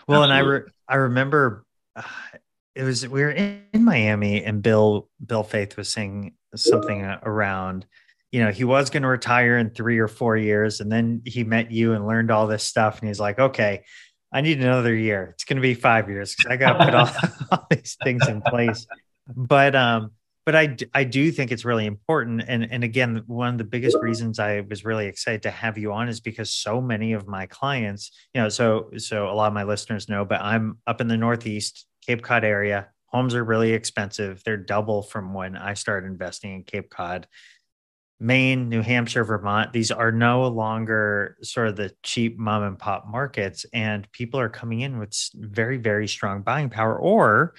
Well, 0.07 0.23
Absolutely. 0.23 0.23
and 0.23 0.33
I 0.33 0.39
re- 0.49 0.71
I 0.87 0.95
remember 0.95 1.65
uh, 1.95 2.03
it 2.75 2.83
was 2.83 3.07
we 3.07 3.21
were 3.21 3.31
in, 3.31 3.63
in, 3.73 3.83
Miami 3.83 4.43
and 4.43 4.61
Bill 4.61 5.09
Bill 5.23 5.43
Faeth 5.43 5.75
was 5.75 5.89
saying 5.89 6.33
something 6.55 7.03
around 7.23 7.85
you 8.33 8.43
know 8.43 8.51
he 8.51 8.63
was 8.63 8.89
going 8.89 9.03
to 9.03 9.09
retire 9.09 9.57
in 9.57 9.69
3 9.69 9.99
or 9.99 10.07
4 10.07 10.35
years 10.35 10.81
and 10.81 10.91
then 10.91 11.21
he 11.23 11.43
met 11.43 11.71
you 11.71 11.93
and 11.93 12.05
learned 12.05 12.31
all 12.31 12.47
this 12.47 12.63
stuff 12.63 12.99
and 12.99 13.07
he's 13.07 13.19
like 13.19 13.39
okay 13.39 13.83
I 14.33 14.41
need 14.41 14.59
another 14.59 14.93
year 14.93 15.31
it's 15.33 15.45
going 15.45 15.57
to 15.57 15.61
be 15.61 15.75
5 15.75 16.09
years 16.09 16.35
cuz 16.35 16.51
I 16.51 16.57
got 16.57 16.73
to 16.73 16.85
put 16.85 16.95
all, 16.95 17.09
all 17.51 17.67
these 17.69 17.95
things 18.03 18.27
in 18.27 18.41
place 18.41 18.85
but 19.35 19.75
um 19.75 20.11
but 20.45 20.55
I, 20.55 20.75
I 20.93 21.05
do 21.05 21.31
think 21.31 21.51
it's 21.51 21.63
really 21.63 21.85
important. 21.85 22.43
And, 22.47 22.69
and 22.69 22.83
again, 22.83 23.23
one 23.27 23.53
of 23.53 23.57
the 23.57 23.63
biggest 23.63 23.97
reasons 24.01 24.39
I 24.39 24.61
was 24.61 24.83
really 24.83 25.07
excited 25.07 25.43
to 25.43 25.51
have 25.51 25.77
you 25.77 25.93
on 25.93 26.09
is 26.09 26.19
because 26.19 26.49
so 26.49 26.81
many 26.81 27.13
of 27.13 27.27
my 27.27 27.45
clients, 27.45 28.11
you 28.33 28.41
know, 28.41 28.49
so, 28.49 28.91
so 28.97 29.29
a 29.29 29.33
lot 29.33 29.47
of 29.47 29.53
my 29.53 29.63
listeners 29.63 30.09
know, 30.09 30.25
but 30.25 30.41
I'm 30.41 30.79
up 30.85 30.99
in 30.99 31.07
the 31.07 31.15
Northeast 31.15 31.85
Cape 32.05 32.21
Cod 32.21 32.43
area. 32.43 32.89
Homes 33.07 33.35
are 33.35 33.43
really 33.43 33.71
expensive. 33.71 34.41
They're 34.43 34.57
double 34.57 35.01
from 35.01 35.33
when 35.33 35.55
I 35.55 35.75
started 35.75 36.07
investing 36.07 36.55
in 36.55 36.63
Cape 36.63 36.89
Cod. 36.89 37.27
Maine, 38.23 38.69
New 38.69 38.81
Hampshire, 38.81 39.25
Vermont, 39.25 39.73
these 39.73 39.91
are 39.91 40.11
no 40.11 40.47
longer 40.47 41.35
sort 41.43 41.67
of 41.67 41.75
the 41.75 41.93
cheap 42.03 42.39
mom 42.39 42.63
and 42.63 42.79
pop 42.79 43.05
markets. 43.05 43.65
And 43.73 44.09
people 44.13 44.39
are 44.39 44.47
coming 44.47 44.79
in 44.79 44.97
with 44.97 45.13
very, 45.35 45.75
very 45.75 46.07
strong 46.07 46.41
buying 46.41 46.69
power, 46.69 46.97
or 46.97 47.53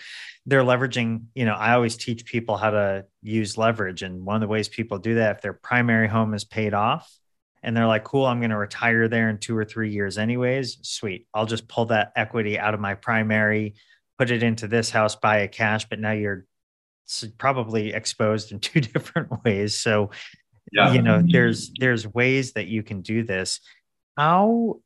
they're 0.47 0.63
leveraging. 0.63 1.25
You 1.35 1.45
know, 1.45 1.53
I 1.53 1.75
always 1.75 1.99
teach 1.99 2.25
people 2.25 2.57
how 2.57 2.71
to 2.71 3.05
use 3.21 3.59
leverage. 3.59 4.03
And 4.03 4.25
one 4.25 4.37
of 4.37 4.41
the 4.41 4.49
ways 4.49 4.71
people 4.71 4.99
do 4.99 5.17
that, 5.17 5.37
if 5.37 5.43
their 5.43 5.53
primary 5.53 6.09
home 6.09 6.33
is 6.33 6.45
paid 6.45 6.73
off 6.73 7.15
and 7.63 7.77
they're 7.77 7.87
like, 7.87 8.05
cool, 8.05 8.25
I'm 8.25 8.41
going 8.41 8.51
to 8.51 8.57
retire 8.57 9.07
there 9.07 9.29
in 9.29 9.37
two 9.37 9.57
or 9.57 9.67
three 9.67 9.91
years, 9.91 10.17
anyways, 10.17 10.79
sweet. 10.81 11.27
I'll 11.35 11.45
just 11.45 11.69
pull 11.69 11.87
that 11.87 12.13
equity 12.17 12.59
out 12.59 12.73
of 12.73 12.81
my 12.81 12.95
primary, 12.95 13.75
put 14.19 14.31
it 14.31 14.43
into 14.43 14.67
this 14.67 14.89
house, 14.89 15.15
buy 15.15 15.41
a 15.41 15.49
cash. 15.49 15.87
But 15.91 16.01
now 16.01 16.13
you're 16.13 16.47
probably 17.37 17.93
exposed 17.93 18.53
in 18.53 18.61
two 18.61 18.81
different 18.81 19.45
ways. 19.45 19.79
So 19.79 20.11
yeah. 20.75 20.93
you 20.93 21.01
know 21.01 21.23
there's 21.25 21.71
there's 21.79 22.07
ways 22.07 22.53
that 22.53 22.67
you 22.67 22.83
can 22.83 23.01
do 23.01 23.23
this. 23.23 23.61
How 24.17 24.81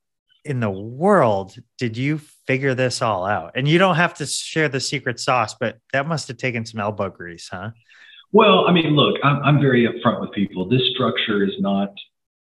in 0.45 0.61
the 0.61 0.71
world 0.71 1.57
did 1.79 1.97
you 1.97 2.19
figure 2.47 2.75
this 2.75 3.03
all 3.03 3.27
out? 3.27 3.53
And 3.55 3.67
you 3.67 3.79
don't 3.79 3.97
have 3.97 4.15
to 4.15 4.27
share 4.27 4.69
the 4.69 4.81
secret 4.81 5.19
sauce 5.19 5.55
but 5.59 5.79
that 5.93 6.07
must 6.07 6.29
have 6.29 6.37
taken 6.37 6.65
some 6.65 6.81
elbow 6.81 7.11
grease 7.11 7.49
huh? 7.51 7.71
Well 8.33 8.69
i 8.69 8.73
mean 8.73 8.95
look 8.95 9.17
i'm, 9.25 9.43
I'm 9.43 9.61
very 9.61 9.87
upfront 9.87 10.21
with 10.21 10.33
people. 10.33 10.69
This 10.69 10.83
structure 10.95 11.43
is 11.43 11.55
not 11.59 11.93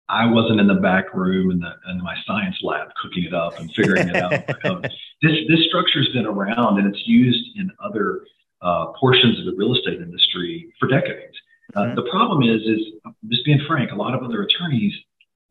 i 0.10 0.26
wasn't 0.26 0.60
in 0.60 0.68
the 0.68 0.76
back 0.76 1.14
room 1.14 1.52
in 1.52 1.60
the 1.60 1.72
in 1.90 2.04
my 2.04 2.16
science 2.26 2.58
lab 2.64 2.90
cooking 3.02 3.24
it 3.24 3.34
up 3.34 3.60
and 3.60 3.72
figuring 3.74 4.10
it 4.10 4.16
out. 4.16 4.92
This 5.22 5.38
this 5.48 5.66
structure 5.70 6.04
has 6.04 6.10
been 6.10 6.26
around 6.26 6.78
and 6.78 6.94
it's 6.94 7.08
used 7.08 7.58
in 7.58 7.72
other 7.84 8.26
uh, 8.62 8.88
portions 9.00 9.40
of 9.40 9.46
the 9.46 9.54
real 9.56 9.74
estate 9.74 10.02
industry 10.02 10.74
for 10.78 10.88
decades 10.88 11.36
uh, 11.76 11.82
mm-hmm. 11.82 11.96
the 11.96 12.10
problem 12.10 12.44
is, 12.44 12.62
is 12.62 12.82
just 13.30 13.46
being 13.46 13.62
frank, 13.68 13.92
a 13.92 13.96
lot 13.96 14.14
of 14.14 14.24
other 14.24 14.44
attorneys 14.44 14.94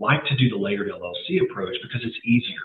like 0.01 0.25
to 0.27 0.37
do 0.37 0.49
the 0.49 0.57
layered 0.57 0.91
LLC 0.91 1.43
approach 1.43 1.77
because 1.83 2.03
it's 2.05 2.19
easier. 2.25 2.61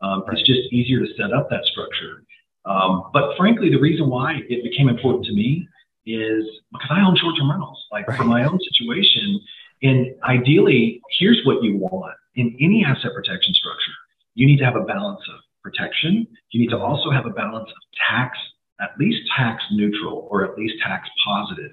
Um, 0.00 0.24
right. 0.26 0.38
It's 0.38 0.46
just 0.46 0.72
easier 0.72 1.00
to 1.00 1.06
set 1.16 1.32
up 1.32 1.50
that 1.50 1.64
structure. 1.64 2.22
Um, 2.64 3.10
but 3.12 3.36
frankly, 3.36 3.70
the 3.70 3.80
reason 3.80 4.08
why 4.08 4.40
it 4.48 4.62
became 4.62 4.88
important 4.88 5.24
to 5.26 5.32
me 5.32 5.66
is 6.06 6.44
because 6.72 6.90
I 6.90 7.00
own 7.00 7.16
short-term 7.16 7.50
rentals, 7.50 7.84
like 7.90 8.06
right. 8.08 8.16
for 8.16 8.24
my 8.24 8.44
own 8.44 8.58
situation. 8.72 9.40
And 9.82 10.14
ideally, 10.24 11.00
here's 11.18 11.40
what 11.44 11.62
you 11.62 11.76
want 11.76 12.16
in 12.34 12.56
any 12.60 12.84
asset 12.84 13.12
protection 13.14 13.54
structure. 13.54 13.92
You 14.34 14.46
need 14.46 14.58
to 14.58 14.64
have 14.64 14.76
a 14.76 14.84
balance 14.84 15.20
of 15.32 15.40
protection. 15.62 16.26
You 16.50 16.60
need 16.60 16.70
to 16.70 16.78
also 16.78 17.10
have 17.10 17.26
a 17.26 17.30
balance 17.30 17.68
of 17.68 17.76
tax, 18.08 18.38
at 18.80 18.90
least 18.98 19.18
tax 19.36 19.62
neutral 19.72 20.28
or 20.30 20.44
at 20.44 20.56
least 20.56 20.74
tax 20.84 21.08
positive. 21.26 21.72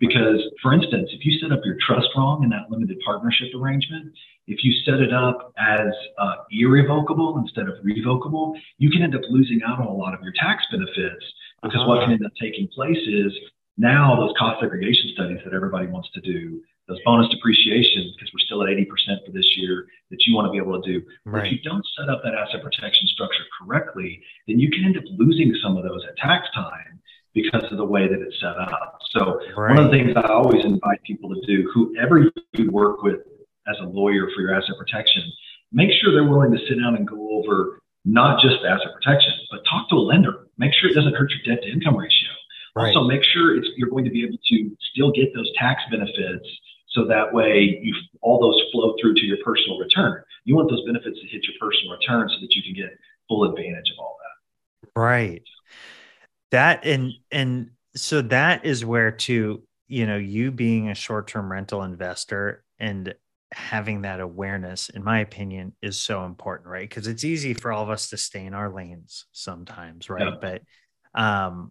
Because, 0.00 0.42
for 0.62 0.72
instance, 0.72 1.10
if 1.12 1.24
you 1.24 1.38
set 1.38 1.52
up 1.52 1.60
your 1.64 1.76
trust 1.86 2.08
wrong 2.16 2.42
in 2.42 2.50
that 2.50 2.70
limited 2.70 2.98
partnership 3.04 3.48
arrangement, 3.54 4.12
if 4.46 4.62
you 4.62 4.72
set 4.84 5.00
it 5.00 5.12
up 5.12 5.52
as 5.58 5.88
uh, 6.18 6.34
irrevocable 6.50 7.38
instead 7.38 7.68
of 7.68 7.74
revocable, 7.82 8.54
you 8.78 8.90
can 8.90 9.02
end 9.02 9.14
up 9.14 9.22
losing 9.30 9.60
out 9.66 9.78
on 9.78 9.86
a 9.86 9.94
lot 9.94 10.14
of 10.14 10.20
your 10.22 10.32
tax 10.38 10.64
benefits 10.70 11.24
because 11.62 11.80
uh-huh. 11.80 11.88
what 11.88 12.00
can 12.04 12.12
end 12.12 12.26
up 12.26 12.32
taking 12.40 12.68
place 12.68 13.00
is 13.08 13.32
now 13.76 14.16
those 14.16 14.34
cost 14.38 14.60
segregation 14.60 15.10
studies 15.14 15.38
that 15.44 15.54
everybody 15.54 15.86
wants 15.86 16.10
to 16.14 16.20
do, 16.20 16.62
those 16.86 16.98
bonus 17.04 17.30
depreciation, 17.30 18.12
because 18.14 18.30
we're 18.32 18.44
still 18.44 18.62
at 18.62 18.68
80% 18.68 19.24
for 19.24 19.32
this 19.32 19.46
year, 19.56 19.86
that 20.10 20.18
you 20.26 20.34
want 20.34 20.46
to 20.46 20.52
be 20.52 20.58
able 20.58 20.80
to 20.80 20.86
do. 20.86 21.04
Right. 21.24 21.46
If 21.46 21.52
you 21.52 21.58
don't 21.64 21.84
set 21.98 22.08
up 22.08 22.22
that 22.22 22.34
asset 22.34 22.62
protection 22.62 23.08
structure 23.08 23.44
correctly, 23.58 24.22
then 24.46 24.60
you 24.60 24.70
can 24.70 24.84
end 24.84 24.98
up 24.98 25.04
losing 25.16 25.54
some 25.62 25.76
of 25.76 25.84
those 25.84 26.02
at 26.06 26.16
tax 26.18 26.46
time 26.54 27.00
because 27.34 27.64
of 27.70 27.76
the 27.76 27.84
way 27.84 28.08
that 28.08 28.20
it's 28.20 28.40
set 28.40 28.56
up. 28.56 28.98
So 29.10 29.40
right. 29.56 29.74
one 29.74 29.78
of 29.78 29.90
the 29.90 29.96
things 29.96 30.16
I 30.16 30.28
always 30.28 30.64
invite 30.64 31.02
people 31.02 31.34
to 31.34 31.40
do, 31.46 31.68
whoever 31.74 32.30
you 32.52 32.70
work 32.70 33.02
with 33.02 33.20
as 33.66 33.76
a 33.80 33.86
lawyer 33.86 34.28
for 34.34 34.40
your 34.40 34.54
asset 34.54 34.76
protection, 34.78 35.22
make 35.72 35.90
sure 36.00 36.12
they're 36.12 36.28
willing 36.28 36.52
to 36.52 36.58
sit 36.68 36.78
down 36.80 36.96
and 36.96 37.06
go 37.06 37.38
over 37.38 37.80
not 38.04 38.40
just 38.40 38.64
asset 38.64 38.94
protection, 38.94 39.32
but 39.50 39.60
talk 39.68 39.88
to 39.88 39.96
a 39.96 40.04
lender. 40.04 40.46
Make 40.58 40.72
sure 40.74 40.90
it 40.90 40.94
doesn't 40.94 41.14
hurt 41.14 41.30
your 41.30 41.54
debt 41.56 41.64
to 41.64 41.72
income 41.72 41.96
ratio. 41.96 42.30
Right. 42.76 42.94
Also, 42.94 43.06
make 43.06 43.22
sure 43.24 43.56
you're 43.76 43.88
going 43.88 44.04
to 44.04 44.10
be 44.10 44.24
able 44.24 44.38
to 44.38 44.76
still 44.92 45.10
get 45.12 45.34
those 45.34 45.50
tax 45.58 45.82
benefits 45.90 46.46
so 46.90 47.06
that 47.06 47.32
way 47.32 47.80
you 47.82 47.94
all 48.20 48.38
those 48.40 48.60
flow 48.70 48.94
through 49.00 49.14
to 49.14 49.26
your 49.26 49.38
personal 49.44 49.78
return. 49.78 50.22
You 50.44 50.54
want 50.54 50.70
those 50.70 50.84
benefits 50.84 51.18
to 51.20 51.26
hit 51.26 51.42
your 51.44 51.54
personal 51.58 51.96
return 51.96 52.28
so 52.28 52.36
that 52.40 52.54
you 52.54 52.62
can 52.62 52.74
get 52.74 52.96
full 53.28 53.44
advantage 53.44 53.90
of 53.90 53.98
all 53.98 54.18
that. 54.20 55.00
Right 55.00 55.42
that 56.50 56.84
and 56.84 57.12
and 57.30 57.70
so 57.96 58.22
that 58.22 58.64
is 58.64 58.84
where 58.84 59.10
to 59.12 59.62
you 59.88 60.06
know 60.06 60.16
you 60.16 60.50
being 60.50 60.88
a 60.88 60.94
short-term 60.94 61.50
rental 61.50 61.82
investor 61.82 62.64
and 62.78 63.14
having 63.52 64.02
that 64.02 64.20
awareness 64.20 64.88
in 64.88 65.04
my 65.04 65.20
opinion 65.20 65.72
is 65.80 66.00
so 66.00 66.24
important 66.24 66.68
right? 66.68 66.88
Because 66.88 67.06
it's 67.06 67.24
easy 67.24 67.54
for 67.54 67.72
all 67.72 67.84
of 67.84 67.90
us 67.90 68.10
to 68.10 68.16
stay 68.16 68.44
in 68.44 68.54
our 68.54 68.72
lanes 68.72 69.26
sometimes 69.32 70.10
right? 70.10 70.32
Yeah. 70.42 70.60
but 71.14 71.20
um 71.20 71.70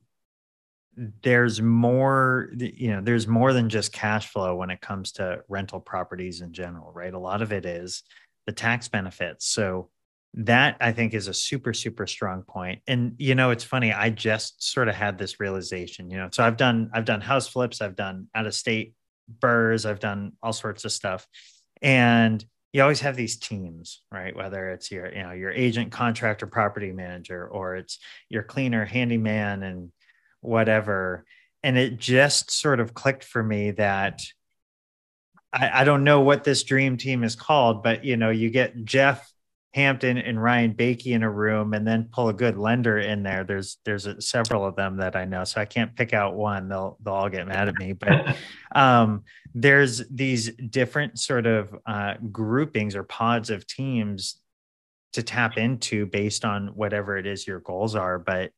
there's 0.95 1.62
more 1.62 2.49
you 2.55 2.91
know 2.91 3.01
there's 3.01 3.27
more 3.27 3.51
than 3.51 3.67
just 3.67 3.91
cash 3.91 4.27
flow 4.27 4.55
when 4.55 4.69
it 4.69 4.79
comes 4.79 5.13
to 5.13 5.41
rental 5.49 5.79
properties 5.79 6.41
in 6.41 6.53
general 6.53 6.91
right? 6.93 7.13
A 7.13 7.19
lot 7.19 7.41
of 7.41 7.51
it 7.51 7.65
is 7.65 8.03
the 8.45 8.51
tax 8.51 8.88
benefits. 8.88 9.45
So 9.45 9.89
that 10.36 10.78
I 10.82 10.91
think 10.91 11.13
is 11.13 11.28
a 11.28 11.34
super, 11.34 11.74
super 11.74 12.08
strong 12.08 12.41
point. 12.41 12.82
And 12.88 13.13
you 13.17 13.36
know, 13.36 13.52
it's 13.52 13.63
funny, 13.63 13.93
I 13.93 14.10
just 14.10 14.63
sort 14.63 14.89
of 14.89 14.96
had 14.96 15.17
this 15.17 15.39
realization, 15.39 16.10
you 16.10 16.17
know. 16.17 16.30
So 16.32 16.43
I've 16.43 16.58
done 16.58 16.89
I've 16.93 17.06
done 17.06 17.22
house 17.22 17.48
flips, 17.48 17.82
I've 17.82 17.96
done 17.96 18.28
out 18.34 18.48
of 18.48 18.56
state 18.56 18.93
burrs, 19.28 19.86
I've 19.86 20.00
done 20.00 20.34
all 20.41 20.54
sorts 20.54 20.86
of 20.86 20.91
stuff. 20.91 21.28
And 21.82 22.43
you 22.72 22.82
always 22.82 23.02
have 23.02 23.15
these 23.15 23.38
teams, 23.38 24.02
right? 24.12 24.36
Whether 24.36 24.72
it's 24.72 24.91
your, 24.91 25.13
you 25.13 25.22
know, 25.22 25.32
your 25.32 25.52
agent, 25.52 25.91
contractor, 25.91 26.48
property 26.48 26.91
manager, 26.91 27.48
or 27.48 27.76
it's 27.76 28.00
your 28.30 28.41
cleaner, 28.41 28.84
handyman, 28.84 29.62
and 29.62 29.91
whatever. 30.41 31.24
And 31.62 31.78
it 31.78 32.00
just 32.00 32.50
sort 32.50 32.80
of 32.80 32.96
clicked 32.96 33.24
for 33.24 33.43
me 33.43 33.72
that 33.72 34.22
I, 35.54 35.82
I 35.82 35.84
don't 35.84 36.04
know 36.04 36.22
what 36.22 36.43
this 36.43 36.63
dream 36.63 36.98
team 36.98 37.24
is 37.24 37.36
called, 37.36 37.84
but 37.84 38.04
you 38.04 38.17
know, 38.17 38.31
you 38.31 38.50
get 38.50 38.84
Jeff 38.84 39.31
Hampton 39.74 40.19
and 40.19 40.42
Ryan 40.42 40.76
Bakey 40.76 41.13
in 41.13 41.24
a 41.24 41.30
room 41.30 41.74
and 41.74 41.86
then 41.86 42.10
pull 42.12 42.30
a 42.30 42.34
good 42.34 42.58
lender 42.58 43.00
in 43.00 43.24
there. 43.24 43.44
There's 43.44 43.78
there's 43.86 44.06
a, 44.06 44.21
several 44.21 44.65
of 44.65 44.76
them 44.76 44.98
that 44.98 45.15
I 45.15 45.26
know, 45.26 45.44
so 45.46 45.60
I 45.60 45.65
can't 45.65 45.96
pick 45.96 46.13
out 46.13 46.36
one. 46.36 46.69
They'll 46.69 46.98
they'll 47.04 47.13
all 47.15 47.30
get 47.30 47.48
mad 47.48 47.67
at 47.69 47.76
me. 47.76 47.94
But 47.94 48.36
um, 48.76 49.24
there's 49.56 50.08
these 50.10 50.52
different 50.52 51.17
sort 51.17 51.48
of 51.48 51.76
uh, 51.88 52.15
groupings 52.32 52.96
or 52.96 53.04
pods 53.04 53.50
of 53.50 53.65
teams 53.65 54.40
to 55.13 55.24
tap 55.24 55.58
into 55.58 56.06
based 56.06 56.46
on 56.46 56.67
whatever 56.76 57.17
it 57.17 57.26
is 57.26 57.48
your 57.48 57.60
goals 57.60 57.96
are. 57.96 58.19
But 58.19 58.52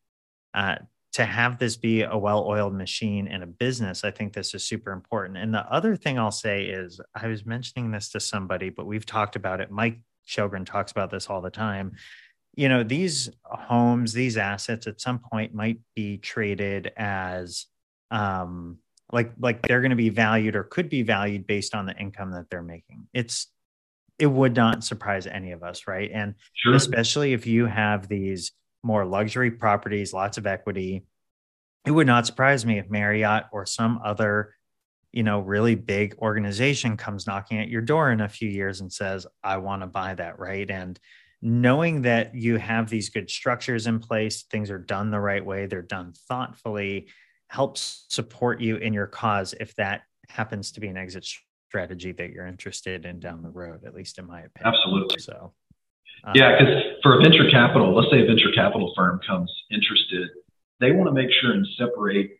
uh, 0.53 0.75
to 1.13 1.23
have 1.23 1.59
this 1.59 1.77
be 1.77 2.01
a 2.01 2.17
well-oiled 2.17 2.73
machine 2.73 3.29
and 3.29 3.41
a 3.41 3.47
business, 3.47 4.03
I 4.03 4.11
think 4.11 4.33
this 4.33 4.53
is 4.53 4.65
super 4.65 4.91
important. 4.91 5.37
And 5.37 5.53
the 5.53 5.65
other 5.71 5.95
thing 5.95 6.19
I'll 6.19 6.31
say 6.31 6.65
is, 6.65 6.99
I 7.13 7.27
was 7.27 7.45
mentioning 7.45 7.91
this 7.91 8.09
to 8.09 8.19
somebody, 8.19 8.69
but 8.69 8.85
we've 8.85 9.05
talked 9.05 9.37
about 9.37 9.61
it. 9.61 9.71
Mike 9.71 9.99
Sjogren 10.27 10.65
talks 10.65 10.91
about 10.91 11.11
this 11.11 11.29
all 11.29 11.41
the 11.41 11.49
time. 11.49 11.93
You 12.55 12.69
know, 12.69 12.83
these 12.83 13.29
homes, 13.43 14.13
these 14.13 14.37
assets 14.37 14.87
at 14.87 15.01
some 15.01 15.19
point 15.19 15.53
might 15.53 15.79
be 15.95 16.17
traded 16.17 16.91
as 16.95 17.65
um, 18.11 18.77
like 19.11 19.31
like 19.39 19.61
they're 19.61 19.81
going 19.81 19.89
to 19.91 19.95
be 19.95 20.09
valued 20.09 20.55
or 20.55 20.63
could 20.63 20.89
be 20.89 21.01
valued 21.01 21.45
based 21.47 21.75
on 21.75 21.85
the 21.85 21.95
income 21.97 22.31
that 22.31 22.49
they're 22.49 22.63
making. 22.63 23.07
It's 23.13 23.47
it 24.17 24.27
would 24.27 24.55
not 24.55 24.83
surprise 24.83 25.27
any 25.27 25.51
of 25.51 25.63
us, 25.63 25.87
right? 25.87 26.09
And 26.13 26.35
sure. 26.53 26.75
especially 26.75 27.33
if 27.33 27.45
you 27.45 27.65
have 27.65 28.07
these 28.07 28.53
more 28.83 29.05
luxury 29.05 29.51
properties, 29.51 30.13
lots 30.13 30.37
of 30.37 30.47
equity. 30.47 31.03
It 31.85 31.91
would 31.91 32.07
not 32.07 32.25
surprise 32.25 32.65
me 32.65 32.79
if 32.79 32.89
Marriott 32.89 33.45
or 33.51 33.65
some 33.65 33.99
other, 34.03 34.53
you 35.15 35.23
know, 35.23 35.39
really 35.39 35.75
big 35.75 36.13
organization 36.19 36.97
comes 36.97 37.25
knocking 37.25 37.57
at 37.57 37.69
your 37.69 37.81
door 37.81 38.11
in 38.11 38.19
a 38.19 38.27
few 38.27 38.49
years 38.49 38.81
and 38.81 38.91
says, 38.91 39.25
I 39.41 39.57
want 39.57 39.81
to 39.81 39.87
buy 39.87 40.13
that. 40.13 40.39
Right. 40.39 40.69
And 40.69 40.99
knowing 41.41 42.01
that 42.01 42.35
you 42.35 42.57
have 42.57 42.89
these 42.89 43.09
good 43.09 43.29
structures 43.29 43.87
in 43.87 43.99
place, 43.99 44.43
things 44.43 44.69
are 44.69 44.77
done 44.77 45.11
the 45.11 45.19
right 45.19 45.43
way, 45.43 45.67
they're 45.67 45.81
done 45.81 46.11
thoughtfully, 46.27 47.07
helps 47.47 48.05
support 48.09 48.59
you 48.59 48.75
in 48.75 48.91
your 48.91 49.07
cause 49.07 49.53
if 49.57 49.73
that 49.75 50.01
happens 50.27 50.73
to 50.73 50.81
be 50.81 50.87
an 50.87 50.97
exit 50.97 51.25
strategy 51.69 52.11
that 52.11 52.31
you're 52.31 52.45
interested 52.45 53.05
in 53.05 53.21
down 53.21 53.41
the 53.41 53.49
road, 53.49 53.85
at 53.85 53.95
least 53.95 54.19
in 54.19 54.27
my 54.27 54.41
opinion. 54.41 54.73
Absolutely. 54.73 55.19
So, 55.19 55.53
um, 56.25 56.33
yeah, 56.35 56.59
because 56.59 56.83
for 57.01 57.19
a 57.19 57.23
venture 57.23 57.49
capital, 57.49 57.95
let's 57.95 58.11
say 58.11 58.21
a 58.21 58.25
venture 58.25 58.51
capital 58.53 58.91
firm 58.97 59.21
comes 59.25 59.49
interested, 59.71 60.27
they 60.81 60.91
want 60.91 61.07
to 61.07 61.13
make 61.13 61.29
sure 61.39 61.51
and 61.51 61.65
separate 61.77 62.31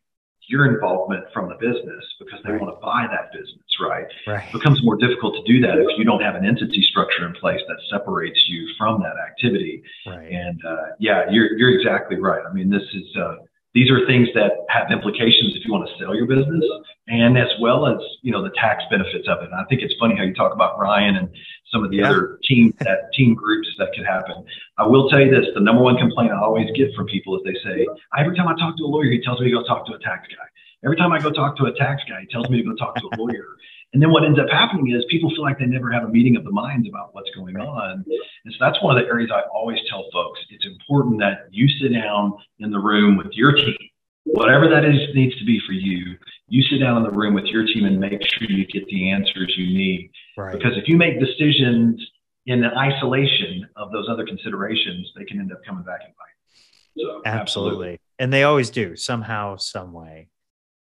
your 0.47 0.73
involvement 0.73 1.25
from 1.33 1.49
the 1.49 1.55
business 1.55 2.03
because 2.19 2.39
they 2.43 2.51
right. 2.51 2.61
want 2.61 2.75
to 2.75 2.79
buy 2.81 3.07
that 3.09 3.31
business, 3.31 3.65
right? 3.81 4.05
Right. 4.27 4.47
It 4.47 4.53
becomes 4.53 4.83
more 4.83 4.95
difficult 4.95 5.35
to 5.35 5.43
do 5.51 5.59
that 5.61 5.77
if 5.79 5.97
you 5.97 6.05
don't 6.05 6.21
have 6.21 6.35
an 6.35 6.45
entity 6.45 6.85
structure 6.89 7.25
in 7.25 7.33
place 7.33 7.61
that 7.67 7.77
separates 7.89 8.39
you 8.47 8.67
from 8.77 9.01
that 9.01 9.15
activity. 9.17 9.83
Right. 10.05 10.31
And 10.31 10.61
uh, 10.65 10.95
yeah, 10.99 11.25
you're 11.29 11.57
you're 11.57 11.77
exactly 11.77 12.17
right. 12.17 12.43
I 12.47 12.53
mean, 12.53 12.69
this 12.69 12.83
is 12.93 13.15
uh, 13.15 13.35
these 13.73 13.91
are 13.91 14.05
things 14.07 14.29
that 14.33 14.51
have 14.69 14.89
implications 14.89 15.53
if 15.53 15.65
you 15.65 15.73
want 15.73 15.89
to 15.89 15.93
sell 15.99 16.15
your 16.15 16.25
business, 16.25 16.63
and 17.07 17.37
as 17.37 17.49
well 17.59 17.85
as 17.85 17.97
you 18.21 18.31
know 18.31 18.41
the 18.41 18.53
tax 18.55 18.83
benefits 18.89 19.27
of 19.27 19.43
it. 19.43 19.51
And 19.51 19.55
I 19.55 19.65
think 19.65 19.81
it's 19.81 19.93
funny 19.99 20.15
how 20.15 20.23
you 20.23 20.33
talk 20.33 20.53
about 20.53 20.79
Ryan 20.79 21.17
and 21.17 21.29
some 21.75 21.83
of 21.83 21.91
the 21.91 21.97
yeah. 21.97 22.09
other 22.09 22.39
team 22.45 22.73
that 22.79 23.11
team 23.13 23.35
groups 23.35 23.67
that 23.77 23.89
could 23.93 24.05
happen. 24.05 24.45
I 24.77 24.87
will 24.87 25.09
tell 25.09 25.19
you 25.19 25.29
this: 25.29 25.47
the 25.53 25.59
number 25.59 25.83
one 25.83 25.97
complaint 25.97 26.31
I 26.31 26.39
always 26.39 26.69
get 26.75 26.95
from 26.95 27.05
people 27.07 27.35
is 27.35 27.43
they 27.43 27.59
say, 27.69 27.85
every 28.17 28.35
time 28.35 28.47
I 28.47 28.55
talk 28.55 28.77
to 28.77 28.83
a 28.83 28.87
lawyer, 28.87 29.11
he 29.11 29.21
tells 29.21 29.41
me 29.41 29.51
to 29.51 29.57
go 29.57 29.63
talk 29.63 29.85
to 29.87 29.93
a 29.93 29.99
tax 29.99 30.27
guy. 30.29 30.47
Every 30.85 30.95
time 30.95 31.11
I 31.11 31.19
go 31.19 31.31
talk 31.31 31.57
to 31.57 31.65
a 31.65 31.73
tax 31.73 32.03
guy, 32.07 32.21
he 32.21 32.27
tells 32.27 32.49
me 32.49 32.57
to 32.57 32.63
go 32.63 32.75
talk 32.75 32.95
to 32.95 33.09
a 33.11 33.15
lawyer. 33.17 33.57
And 33.93 34.01
then 34.01 34.11
what 34.11 34.25
ends 34.25 34.39
up 34.39 34.47
happening 34.51 34.93
is 34.93 35.03
people 35.09 35.29
feel 35.29 35.41
like 35.41 35.57
they 35.57 35.65
never 35.65 35.91
have 35.91 36.03
a 36.03 36.09
meeting 36.09 36.35
of 36.35 36.43
the 36.43 36.51
minds 36.51 36.87
about 36.87 37.15
what's 37.15 37.29
going 37.35 37.57
on. 37.57 38.03
And 38.45 38.53
so 38.53 38.57
that's 38.59 38.81
one 38.83 38.97
of 38.97 39.03
the 39.03 39.07
areas 39.07 39.31
I 39.33 39.41
always 39.53 39.79
tell 39.89 40.05
folks. 40.11 40.39
It's 40.49 40.65
important 40.65 41.19
that 41.19 41.47
you 41.51 41.67
sit 41.79 41.93
down 41.93 42.33
in 42.59 42.71
the 42.71 42.79
room 42.79 43.17
with 43.17 43.31
your 43.31 43.53
team, 43.53 43.77
whatever 44.25 44.67
that 44.69 44.83
is 44.83 45.15
needs 45.15 45.37
to 45.37 45.45
be 45.45 45.61
for 45.65 45.73
you. 45.73 46.17
You 46.47 46.61
sit 46.63 46.79
down 46.79 46.97
in 46.97 47.03
the 47.03 47.11
room 47.11 47.33
with 47.33 47.45
your 47.45 47.65
team 47.65 47.85
and 47.85 47.99
make 47.99 48.21
sure 48.21 48.49
you 48.49 48.65
get 48.67 48.85
the 48.87 49.11
answers 49.11 49.53
you 49.57 49.65
need. 49.65 50.11
Right. 50.37 50.53
Because 50.53 50.77
if 50.77 50.87
you 50.87 50.97
make 50.97 51.19
decisions 51.19 51.99
in 52.45 52.61
the 52.61 52.75
isolation 52.77 53.67
of 53.75 53.91
those 53.91 54.07
other 54.09 54.25
considerations, 54.25 55.11
they 55.15 55.25
can 55.25 55.39
end 55.39 55.51
up 55.51 55.59
coming 55.65 55.83
back 55.83 56.01
and 56.03 56.13
bite. 56.15 57.03
So 57.03 57.21
absolutely. 57.25 57.39
absolutely. 57.39 57.99
And 58.19 58.33
they 58.33 58.43
always 58.43 58.69
do 58.69 58.95
somehow, 58.95 59.57
some 59.57 59.93
way. 59.93 60.29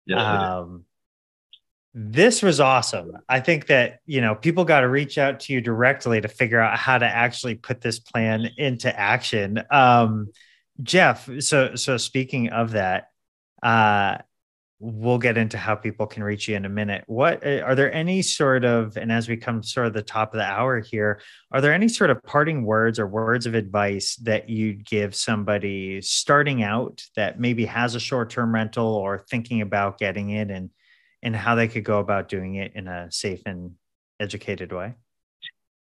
Yes, 0.05 0.19
um, 0.19 0.85
this 1.93 2.41
was 2.41 2.59
awesome. 2.59 3.11
I 3.27 3.39
think 3.39 3.67
that, 3.67 3.99
you 4.05 4.21
know, 4.21 4.33
people 4.33 4.65
got 4.65 4.81
to 4.81 4.89
reach 4.89 5.17
out 5.17 5.41
to 5.41 5.53
you 5.53 5.61
directly 5.61 6.21
to 6.21 6.27
figure 6.27 6.59
out 6.59 6.77
how 6.77 6.97
to 6.97 7.05
actually 7.05 7.55
put 7.55 7.81
this 7.81 7.99
plan 7.99 8.49
into 8.57 8.97
action. 8.97 9.61
Um, 9.69 10.29
Jeff, 10.81 11.29
so 11.39 11.75
so 11.75 11.97
speaking 11.97 12.49
of 12.49 12.71
that, 12.71 13.10
uh 13.63 14.17
we'll 14.81 15.19
get 15.19 15.37
into 15.37 15.59
how 15.59 15.75
people 15.75 16.07
can 16.07 16.23
reach 16.23 16.47
you 16.47 16.55
in 16.55 16.65
a 16.65 16.69
minute. 16.69 17.03
What 17.05 17.45
uh, 17.45 17.59
are 17.59 17.75
there 17.75 17.93
any 17.93 18.23
sort 18.23 18.65
of, 18.65 18.97
and 18.97 19.11
as 19.11 19.29
we 19.29 19.37
come 19.37 19.61
sort 19.61 19.85
of 19.85 19.93
the 19.93 20.01
top 20.01 20.33
of 20.33 20.39
the 20.39 20.43
hour 20.43 20.79
here, 20.79 21.21
are 21.51 21.61
there 21.61 21.71
any 21.71 21.87
sort 21.87 22.09
of 22.09 22.21
parting 22.23 22.63
words 22.63 22.97
or 22.97 23.05
words 23.05 23.45
of 23.45 23.53
advice 23.53 24.15
that 24.23 24.49
you'd 24.49 24.83
give 24.83 25.15
somebody 25.15 26.01
starting 26.01 26.63
out 26.63 27.03
that 27.15 27.39
maybe 27.39 27.65
has 27.65 27.93
a 27.93 27.99
short 27.99 28.31
term 28.31 28.53
rental 28.53 28.87
or 28.87 29.19
thinking 29.29 29.61
about 29.61 29.99
getting 29.99 30.31
it 30.31 30.49
and 30.49 30.71
and 31.21 31.35
how 31.35 31.53
they 31.53 31.67
could 31.67 31.83
go 31.83 31.99
about 31.99 32.27
doing 32.27 32.55
it 32.55 32.71
in 32.73 32.87
a 32.87 33.11
safe 33.11 33.43
and 33.45 33.73
educated 34.19 34.73
way? 34.73 34.95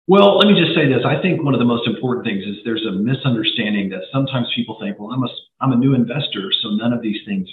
Well, 0.08 0.38
let 0.38 0.48
me 0.48 0.58
just 0.58 0.74
say 0.74 0.88
this. 0.88 1.04
I 1.04 1.22
think 1.22 1.44
one 1.44 1.54
of 1.54 1.60
the 1.60 1.66
most 1.66 1.86
important 1.86 2.26
things 2.26 2.46
is 2.46 2.64
there's 2.64 2.86
a 2.86 2.92
misunderstanding 2.92 3.90
that 3.90 4.04
sometimes 4.14 4.48
people 4.56 4.80
think, 4.80 4.98
well, 5.00 5.12
I'm 5.12 5.24
a, 5.24 5.28
I'm 5.60 5.72
a 5.74 5.76
new 5.76 5.94
investor, 5.94 6.54
so 6.62 6.70
none 6.70 6.94
of 6.94 7.02
these 7.02 7.20
things 7.26 7.50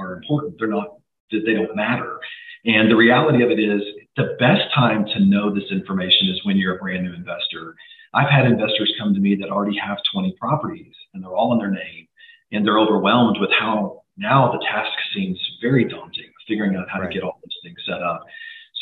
are 0.00 0.14
important. 0.14 0.56
They're 0.58 0.68
not, 0.68 0.96
they 1.30 1.54
don't 1.54 1.76
matter. 1.76 2.18
And 2.64 2.90
the 2.90 2.96
reality 2.96 3.42
of 3.42 3.50
it 3.50 3.58
is 3.58 3.82
the 4.16 4.36
best 4.38 4.62
time 4.74 5.06
to 5.14 5.24
know 5.24 5.54
this 5.54 5.70
information 5.70 6.28
is 6.28 6.44
when 6.44 6.56
you're 6.56 6.76
a 6.76 6.78
brand 6.78 7.04
new 7.04 7.14
investor. 7.14 7.74
I've 8.12 8.28
had 8.28 8.44
investors 8.44 8.92
come 8.98 9.14
to 9.14 9.20
me 9.20 9.36
that 9.36 9.50
already 9.50 9.78
have 9.78 9.98
20 10.12 10.34
properties 10.38 10.92
and 11.14 11.22
they're 11.22 11.36
all 11.36 11.52
in 11.52 11.58
their 11.58 11.70
name 11.70 12.06
and 12.52 12.66
they're 12.66 12.78
overwhelmed 12.78 13.38
with 13.40 13.50
how 13.58 14.02
now 14.16 14.52
the 14.52 14.58
task 14.58 14.90
seems 15.14 15.38
very 15.62 15.84
daunting, 15.84 16.30
figuring 16.46 16.76
out 16.76 16.88
how 16.90 17.00
right. 17.00 17.08
to 17.08 17.14
get 17.14 17.22
all 17.22 17.38
those 17.42 17.56
things 17.62 17.78
set 17.86 18.02
up. 18.02 18.24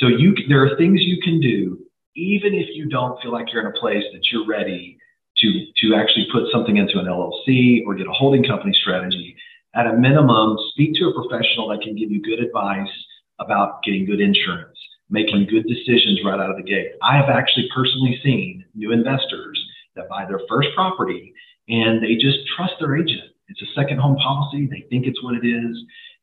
So 0.01 0.09
you, 0.09 0.35
there 0.49 0.64
are 0.64 0.77
things 0.77 1.01
you 1.03 1.21
can 1.23 1.41
do, 1.41 1.79
even 2.16 2.55
if 2.55 2.69
you 2.73 2.89
don't 2.89 3.21
feel 3.23 3.33
like 3.33 3.53
you're 3.53 3.62
in 3.62 3.75
a 3.75 3.79
place 3.79 4.05
that 4.12 4.23
you're 4.33 4.47
ready 4.47 4.99
to, 5.39 5.66
to 5.83 5.95
actually 5.95 6.27
put 6.33 6.45
something 6.51 6.79
into 6.79 6.99
an 6.99 7.07
LLC 7.07 7.83
or 7.87 7.95
get 7.95 8.09
a 8.09 8.12
holding 8.12 8.43
company 8.43 8.73
strategy 8.81 9.37
at 9.75 9.87
a 9.87 9.93
minimum, 9.93 10.57
speak 10.71 10.95
to 10.95 11.09
a 11.09 11.14
professional 11.14 11.69
that 11.69 11.83
can 11.83 11.97
give 11.97 12.11
you 12.11 12.23
good 12.23 12.41
advice 12.41 12.89
about 13.39 13.83
getting 13.83 14.07
good 14.07 14.21
insurance, 14.21 14.79
making 15.11 15.47
good 15.51 15.66
decisions 15.66 16.21
right 16.25 16.41
out 16.41 16.51
of 16.51 16.57
the 16.57 16.62
gate. 16.62 16.93
I 17.03 17.16
have 17.16 17.29
actually 17.29 17.69
personally 17.75 18.19
seen 18.25 18.64
new 18.75 18.93
investors 18.93 19.62
that 19.95 20.09
buy 20.09 20.25
their 20.27 20.41
first 20.49 20.69
property 20.75 21.33
and 21.69 22.03
they 22.03 22.14
just 22.14 22.39
trust 22.57 22.75
their 22.81 22.97
agent. 22.97 23.31
It's 23.49 23.62
a 23.62 23.75
second 23.75 23.99
home 23.99 24.16
policy. 24.16 24.66
They 24.66 24.87
think 24.91 25.07
it's 25.07 25.23
what 25.23 25.35
it 25.35 25.47
is. 25.47 25.77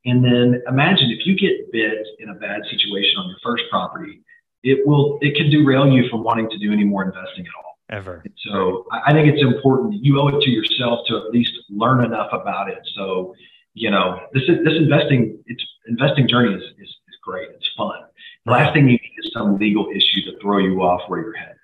And 0.06 0.24
then 0.24 0.62
imagine 0.68 1.10
if 1.12 1.26
you 1.26 1.36
get 1.36 1.72
bit 1.72 2.06
in 2.20 2.30
a 2.30 2.36
bad 2.36 2.62
situation 2.70 3.18
on 3.18 3.30
your 3.30 3.40
first 3.44 3.64
property, 3.70 4.22
it 4.64 4.86
will, 4.86 5.18
it 5.22 5.36
can 5.36 5.50
derail 5.50 5.88
you 5.88 6.10
from 6.10 6.24
wanting 6.24 6.50
to 6.50 6.58
do 6.58 6.72
any 6.72 6.84
more 6.84 7.04
investing 7.04 7.46
at 7.46 7.54
all 7.58 7.75
ever. 7.90 8.24
So 8.38 8.86
I 8.92 9.14
think 9.14 9.28
it's 9.32 9.42
important 9.42 9.94
that 9.94 10.04
you 10.04 10.20
owe 10.20 10.28
it 10.30 10.42
to 10.42 10.50
yourself 10.50 11.06
to 11.08 11.18
at 11.18 11.32
least 11.32 11.52
learn 11.70 12.04
enough 12.04 12.30
about 12.34 12.70
it. 12.70 12.80
So, 12.96 13.36
you 13.74 13.92
know, 13.92 14.20
this 14.34 14.44
is 14.44 14.64
this 14.64 14.74
investing 14.78 15.40
it's 15.46 15.64
investing 15.88 16.28
journey 16.28 16.54
is, 16.54 16.64
is, 16.64 16.90
is 16.90 17.18
great. 17.24 17.50
It's 17.52 17.70
fun. 17.78 18.02
The 18.46 18.52
last 18.52 18.74
thing 18.74 18.84
you 18.84 18.94
need 18.94 19.14
is 19.24 19.32
some 19.34 19.58
legal 19.58 19.90
issue 19.90 20.22
to 20.32 20.40
throw 20.40 20.60
you 20.60 20.82
off 20.82 21.02
where 21.08 21.22
you're 21.22 21.36
headed. 21.36 21.56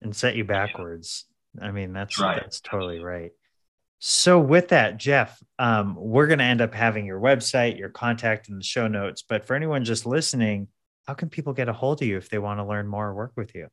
And 0.00 0.14
set 0.14 0.36
you 0.36 0.44
backwards. 0.44 1.26
I 1.60 1.70
mean, 1.70 1.92
that's 1.92 2.18
right. 2.18 2.40
that's 2.40 2.60
totally 2.60 2.98
right. 2.98 3.32
So 3.98 4.38
with 4.38 4.68
that, 4.68 4.98
Jeff, 4.98 5.42
um, 5.58 5.96
we're 5.96 6.26
going 6.26 6.40
to 6.40 6.44
end 6.44 6.60
up 6.60 6.74
having 6.74 7.06
your 7.06 7.20
website, 7.20 7.78
your 7.78 7.88
contact 7.88 8.48
in 8.48 8.56
the 8.58 8.64
show 8.64 8.86
notes. 8.86 9.22
But 9.26 9.46
for 9.46 9.54
anyone 9.54 9.84
just 9.84 10.04
listening, 10.04 10.68
how 11.06 11.14
can 11.14 11.30
people 11.30 11.52
get 11.52 11.68
a 11.68 11.72
hold 11.72 12.02
of 12.02 12.08
you 12.08 12.16
if 12.16 12.28
they 12.28 12.38
want 12.38 12.60
to 12.60 12.64
learn 12.64 12.86
more 12.86 13.08
or 13.08 13.14
work 13.14 13.32
with 13.36 13.54
you? 13.54 13.68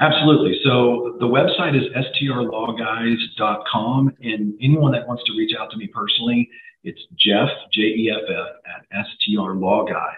Absolutely. 0.00 0.60
So 0.64 1.16
the 1.18 1.26
website 1.26 1.76
is 1.76 1.82
strlawguys.com. 2.22 4.12
And 4.20 4.54
anyone 4.62 4.92
that 4.92 5.08
wants 5.08 5.24
to 5.24 5.32
reach 5.36 5.56
out 5.58 5.70
to 5.72 5.76
me 5.76 5.88
personally, 5.88 6.48
it's 6.84 7.00
Jeff, 7.16 7.48
J 7.72 7.82
E 7.82 8.12
F 8.14 8.22
F, 8.30 8.46
at 8.66 8.86
strlawguys.com. 9.28 10.16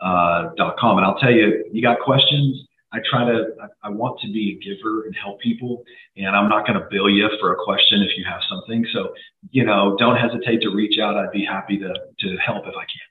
Uh, 0.00 0.50
and 0.96 1.04
I'll 1.04 1.18
tell 1.18 1.32
you, 1.32 1.64
you 1.72 1.82
got 1.82 1.98
questions. 2.00 2.66
I 2.92 2.98
try 3.08 3.24
to, 3.24 3.46
I, 3.62 3.88
I 3.88 3.90
want 3.90 4.20
to 4.20 4.32
be 4.32 4.58
a 4.58 4.64
giver 4.64 5.04
and 5.04 5.14
help 5.14 5.40
people. 5.40 5.84
And 6.16 6.34
I'm 6.34 6.48
not 6.48 6.66
going 6.66 6.78
to 6.78 6.86
bill 6.90 7.08
you 7.08 7.28
for 7.40 7.52
a 7.52 7.56
question 7.64 8.02
if 8.02 8.16
you 8.16 8.24
have 8.28 8.40
something. 8.48 8.86
So, 8.92 9.12
you 9.50 9.64
know, 9.64 9.96
don't 9.98 10.16
hesitate 10.16 10.62
to 10.62 10.70
reach 10.70 10.98
out. 11.00 11.16
I'd 11.16 11.30
be 11.32 11.44
happy 11.44 11.78
to, 11.78 11.92
to 11.92 12.36
help 12.44 12.66
if 12.66 12.74
I 12.76 12.82
can. 12.82 13.06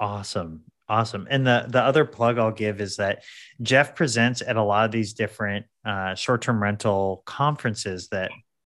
Awesome. 0.00 0.64
Awesome. 0.88 1.26
And 1.30 1.46
the 1.46 1.64
the 1.68 1.80
other 1.80 2.04
plug 2.04 2.38
I'll 2.38 2.52
give 2.52 2.80
is 2.80 2.96
that 2.96 3.24
Jeff 3.62 3.94
presents 3.94 4.42
at 4.42 4.56
a 4.56 4.62
lot 4.62 4.84
of 4.84 4.92
these 4.92 5.14
different 5.14 5.66
uh, 5.84 6.14
short 6.14 6.42
term 6.42 6.62
rental 6.62 7.22
conferences 7.24 8.08
that 8.08 8.30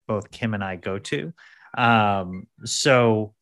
both 0.08 0.32
Kim 0.32 0.53
and 0.53 0.64
I 0.64 0.78
go 0.78 0.99
to. 0.99 1.34
Um, 1.78 2.47
so 2.64 3.34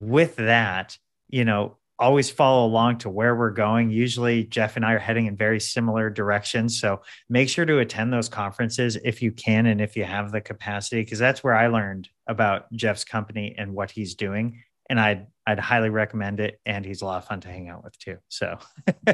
with 0.00 0.36
that, 0.36 0.98
you 1.28 1.46
know, 1.46 1.78
always 1.98 2.28
follow 2.30 2.66
along 2.66 2.98
to 2.98 3.08
where 3.08 3.34
we're 3.34 3.50
going. 3.50 3.90
Usually, 3.90 4.44
Jeff 4.44 4.76
and 4.76 4.84
I 4.84 4.92
are 4.92 4.98
heading 4.98 5.24
in 5.24 5.36
very 5.36 5.60
similar 5.60 6.10
directions. 6.10 6.78
So 6.78 7.00
make 7.30 7.48
sure 7.48 7.64
to 7.64 7.78
attend 7.78 8.12
those 8.12 8.28
conferences 8.28 8.96
if 9.02 9.22
you 9.22 9.32
can 9.32 9.64
and 9.64 9.80
if 9.80 9.96
you 9.96 10.04
have 10.04 10.30
the 10.30 10.42
capacity, 10.42 11.00
because 11.00 11.18
that's 11.18 11.42
where 11.42 11.54
I 11.54 11.68
learned 11.68 12.10
about 12.26 12.70
Jeff's 12.74 13.04
company 13.04 13.54
and 13.56 13.72
what 13.72 13.90
he's 13.90 14.14
doing 14.14 14.62
and 14.92 15.00
I'd 15.00 15.26
I'd 15.46 15.58
highly 15.58 15.90
recommend 15.90 16.40
it. 16.40 16.60
And 16.64 16.84
he's 16.84 17.02
a 17.02 17.04
lot 17.04 17.18
of 17.18 17.26
fun 17.26 17.40
to 17.40 17.48
hang 17.48 17.68
out 17.68 17.84
with 17.84 17.98
too. 17.98 18.18
So 18.28 18.58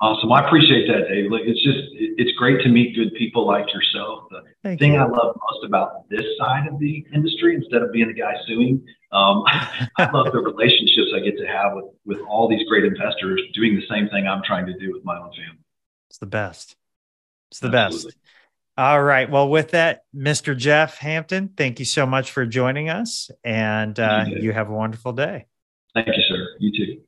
awesome. 0.00 0.32
I 0.32 0.46
appreciate 0.46 0.86
that, 0.88 1.08
Dave. 1.08 1.30
It's 1.32 1.62
just 1.62 1.78
it's 1.92 2.36
great 2.38 2.62
to 2.62 2.68
meet 2.68 2.94
good 2.94 3.14
people 3.14 3.46
like 3.46 3.72
yourself. 3.72 4.24
The 4.30 4.42
Thank 4.62 4.80
thing 4.80 4.94
you. 4.94 5.00
I 5.00 5.04
love 5.04 5.36
most 5.36 5.64
about 5.66 6.08
this 6.08 6.24
side 6.38 6.66
of 6.66 6.78
the 6.78 7.04
industry, 7.14 7.54
instead 7.54 7.82
of 7.82 7.92
being 7.92 8.08
the 8.08 8.14
guy 8.14 8.34
suing, 8.46 8.84
um, 9.12 9.44
I 9.46 10.10
love 10.12 10.32
the 10.32 10.40
relationships 10.40 11.12
I 11.14 11.20
get 11.20 11.36
to 11.38 11.46
have 11.46 11.74
with 11.74 11.86
with 12.04 12.18
all 12.28 12.48
these 12.48 12.66
great 12.68 12.84
investors 12.84 13.40
doing 13.54 13.74
the 13.74 13.86
same 13.88 14.08
thing 14.08 14.26
I'm 14.26 14.42
trying 14.44 14.66
to 14.66 14.78
do 14.78 14.92
with 14.92 15.04
my 15.04 15.18
own 15.18 15.30
family. 15.30 15.64
It's 16.08 16.18
the 16.18 16.26
best. 16.26 16.76
It's 17.50 17.60
the 17.60 17.68
Absolutely. 17.68 18.10
best. 18.10 18.18
All 18.78 19.02
right. 19.02 19.30
Well, 19.30 19.48
with 19.48 19.72
that, 19.72 20.04
Mr. 20.16 20.56
Jeff 20.56 20.96
Hampton, 20.96 21.50
thank 21.56 21.78
you 21.78 21.84
so 21.84 22.06
much 22.06 22.32
for 22.32 22.46
joining 22.46 22.88
us, 22.88 23.30
and 23.44 23.98
uh, 24.00 24.24
you, 24.28 24.44
you 24.44 24.52
have 24.52 24.70
a 24.70 24.72
wonderful 24.72 25.12
day. 25.12 25.46
Thank 25.94 26.06
you, 26.06 26.22
sir. 26.26 26.48
You 26.58 26.72
too. 26.72 27.02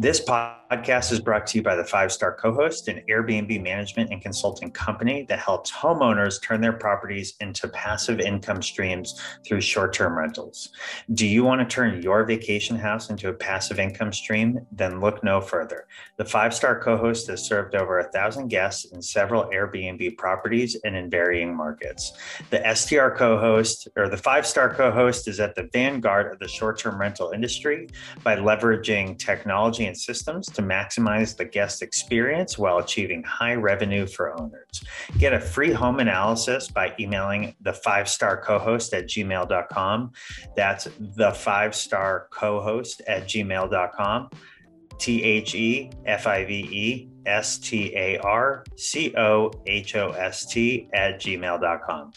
This 0.00 0.24
podcast 0.24 1.10
is 1.10 1.18
brought 1.18 1.48
to 1.48 1.58
you 1.58 1.64
by 1.64 1.74
the 1.74 1.82
Five 1.82 2.12
Star 2.12 2.32
Co 2.32 2.54
host, 2.54 2.86
an 2.86 3.02
Airbnb 3.10 3.60
management 3.60 4.12
and 4.12 4.22
consulting 4.22 4.70
company 4.70 5.24
that 5.28 5.40
helps 5.40 5.72
homeowners 5.72 6.40
turn 6.40 6.60
their 6.60 6.72
properties 6.72 7.34
into 7.40 7.66
passive 7.66 8.20
income 8.20 8.62
streams 8.62 9.20
through 9.44 9.60
short 9.60 9.92
term 9.92 10.16
rentals. 10.16 10.68
Do 11.14 11.26
you 11.26 11.42
want 11.42 11.68
to 11.68 11.74
turn 11.74 12.00
your 12.00 12.24
vacation 12.24 12.76
house 12.76 13.10
into 13.10 13.28
a 13.28 13.32
passive 13.32 13.80
income 13.80 14.12
stream? 14.12 14.64
Then 14.70 15.00
look 15.00 15.24
no 15.24 15.40
further. 15.40 15.88
The 16.16 16.24
Five 16.24 16.54
Star 16.54 16.80
Co 16.80 16.96
host 16.96 17.26
has 17.26 17.44
served 17.44 17.74
over 17.74 17.98
a 17.98 18.08
thousand 18.12 18.46
guests 18.46 18.92
in 18.92 19.02
several 19.02 19.46
Airbnb 19.46 20.16
properties 20.16 20.76
and 20.84 20.94
in 20.94 21.10
varying 21.10 21.56
markets. 21.56 22.12
The 22.50 22.62
STR 22.72 23.16
co 23.16 23.36
host 23.36 23.88
or 23.96 24.08
the 24.08 24.16
Five 24.16 24.46
Star 24.46 24.72
co 24.72 24.92
host 24.92 25.26
is 25.26 25.40
at 25.40 25.56
the 25.56 25.68
vanguard 25.72 26.32
of 26.32 26.38
the 26.38 26.46
short 26.46 26.78
term 26.78 27.00
rental 27.00 27.32
industry 27.32 27.88
by 28.22 28.36
leveraging 28.36 29.18
technology 29.18 29.87
and 29.88 29.96
systems 29.96 30.46
to 30.46 30.62
maximize 30.62 31.36
the 31.36 31.44
guest 31.44 31.82
experience 31.82 32.56
while 32.56 32.78
achieving 32.78 33.22
high 33.24 33.54
revenue 33.54 34.06
for 34.06 34.38
owners. 34.40 34.84
Get 35.18 35.32
a 35.32 35.40
free 35.40 35.72
home 35.72 35.98
analysis 35.98 36.68
by 36.68 36.94
emailing 37.00 37.54
the 37.60 37.72
five 37.72 38.08
star 38.08 38.40
co 38.40 38.58
host 38.58 38.94
at 38.94 39.06
gmail.com. 39.06 40.12
That's 40.56 40.88
the 40.98 41.32
five 41.32 41.74
star 41.74 42.28
co 42.30 42.60
host 42.60 43.02
at 43.08 43.24
gmail.com. 43.24 44.30
T 44.98 45.22
H 45.22 45.54
E 45.54 45.90
F 46.06 46.26
I 46.26 46.44
V 46.44 46.54
E 46.54 47.08
S 47.26 47.58
T 47.58 47.94
A 47.96 48.18
R 48.18 48.64
C 48.76 49.14
O 49.16 49.50
H 49.66 49.96
O 49.96 50.10
S 50.10 50.46
T 50.46 50.88
at 50.92 51.20
gmail.com. 51.20 52.12